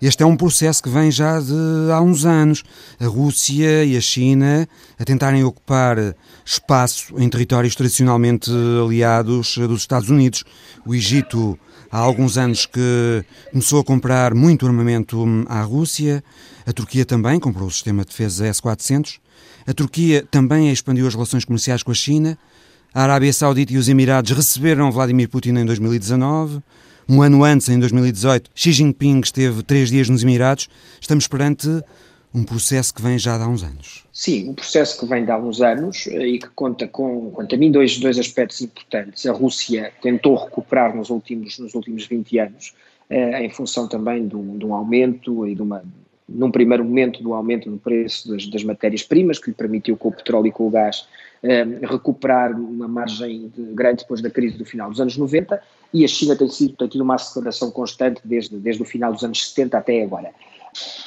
este 0.00 0.22
é 0.22 0.26
um 0.26 0.36
processo 0.36 0.82
que 0.82 0.88
vem 0.88 1.10
já 1.10 1.40
de 1.40 1.90
há 1.92 2.00
uns 2.00 2.24
anos. 2.24 2.62
A 3.00 3.06
Rússia 3.06 3.84
e 3.84 3.96
a 3.96 4.00
China 4.00 4.68
a 4.98 5.04
tentarem 5.04 5.42
ocupar 5.42 6.14
espaço 6.44 7.14
em 7.18 7.28
territórios 7.28 7.74
tradicionalmente 7.74 8.50
aliados 8.84 9.56
dos 9.58 9.80
Estados 9.80 10.10
Unidos. 10.10 10.44
O 10.86 10.94
Egito 10.94 11.58
há 11.94 11.98
alguns 11.98 12.36
anos 12.36 12.66
que 12.66 13.24
começou 13.54 13.78
a 13.78 13.84
comprar 13.84 14.34
muito 14.34 14.66
armamento 14.66 15.24
à 15.46 15.62
Rússia, 15.62 16.24
a 16.66 16.72
Turquia 16.72 17.04
também 17.04 17.38
comprou 17.38 17.68
o 17.68 17.70
sistema 17.70 18.02
de 18.02 18.08
defesa 18.08 18.48
S-400, 18.48 19.20
a 19.64 19.72
Turquia 19.72 20.26
também 20.28 20.72
expandiu 20.72 21.06
as 21.06 21.14
relações 21.14 21.44
comerciais 21.44 21.80
com 21.80 21.92
a 21.92 21.94
China, 21.94 22.36
a 22.92 23.04
Arábia 23.04 23.32
Saudita 23.32 23.72
e 23.72 23.76
os 23.76 23.88
Emirados 23.88 24.32
receberam 24.32 24.90
Vladimir 24.90 25.28
Putin 25.28 25.50
em 25.50 25.64
2019, 25.64 26.60
um 27.08 27.22
ano 27.22 27.44
antes, 27.44 27.68
em 27.68 27.78
2018, 27.78 28.50
Xi 28.56 28.72
Jinping 28.72 29.20
esteve 29.20 29.62
três 29.62 29.88
dias 29.88 30.08
nos 30.08 30.24
Emirados. 30.24 30.68
Estamos 31.00 31.28
perante 31.28 31.68
um 32.34 32.42
processo 32.42 32.92
que 32.92 33.00
vem 33.00 33.16
já 33.16 33.38
de 33.38 33.44
há 33.44 33.46
uns 33.46 33.62
anos. 33.62 34.02
Sim, 34.12 34.48
um 34.48 34.54
processo 34.54 34.98
que 34.98 35.06
vem 35.06 35.24
de 35.24 35.30
há 35.30 35.38
uns 35.38 35.62
anos 35.62 36.08
eh, 36.08 36.26
e 36.26 36.38
que 36.40 36.48
conta 36.56 36.88
com, 36.88 37.30
quanto 37.30 37.54
a 37.54 37.58
mim, 37.58 37.70
dois, 37.70 37.98
dois 38.00 38.18
aspectos 38.18 38.60
importantes. 38.62 39.24
A 39.26 39.32
Rússia 39.32 39.92
tentou 40.02 40.34
recuperar 40.34 40.96
nos 40.96 41.08
últimos, 41.08 41.56
nos 41.60 41.74
últimos 41.74 42.04
20 42.06 42.38
anos, 42.40 42.74
em 43.10 43.50
função 43.50 43.86
também 43.86 44.26
de 44.26 44.36
um, 44.36 44.56
de 44.58 44.64
um 44.64 44.74
aumento 44.74 45.46
e 45.46 45.54
de 45.54 45.62
uma, 45.62 45.82
num 46.28 46.50
primeiro 46.50 46.84
momento, 46.84 47.22
do 47.22 47.34
aumento 47.34 47.70
do 47.70 47.76
preço 47.76 48.28
das, 48.28 48.46
das 48.46 48.64
matérias-primas, 48.64 49.38
que 49.38 49.50
lhe 49.50 49.54
permitiu 49.54 49.96
com 49.96 50.08
o 50.08 50.12
petróleo 50.12 50.46
e 50.46 50.52
com 50.52 50.66
o 50.66 50.70
gás 50.70 51.06
eh, 51.42 51.64
recuperar 51.82 52.58
uma 52.58 52.88
margem 52.88 53.52
de, 53.54 53.62
grande 53.74 54.02
depois 54.02 54.22
da 54.22 54.30
crise 54.30 54.56
do 54.56 54.64
final 54.64 54.90
dos 54.90 55.00
anos 55.00 55.16
90, 55.16 55.60
e 55.92 56.04
a 56.04 56.08
China 56.08 56.34
tem, 56.34 56.48
sido, 56.48 56.74
tem 56.74 56.88
tido 56.88 57.02
uma 57.02 57.16
aceleração 57.16 57.70
constante 57.70 58.20
desde, 58.24 58.56
desde 58.56 58.82
o 58.82 58.86
final 58.86 59.12
dos 59.12 59.22
anos 59.22 59.48
70 59.48 59.76
até 59.76 60.02
agora. 60.02 60.30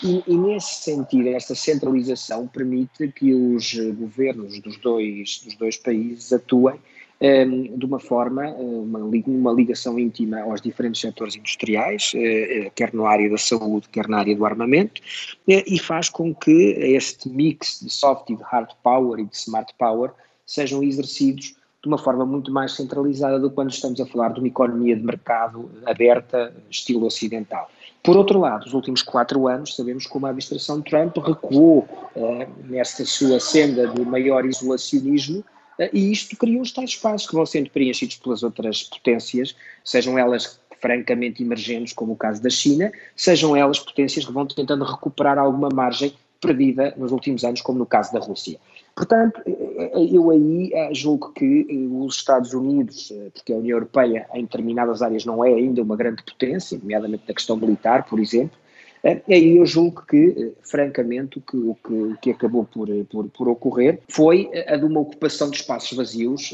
E, 0.03 0.23
e, 0.27 0.37
nesse 0.37 0.83
sentido, 0.83 1.27
esta 1.29 1.55
centralização 1.55 2.47
permite 2.47 3.07
que 3.09 3.33
os 3.33 3.73
governos 3.97 4.59
dos 4.61 4.77
dois, 4.77 5.41
dos 5.43 5.55
dois 5.55 5.75
países 5.75 6.31
atuem 6.31 6.79
de 7.19 7.85
uma 7.85 7.99
forma, 7.99 8.45
eh, 8.45 8.53
uma, 9.25 9.51
ligação 9.51 9.97
íntima 9.97 10.41
aos 10.41 10.61
diferentes 10.61 11.01
setores 11.01 11.35
industriais, 11.35 12.13
uh, 12.13 12.71
quer 12.75 12.93
na 12.93 13.07
área 13.09 13.27
da 13.29 13.37
saúde, 13.37 13.89
quer 13.89 14.07
na 14.07 14.19
área 14.19 14.35
do 14.35 14.45
armamento, 14.45 15.01
e 15.47 15.79
faz 15.79 16.09
com 16.09 16.33
que 16.33 16.51
este 16.51 17.27
mix 17.27 17.79
de 17.81 17.89
soft 17.89 18.29
e 18.29 18.35
de 18.35 18.43
hard 18.43 18.69
power 18.83 19.19
e 19.19 19.25
de 19.25 19.35
smart 19.35 19.73
power 19.79 20.11
sejam 20.45 20.83
exercidos 20.83 21.55
de 21.81 21.87
uma 21.87 21.97
forma 21.97 22.25
muito 22.25 22.51
mais 22.51 22.73
centralizada 22.73 23.39
do 23.39 23.49
que 23.49 23.55
quando 23.55 23.71
estamos 23.71 23.99
a 23.99 24.05
falar 24.05 24.33
de 24.33 24.39
uma 24.39 24.47
economia 24.47 24.95
de 24.95 25.03
mercado 25.03 25.69
aberta, 25.85 26.53
estilo 26.69 27.05
ocidental. 27.05 27.69
Por 28.03 28.15
outro 28.15 28.39
lado, 28.39 28.65
os 28.65 28.73
últimos 28.73 29.01
quatro 29.01 29.47
anos, 29.47 29.75
sabemos 29.75 30.05
como 30.05 30.25
a 30.25 30.29
administração 30.29 30.81
Trump 30.81 31.17
recuou 31.17 31.87
uh, 32.15 32.47
nesta 32.65 33.05
sua 33.05 33.39
senda 33.39 33.87
de 33.87 34.01
maior 34.05 34.45
isolacionismo 34.45 35.43
e 35.93 36.11
isto 36.11 36.35
criou 36.35 36.61
os 36.61 36.71
tais 36.71 36.91
espaços 36.91 37.27
que 37.27 37.35
vão 37.35 37.45
sendo 37.45 37.69
preenchidos 37.69 38.17
pelas 38.17 38.43
outras 38.43 38.83
potências, 38.83 39.55
sejam 39.83 40.17
elas 40.17 40.59
francamente 40.79 41.43
emergentes, 41.43 41.93
como 41.93 42.13
o 42.13 42.15
caso 42.15 42.41
da 42.41 42.49
China, 42.49 42.91
sejam 43.15 43.55
elas 43.55 43.79
potências 43.79 44.25
que 44.25 44.31
vão 44.31 44.45
tentando 44.45 44.83
recuperar 44.83 45.37
alguma 45.37 45.69
margem 45.69 46.13
perdida 46.39 46.93
nos 46.97 47.11
últimos 47.11 47.43
anos, 47.43 47.61
como 47.61 47.79
no 47.79 47.85
caso 47.85 48.13
da 48.13 48.19
Rússia. 48.19 48.59
Portanto, 48.95 49.41
eu 49.45 50.29
aí 50.31 50.71
eh, 50.73 50.93
julgo 50.93 51.31
que 51.33 51.67
eh, 51.69 51.87
os 51.91 52.15
Estados 52.15 52.53
Unidos, 52.53 53.11
eh, 53.11 53.29
porque 53.33 53.53
a 53.53 53.57
União 53.57 53.75
Europeia 53.75 54.27
em 54.33 54.43
determinadas 54.43 55.01
áreas 55.01 55.25
não 55.25 55.43
é 55.43 55.53
ainda 55.53 55.81
uma 55.81 55.95
grande 55.95 56.23
potência, 56.23 56.77
nomeadamente 56.77 57.23
na 57.27 57.33
questão 57.33 57.57
militar, 57.57 58.05
por 58.05 58.19
exemplo, 58.19 58.57
aí 59.27 59.57
eu 59.57 59.65
julgo 59.65 60.03
que, 60.05 60.53
francamente, 60.61 61.37
o 61.37 61.41
que, 61.41 61.57
o 61.57 61.75
que, 61.75 61.93
o 61.93 62.17
que 62.21 62.31
acabou 62.31 62.65
por, 62.65 62.89
por, 63.05 63.29
por, 63.29 63.47
ocorrer 63.47 63.99
foi 64.09 64.49
a 64.67 64.75
de 64.75 64.85
uma 64.85 64.99
ocupação 64.99 65.49
de 65.49 65.57
espaços 65.57 65.95
vazios, 65.95 66.53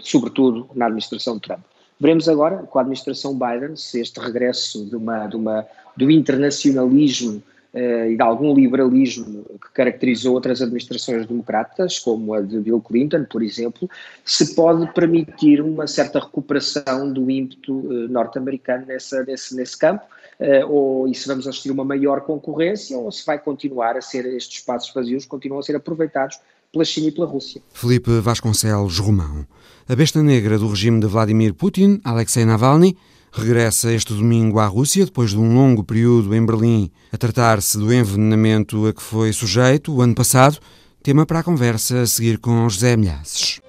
sobretudo 0.00 0.68
na 0.74 0.86
administração 0.86 1.38
Trump. 1.38 1.60
Veremos 1.98 2.28
agora, 2.28 2.58
com 2.58 2.78
a 2.78 2.82
administração 2.82 3.38
Biden, 3.38 3.76
se 3.76 4.00
este 4.00 4.20
regresso 4.20 4.84
de 4.84 4.96
uma, 4.96 5.26
de 5.26 5.36
uma, 5.36 5.66
do 5.96 6.10
internacionalismo 6.10 7.42
uh, 7.76 8.10
e 8.10 8.16
de 8.16 8.22
algum 8.22 8.54
liberalismo 8.54 9.44
que 9.60 9.70
caracterizou 9.74 10.34
outras 10.34 10.62
administrações 10.62 11.26
democratas, 11.26 11.98
como 11.98 12.32
a 12.32 12.40
de 12.40 12.58
Bill 12.58 12.80
Clinton, 12.80 13.24
por 13.30 13.42
exemplo, 13.42 13.88
se 14.24 14.54
pode 14.54 14.90
permitir 14.94 15.60
uma 15.60 15.86
certa 15.86 16.18
recuperação 16.18 17.12
do 17.12 17.30
ímpeto 17.30 17.72
uh, 17.72 18.08
norte-americano 18.08 18.86
nesse, 18.86 19.54
nesse 19.54 19.78
campo, 19.78 20.04
uh, 20.40 20.72
ou 20.72 21.08
e 21.08 21.14
se 21.14 21.28
vamos 21.28 21.46
assistir 21.46 21.70
uma 21.70 21.84
maior 21.84 22.22
concorrência, 22.22 22.96
ou 22.96 23.12
se 23.12 23.24
vai 23.26 23.38
continuar 23.38 23.96
a 23.96 24.00
ser, 24.00 24.24
estes 24.24 24.58
espaços 24.58 24.92
vazios 24.94 25.26
continuam 25.26 25.60
a 25.60 25.62
ser 25.62 25.76
aproveitados 25.76 26.40
pela 26.72 26.84
China 26.84 27.08
e 27.08 27.12
pela 27.12 27.26
Rússia. 27.26 27.62
Felipe 27.72 28.10
Vasconcelos 28.20 28.98
Romão. 28.98 29.46
A 29.88 29.94
besta 29.94 30.22
negra 30.22 30.58
do 30.58 30.68
regime 30.68 31.00
de 31.00 31.06
Vladimir 31.06 31.54
Putin, 31.54 32.00
Alexei 32.02 32.44
Navalny, 32.44 32.96
regressa 33.40 33.92
este 33.92 34.14
domingo 34.14 34.58
à 34.58 34.66
Rússia, 34.66 35.04
depois 35.04 35.30
de 35.30 35.38
um 35.38 35.54
longo 35.54 35.84
período 35.84 36.34
em 36.34 36.44
Berlim 36.44 36.90
a 37.12 37.18
tratar-se 37.18 37.78
do 37.78 37.92
envenenamento 37.92 38.86
a 38.86 38.92
que 38.92 39.02
foi 39.02 39.32
sujeito 39.32 39.94
o 39.94 40.00
ano 40.00 40.14
passado. 40.14 40.58
Tema 41.02 41.26
para 41.26 41.40
a 41.40 41.42
conversa 41.42 42.02
a 42.02 42.06
seguir 42.06 42.38
com 42.38 42.68
José 42.68 42.96
Milhaçes. 42.96 43.60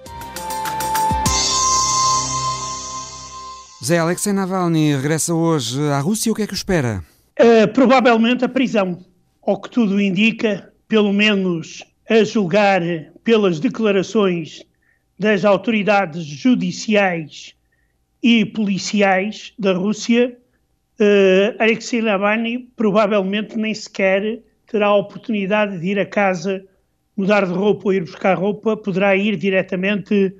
Zé 3.84 3.98
Alexei 3.98 4.32
Navalny 4.32 4.96
regressa 4.96 5.34
hoje 5.34 5.80
à 5.90 6.00
Rússia. 6.00 6.32
O 6.32 6.34
que 6.34 6.42
é 6.42 6.46
que 6.46 6.52
o 6.52 6.56
espera? 6.56 7.04
Uh, 7.38 7.72
provavelmente 7.72 8.44
a 8.44 8.48
prisão. 8.48 8.98
Ao 9.46 9.60
que 9.60 9.70
tudo 9.70 10.00
indica, 10.00 10.72
pelo 10.88 11.12
menos 11.12 11.84
a 12.08 12.24
julgar 12.24 12.82
pelas 13.22 13.60
declarações 13.60 14.64
das 15.18 15.44
autoridades 15.44 16.24
judiciais 16.24 17.54
e 18.22 18.44
policiais 18.44 19.52
da 19.58 19.72
Rússia, 19.72 20.36
uh, 21.00 21.62
Alexei 21.62 22.02
Navalny 22.02 22.68
provavelmente 22.76 23.56
nem 23.56 23.74
sequer 23.74 24.40
terá 24.66 24.86
a 24.88 24.96
oportunidade 24.96 25.78
de 25.78 25.86
ir 25.86 25.98
a 25.98 26.06
casa, 26.06 26.64
mudar 27.16 27.46
de 27.46 27.52
roupa 27.52 27.86
ou 27.86 27.94
ir 27.94 28.02
buscar 28.02 28.36
roupa, 28.36 28.76
poderá 28.76 29.16
ir 29.16 29.36
diretamente 29.36 30.34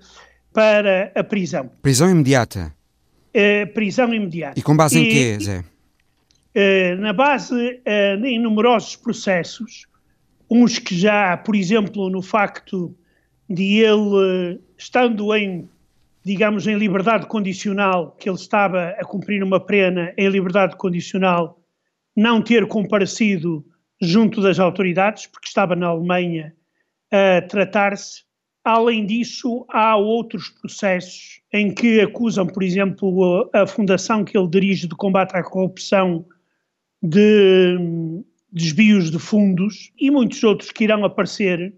para 0.52 1.12
a 1.14 1.24
prisão. 1.24 1.70
Prisão 1.82 2.10
imediata? 2.10 2.74
Uh, 3.34 3.72
prisão 3.72 4.12
imediata. 4.12 4.58
E 4.58 4.62
com 4.62 4.76
base 4.76 4.98
em 4.98 5.08
quê, 5.08 5.38
Zé? 5.40 5.64
Uh, 6.54 7.00
na 7.00 7.12
base 7.12 7.54
uh, 7.54 8.24
em 8.24 8.38
numerosos 8.38 8.96
processos, 8.96 9.86
uns 10.50 10.78
que 10.78 10.96
já, 10.96 11.36
por 11.36 11.54
exemplo, 11.54 12.10
no 12.10 12.22
facto 12.22 12.94
de 13.48 13.78
ele, 13.78 14.60
estando 14.76 15.34
em 15.34 15.68
digamos, 16.24 16.66
em 16.66 16.76
liberdade 16.76 17.26
condicional, 17.26 18.12
que 18.12 18.28
ele 18.28 18.36
estava 18.36 18.90
a 18.90 19.04
cumprir 19.04 19.42
uma 19.42 19.60
pena 19.60 20.12
em 20.16 20.28
liberdade 20.28 20.76
condicional, 20.76 21.60
não 22.16 22.42
ter 22.42 22.66
comparecido 22.66 23.64
junto 24.00 24.40
das 24.40 24.58
autoridades, 24.58 25.26
porque 25.26 25.48
estava 25.48 25.74
na 25.74 25.86
Alemanha 25.86 26.54
a 27.10 27.42
tratar-se. 27.42 28.24
Além 28.64 29.06
disso, 29.06 29.64
há 29.70 29.96
outros 29.96 30.50
processos 30.50 31.40
em 31.52 31.72
que 31.72 32.00
acusam, 32.00 32.46
por 32.46 32.62
exemplo, 32.62 33.48
a 33.54 33.66
fundação 33.66 34.24
que 34.24 34.36
ele 34.36 34.48
dirige 34.48 34.86
de 34.86 34.94
combate 34.94 35.34
à 35.34 35.42
corrupção 35.42 36.26
de 37.02 37.78
desvios 38.52 39.10
de 39.10 39.18
fundos 39.18 39.92
e 39.98 40.10
muitos 40.10 40.42
outros 40.42 40.70
que 40.70 40.84
irão 40.84 41.04
aparecer 41.04 41.74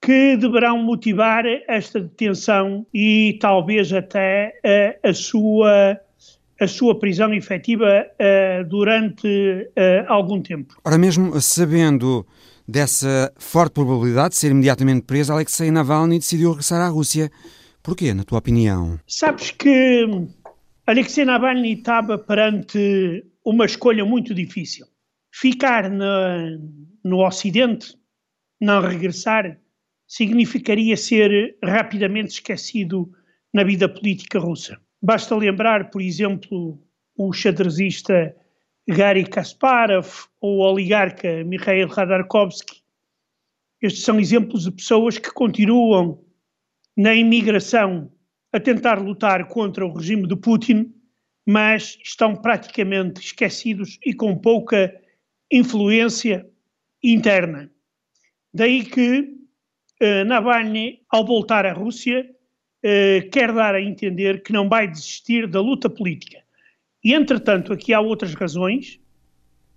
que 0.00 0.36
deverão 0.36 0.82
motivar 0.82 1.44
esta 1.66 2.00
detenção 2.00 2.86
e 2.92 3.38
talvez 3.40 3.92
até 3.92 4.54
uh, 5.04 5.08
a, 5.08 5.12
sua, 5.12 6.00
a 6.60 6.66
sua 6.66 6.98
prisão 6.98 7.32
efetiva 7.34 8.06
uh, 8.06 8.68
durante 8.68 9.26
uh, 9.26 10.04
algum 10.06 10.40
tempo. 10.40 10.76
Ora, 10.84 10.98
mesmo 10.98 11.40
sabendo 11.40 12.26
dessa 12.68 13.32
forte 13.36 13.72
probabilidade 13.72 14.30
de 14.30 14.36
ser 14.36 14.50
imediatamente 14.50 15.02
preso, 15.02 15.32
Alexei 15.32 15.70
Navalny 15.70 16.18
decidiu 16.18 16.50
regressar 16.50 16.80
à 16.80 16.88
Rússia. 16.88 17.30
Porquê, 17.82 18.12
na 18.12 18.24
tua 18.24 18.38
opinião? 18.38 18.98
Sabes 19.06 19.52
que 19.52 20.06
Alexei 20.86 21.24
Navalny 21.24 21.74
estava 21.74 22.18
perante 22.18 23.24
uma 23.44 23.64
escolha 23.64 24.04
muito 24.04 24.34
difícil. 24.34 24.86
Ficar 25.32 25.88
na, 25.90 26.58
no 27.04 27.24
Ocidente, 27.24 27.94
não 28.60 28.80
regressar, 28.80 29.58
significaria 30.06 30.96
ser 30.96 31.56
rapidamente 31.62 32.34
esquecido 32.34 33.10
na 33.52 33.64
vida 33.64 33.88
política 33.88 34.38
russa. 34.38 34.78
Basta 35.02 35.34
lembrar, 35.36 35.90
por 35.90 36.00
exemplo, 36.00 36.80
o 37.16 37.32
xadrezista 37.32 38.34
Gary 38.88 39.24
Kasparov 39.24 40.06
ou 40.40 40.58
o 40.58 40.72
oligarca 40.72 41.42
Mikhail 41.44 41.88
Khodorkovsky. 41.88 42.82
Estes 43.82 44.04
são 44.04 44.20
exemplos 44.20 44.64
de 44.64 44.70
pessoas 44.70 45.18
que 45.18 45.30
continuam 45.32 46.24
na 46.96 47.14
imigração 47.14 48.10
a 48.52 48.60
tentar 48.60 49.00
lutar 49.02 49.48
contra 49.48 49.84
o 49.84 49.92
regime 49.92 50.26
de 50.26 50.36
Putin, 50.36 50.94
mas 51.46 51.98
estão 52.02 52.34
praticamente 52.34 53.20
esquecidos 53.20 53.98
e 54.04 54.14
com 54.14 54.36
pouca 54.36 54.94
influência 55.52 56.48
interna. 57.02 57.70
Daí 58.52 58.84
que 58.84 59.36
Navalny, 60.26 61.00
ao 61.08 61.24
voltar 61.24 61.64
à 61.64 61.72
Rússia, 61.72 62.28
uh, 62.84 63.30
quer 63.30 63.52
dar 63.52 63.74
a 63.74 63.80
entender 63.80 64.42
que 64.42 64.52
não 64.52 64.68
vai 64.68 64.86
desistir 64.86 65.46
da 65.46 65.60
luta 65.60 65.88
política. 65.88 66.38
E, 67.02 67.14
entretanto, 67.14 67.72
aqui 67.72 67.94
há 67.94 68.00
outras 68.00 68.34
razões, 68.34 69.00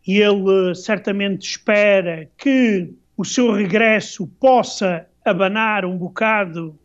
e 0.06 0.18
ele 0.18 0.72
uh, 0.72 0.76
certamente 0.76 1.48
espera 1.48 2.30
que 2.38 2.94
o 3.16 3.24
seu 3.24 3.54
regresso 3.54 4.28
possa 4.40 5.08
abanar 5.24 5.86
um 5.86 5.98
bocado 5.98 6.78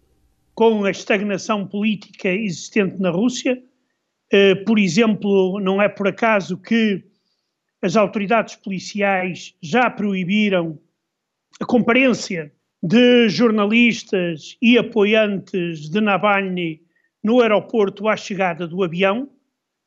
com 0.54 0.84
a 0.84 0.90
estagnação 0.90 1.66
política 1.66 2.28
existente 2.28 3.00
na 3.00 3.10
Rússia. 3.10 3.60
Por 4.66 4.78
exemplo, 4.80 5.60
não 5.60 5.80
é 5.80 5.88
por 5.88 6.08
acaso 6.08 6.56
que 6.56 7.04
as 7.80 7.96
autoridades 7.96 8.56
policiais 8.56 9.54
já 9.62 9.88
proibiram 9.88 10.78
a 11.60 11.64
comparência 11.64 12.52
de 12.84 13.30
jornalistas 13.30 14.58
e 14.60 14.76
apoiantes 14.76 15.88
de 15.88 16.02
Navalny 16.02 16.82
no 17.22 17.40
aeroporto 17.40 18.06
à 18.06 18.14
chegada 18.14 18.68
do 18.68 18.84
avião, 18.84 19.30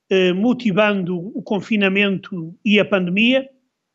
eh, 0.10 0.34
motivando 0.34 1.16
o 1.38 1.44
confinamento 1.44 2.58
e 2.66 2.80
a 2.80 2.86
pandemia. 2.86 3.48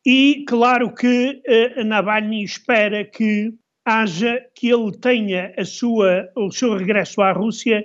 E 0.06 0.44
claro 0.46 0.94
que 0.94 1.42
eh, 1.44 1.82
Navalny 1.82 2.44
espera 2.44 3.04
que 3.04 3.52
haja, 3.84 4.40
que 4.54 4.68
ele 4.68 4.92
tenha 4.92 5.52
a 5.58 5.64
sua, 5.64 6.30
o 6.36 6.52
seu 6.52 6.76
regresso 6.76 7.20
à 7.22 7.32
Rússia 7.32 7.84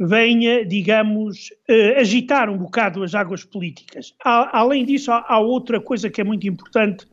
venha, 0.00 0.66
digamos, 0.66 1.50
eh, 1.68 2.00
agitar 2.00 2.50
um 2.50 2.58
bocado 2.58 3.04
as 3.04 3.14
águas 3.14 3.44
políticas. 3.44 4.12
além 4.24 4.84
disso, 4.84 5.12
há, 5.12 5.24
há 5.28 5.38
outra 5.38 5.80
coisa 5.80 6.10
que 6.10 6.20
é 6.20 6.24
muito 6.24 6.48
importante 6.48 7.06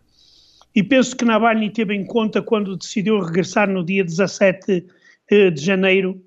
e 0.75 0.83
penso 0.83 1.15
que 1.15 1.23
Navalny 1.23 1.69
teve 1.69 1.95
em 1.95 2.05
conta 2.05 2.41
quando 2.41 2.75
decidiu 2.75 3.21
regressar 3.21 3.69
no 3.69 3.83
dia 3.83 4.03
17 4.03 4.85
eh, 5.31 5.49
de 5.49 5.61
janeiro, 5.61 6.21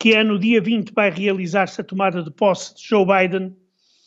que 0.00 0.14
é 0.14 0.24
no 0.24 0.36
dia 0.36 0.60
20 0.60 0.92
vai 0.92 1.10
realizar-se 1.10 1.80
a 1.80 1.84
tomada 1.84 2.20
de 2.20 2.30
posse 2.32 2.74
de 2.74 2.82
Joe 2.82 3.06
Biden, 3.06 3.56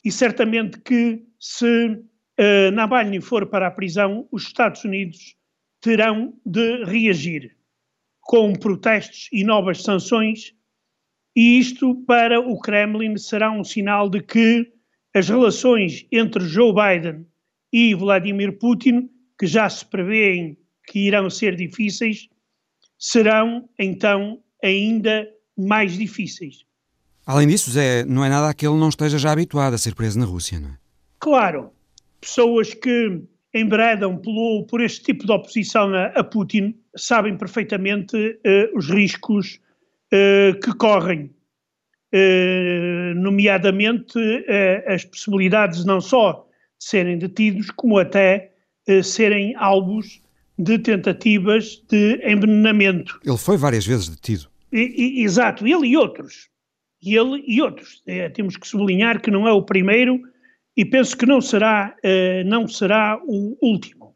e 0.03 0.11
certamente 0.11 0.79
que 0.81 1.23
se 1.39 1.85
uh, 1.85 2.71
Navalny 2.73 3.21
for 3.21 3.47
para 3.47 3.67
a 3.67 3.71
prisão, 3.71 4.27
os 4.29 4.43
Estados 4.43 4.83
Unidos 4.83 5.35
terão 5.79 6.33
de 6.45 6.83
reagir 6.83 7.55
com 8.21 8.53
protestos 8.53 9.29
e 9.31 9.43
novas 9.43 9.81
sanções, 9.81 10.53
e 11.33 11.59
isto 11.59 11.95
para 12.05 12.39
o 12.41 12.59
Kremlin 12.59 13.15
será 13.17 13.49
um 13.49 13.63
sinal 13.63 14.09
de 14.09 14.21
que 14.21 14.69
as 15.13 15.29
relações 15.29 16.05
entre 16.11 16.43
Joe 16.45 16.73
Biden 16.73 17.25
e 17.71 17.95
Vladimir 17.95 18.57
Putin 18.59 19.09
que 19.37 19.45
já 19.47 19.69
se 19.69 19.85
prevêem 19.85 20.57
que 20.87 20.99
irão 20.99 21.29
ser 21.29 21.55
difíceis, 21.55 22.27
serão 22.97 23.69
então 23.77 24.39
ainda 24.63 25.27
mais 25.57 25.97
difíceis. 25.97 26.65
Além 27.25 27.47
disso, 27.47 27.69
Zé, 27.71 28.05
não 28.05 28.23
é 28.23 28.29
nada 28.29 28.53
que 28.53 28.65
ele 28.65 28.77
não 28.77 28.89
esteja 28.89 29.17
já 29.17 29.31
habituado 29.31 29.73
a 29.73 29.77
ser 29.77 29.93
preso 29.93 30.17
na 30.17 30.25
Rússia, 30.25 30.59
não 30.59 30.69
é? 30.69 30.77
Claro. 31.19 31.71
Pessoas 32.21 32.73
que 32.73 33.21
embredam 33.53 34.17
pelo, 34.17 34.65
por 34.65 34.81
este 34.81 35.03
tipo 35.03 35.25
de 35.25 35.31
oposição 35.31 35.93
a, 35.93 36.05
a 36.07 36.23
Putin 36.23 36.75
sabem 36.95 37.37
perfeitamente 37.37 38.15
uh, 38.15 38.77
os 38.77 38.89
riscos 38.89 39.59
uh, 40.13 40.59
que 40.59 40.73
correm, 40.75 41.29
uh, 42.13 43.15
nomeadamente 43.15 44.17
as 44.87 45.03
possibilidades 45.05 45.85
não 45.85 45.99
só 45.99 46.47
de 46.79 46.85
serem 46.85 47.17
detidos, 47.17 47.71
como 47.71 47.97
até 47.97 48.53
eh, 48.87 49.03
serem 49.03 49.53
alvos 49.57 50.21
de 50.57 50.79
tentativas 50.79 51.83
de 51.89 52.19
envenenamento. 52.25 53.19
Ele 53.23 53.37
foi 53.37 53.57
várias 53.57 53.85
vezes 53.85 54.09
detido. 54.09 54.47
E, 54.71 55.19
e, 55.19 55.23
exato, 55.23 55.67
ele 55.67 55.87
e 55.87 55.97
outros. 55.97 56.49
Ele 57.03 57.43
e 57.45 57.61
outros. 57.61 58.01
É, 58.07 58.27
temos 58.29 58.57
que 58.57 58.67
sublinhar 58.67 59.21
que 59.21 59.29
não 59.29 59.47
é 59.47 59.51
o 59.51 59.61
primeiro 59.61 60.19
e 60.75 60.83
penso 60.83 61.15
que 61.17 61.25
não 61.25 61.41
será, 61.41 61.95
eh, 62.03 62.43
não 62.43 62.67
será 62.67 63.19
o 63.25 63.57
último. 63.61 64.15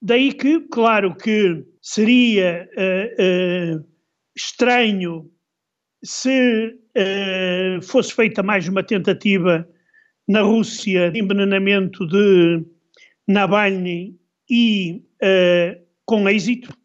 Daí 0.00 0.32
que, 0.32 0.60
claro 0.60 1.14
que 1.14 1.64
seria 1.82 2.68
eh, 2.76 3.78
estranho 4.36 5.30
se 6.02 6.74
fosse 7.82 8.12
feita 8.14 8.42
mais 8.42 8.66
uma 8.66 8.82
tentativa 8.82 9.68
na 10.26 10.42
Rússia 10.42 11.10
de 11.10 11.20
envenenamento 11.20 12.06
de 12.06 12.64
Navalny 13.30 14.18
e 14.50 15.04
uh, 15.22 15.80
com 16.04 16.28
êxito, 16.28 16.76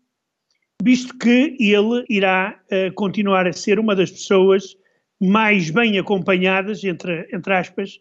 visto 0.80 1.18
que 1.18 1.58
ele 1.60 2.06
irá 2.08 2.62
uh, 2.72 2.94
continuar 2.94 3.48
a 3.48 3.54
ser 3.54 3.80
uma 3.80 3.96
das 3.96 4.12
pessoas 4.12 4.78
mais 5.20 5.72
bem 5.72 5.98
acompanhadas, 5.98 6.84
entre, 6.84 7.28
entre 7.34 7.52
aspas, 7.52 8.00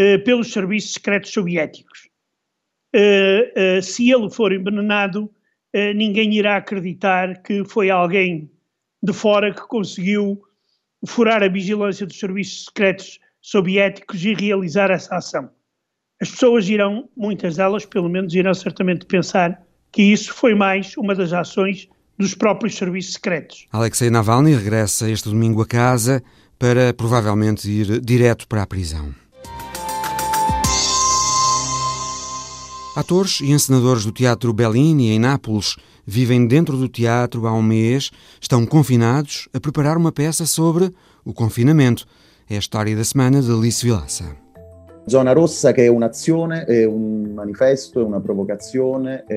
uh, 0.00 0.24
pelos 0.24 0.50
serviços 0.50 0.94
secretos 0.94 1.30
soviéticos. 1.32 2.08
se 3.82 4.10
ele 4.10 4.30
for 4.30 4.52
envenenado, 4.52 5.30
ninguém 5.94 6.34
irá 6.34 6.56
acreditar 6.56 7.42
que 7.42 7.64
foi 7.64 7.90
alguém 7.90 8.50
de 9.02 9.12
fora 9.12 9.52
que 9.52 9.66
conseguiu 9.68 10.42
furar 11.06 11.42
a 11.42 11.48
vigilância 11.48 12.06
dos 12.06 12.18
serviços 12.18 12.66
secretos 12.66 13.18
soviéticos 13.40 14.24
e 14.24 14.34
realizar 14.34 14.90
essa 14.90 15.16
ação 15.16 15.50
as 16.22 16.30
pessoas 16.30 16.68
irão, 16.68 17.08
muitas 17.16 17.56
delas 17.56 17.84
pelo 17.84 18.08
menos, 18.08 18.32
irão 18.32 18.54
certamente 18.54 19.04
pensar 19.04 19.60
que 19.90 20.00
isso 20.00 20.32
foi 20.32 20.54
mais 20.54 20.96
uma 20.96 21.16
das 21.16 21.32
ações 21.32 21.88
dos 22.16 22.32
próprios 22.32 22.76
serviços 22.76 23.14
secretos. 23.14 23.66
Alexei 23.72 24.08
Navalny 24.08 24.54
regressa 24.54 25.10
este 25.10 25.28
domingo 25.28 25.60
a 25.60 25.66
casa 25.66 26.22
para 26.60 26.94
provavelmente 26.94 27.68
ir 27.68 28.00
direto 28.00 28.46
para 28.46 28.62
a 28.62 28.66
prisão. 28.68 29.12
Atores 32.94 33.40
e 33.40 33.50
encenadores 33.50 34.04
do 34.04 34.12
Teatro 34.12 34.52
Bellini, 34.52 35.10
em 35.10 35.18
Nápoles, 35.18 35.74
vivem 36.06 36.46
dentro 36.46 36.76
do 36.76 36.88
teatro 36.88 37.48
há 37.48 37.52
um 37.52 37.62
mês, 37.62 38.12
estão 38.40 38.64
confinados 38.64 39.48
a 39.52 39.58
preparar 39.58 39.96
uma 39.96 40.12
peça 40.12 40.46
sobre 40.46 40.94
o 41.24 41.32
confinamento. 41.32 42.06
É 42.48 42.54
a 42.54 42.60
história 42.60 42.94
da 42.94 43.02
semana 43.02 43.42
de 43.42 43.50
Alice 43.50 43.84
Vilaça. 43.84 44.41
Zona 45.06 45.32
rossa 45.32 45.72
che 45.72 45.84
è 45.84 45.88
un'azione, 45.88 46.64
è 46.64 46.84
un 46.84 47.32
manifesto, 47.34 48.00
è 48.00 48.04
una 48.04 48.20
provocazione 48.20 49.24
è... 49.26 49.34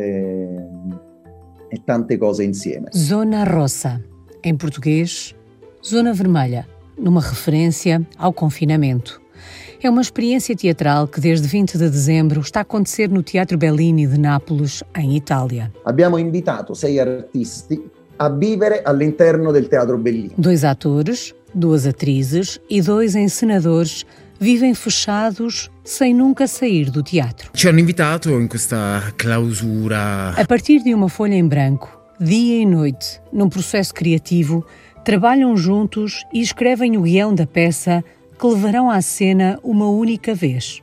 e 1.68 1.82
tante 1.84 2.18
cose 2.18 2.43
insieme. 2.43 2.89
Zona 2.91 3.43
rossa, 3.43 3.99
em 4.41 4.55
português, 4.55 5.34
zona 5.82 6.13
vermelha, 6.13 6.68
numa 6.97 7.22
referência 7.22 8.01
ao 8.18 8.32
confinamento. 8.32 9.22
É 9.82 9.89
uma 9.89 10.01
experiência 10.01 10.55
teatral 10.55 11.07
que 11.07 11.20
desde 11.20 11.47
20 11.47 11.78
de 11.78 11.89
dezembro 11.89 12.39
está 12.41 12.61
a 12.61 12.61
acontecer 12.61 13.09
no 13.09 13.22
Teatro 13.22 13.57
Bellini 13.57 14.07
de 14.07 14.18
Nápoles, 14.18 14.84
em 14.95 15.16
Itália. 15.16 15.72
Abbiamo 15.84 16.18
invitato 16.18 16.74
sei 16.74 16.99
artisti 16.99 17.84
a 18.18 18.30
vivere 18.30 18.82
all'interno 18.82 19.51
del 19.51 19.68
Teatro 19.68 19.97
Bellini. 19.97 20.34
Dois 20.38 20.63
atores, 20.63 21.36
duas 21.53 21.86
atrizes 21.86 22.59
e 22.70 22.82
dois 22.82 23.16
encenadores 23.16 24.05
vivem 24.39 24.73
fechados 24.73 25.69
sem 25.83 26.13
nunca 26.13 26.47
sair 26.47 26.89
do 26.89 27.01
teatro. 27.01 27.51
Ci 27.53 27.67
hanno 27.67 27.79
invitato 27.79 28.29
in 28.39 28.47
questa 28.47 29.13
clausura. 29.15 30.33
A 30.36 30.45
partir 30.45 30.81
de 30.81 30.93
uma 30.93 31.09
folha 31.09 31.36
em 31.36 31.47
branco, 31.47 31.89
dia 32.19 32.61
e 32.61 32.65
noite, 32.65 33.21
num 33.31 33.49
processo 33.49 33.93
criativo, 33.93 34.65
trabalham 35.03 35.55
juntos 35.55 36.25
e 36.33 36.41
escrevem 36.41 36.97
o 36.97 37.01
guião 37.01 37.33
da 37.33 37.45
peça 37.45 38.03
que 38.38 38.47
levarão 38.47 38.89
à 38.89 39.01
cena 39.01 39.59
uma 39.63 39.88
única 39.88 40.33
vez, 40.33 40.81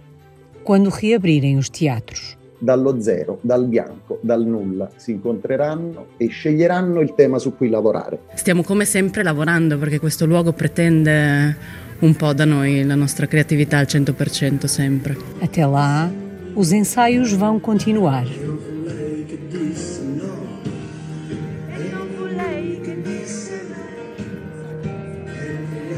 quando 0.64 0.88
reabrirem 0.88 1.59
os 1.59 1.68
teatros. 1.68 2.36
Dallo 2.59 3.00
zero, 3.00 3.40
dal 3.42 3.66
bianco, 3.66 4.20
dal 4.22 4.44
nulla 4.44 4.88
si 4.96 5.11
incontreranno 5.11 6.07
e 6.16 6.28
sceglieranno 6.28 7.00
il 7.00 7.12
tema 7.16 7.40
su 7.40 7.57
cui 7.57 7.68
lavorare. 7.68 8.20
Stiamo 8.34 8.62
come 8.62 8.84
sempre 8.84 9.24
lavorando 9.24 9.76
perché 9.78 9.98
questo 9.98 10.26
luogo 10.26 10.53
pretende 10.53 11.57
un 12.03 12.14
po' 12.14 12.32
da 12.32 12.44
noi 12.44 12.84
la 12.84 12.96
nostra 12.96 13.26
creatività 13.26 13.78
al 13.78 13.86
100% 13.86 14.64
sempre. 14.64 15.16
Até 15.40 15.64
lá, 15.64 16.11
os 16.55 16.72
ensaios 16.72 17.32
vão 17.32 17.61
continuar. 17.61 18.26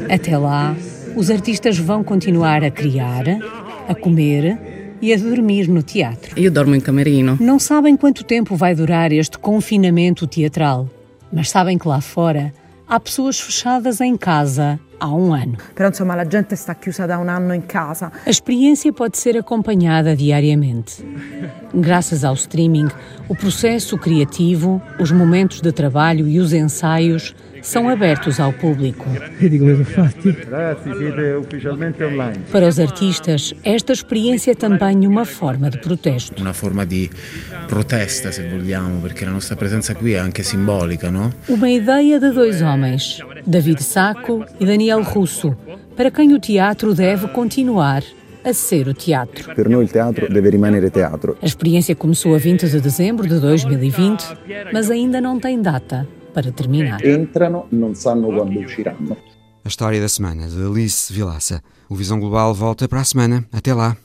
Até 0.07 0.37
lá, 0.37 0.75
os 1.15 1.31
artistas 1.31 1.79
vão 1.79 2.03
continuar 2.03 2.63
a 2.63 2.69
criar, 2.69 3.25
a 3.87 3.95
comer 3.95 4.95
e 5.01 5.11
a 5.11 5.17
dormir 5.17 5.67
no 5.67 5.81
teatro. 5.81 6.39
Eu 6.39 6.51
dormo 6.51 6.75
em 6.75 6.79
camerino. 6.79 7.37
Não 7.41 7.57
sabem 7.57 7.97
quanto 7.97 8.23
tempo 8.23 8.55
vai 8.55 8.75
durar 8.75 9.11
este 9.11 9.39
confinamento 9.39 10.27
teatral, 10.27 10.87
mas 11.33 11.49
sabem 11.49 11.79
que 11.79 11.87
lá 11.87 11.99
fora 11.99 12.53
há 12.87 12.99
pessoas 12.99 13.39
fechadas 13.39 13.99
em 13.99 14.15
casa 14.15 14.79
há 15.05 15.15
um 15.15 15.33
ano. 15.33 15.57
A 18.25 18.29
experiência 18.29 18.91
pode 18.91 19.17
ser 19.17 19.37
acompanhada 19.37 20.15
diariamente. 20.15 21.05
Graças 21.73 22.23
ao 22.23 22.33
streaming, 22.33 22.87
o 23.27 23.35
processo 23.35 23.97
criativo, 23.97 24.81
os 24.99 25.11
momentos 25.11 25.61
de 25.61 25.71
trabalho 25.71 26.27
e 26.27 26.39
os 26.39 26.53
ensaios 26.53 27.35
são 27.65 27.89
abertos 27.89 28.39
ao 28.39 28.53
público. 28.53 29.05
Para 32.51 32.67
os 32.67 32.79
artistas, 32.79 33.53
esta 33.63 33.91
experiência 33.91 34.51
é 34.51 34.55
também 34.55 35.07
uma 35.07 35.25
forma 35.25 35.69
de 35.69 35.79
protesto. 35.79 36.41
Una 36.41 36.53
forma 36.53 36.85
di 36.85 37.09
protesta, 37.67 38.31
se 38.31 38.47
vogliamo, 38.47 38.99
perché 39.01 39.25
la 39.25 39.31
nostra 39.31 39.55
presenza 39.55 39.95
qui 39.95 40.13
è 40.13 40.17
anche 40.17 40.43
simbolica, 40.43 41.09
no? 41.09 41.31
Uma 41.47 41.69
ideia 41.69 42.19
de 42.19 42.31
dois 42.31 42.61
homens, 42.61 43.19
David 43.45 43.81
Sacco 43.81 44.45
e 44.59 44.65
Daniel 44.65 44.94
Russo, 45.03 45.55
para 45.95 46.11
quem 46.11 46.33
o 46.33 46.39
teatro 46.39 46.93
deve 46.93 47.27
continuar 47.29 48.03
a 48.43 48.53
ser 48.53 48.87
o 48.87 48.93
teatro. 48.93 49.55
Per 49.55 49.67
noi 49.67 49.83
il 49.83 49.91
teatro 49.91 50.27
deve 50.31 50.49
rimanere 50.49 50.89
teatro. 50.91 51.35
A 51.41 51.45
experiência 51.45 51.95
começou 51.95 52.35
a 52.35 52.37
20 52.37 52.69
de 52.69 52.79
dezembro 52.79 53.27
de 53.27 53.39
2020, 53.39 54.23
mas 54.71 54.91
ainda 54.91 55.19
não 55.19 55.39
tem 55.39 55.61
data 55.61 56.07
para 56.33 56.51
terminar. 56.51 57.03
Entrano, 57.03 57.65
non 57.71 57.95
sanno 57.95 58.27
quando 58.27 58.59
usciranno. 58.59 59.17
A 59.63 59.67
história 59.67 59.99
da 59.99 60.07
semana 60.07 60.47
de 60.47 60.61
Alice 60.61 61.11
Vilaça. 61.11 61.63
O 61.89 61.95
Visão 61.95 62.19
Global 62.19 62.53
volta 62.53 62.87
para 62.87 62.99
a 62.99 63.03
semana. 63.03 63.43
Até 63.51 63.73
lá. 63.73 63.97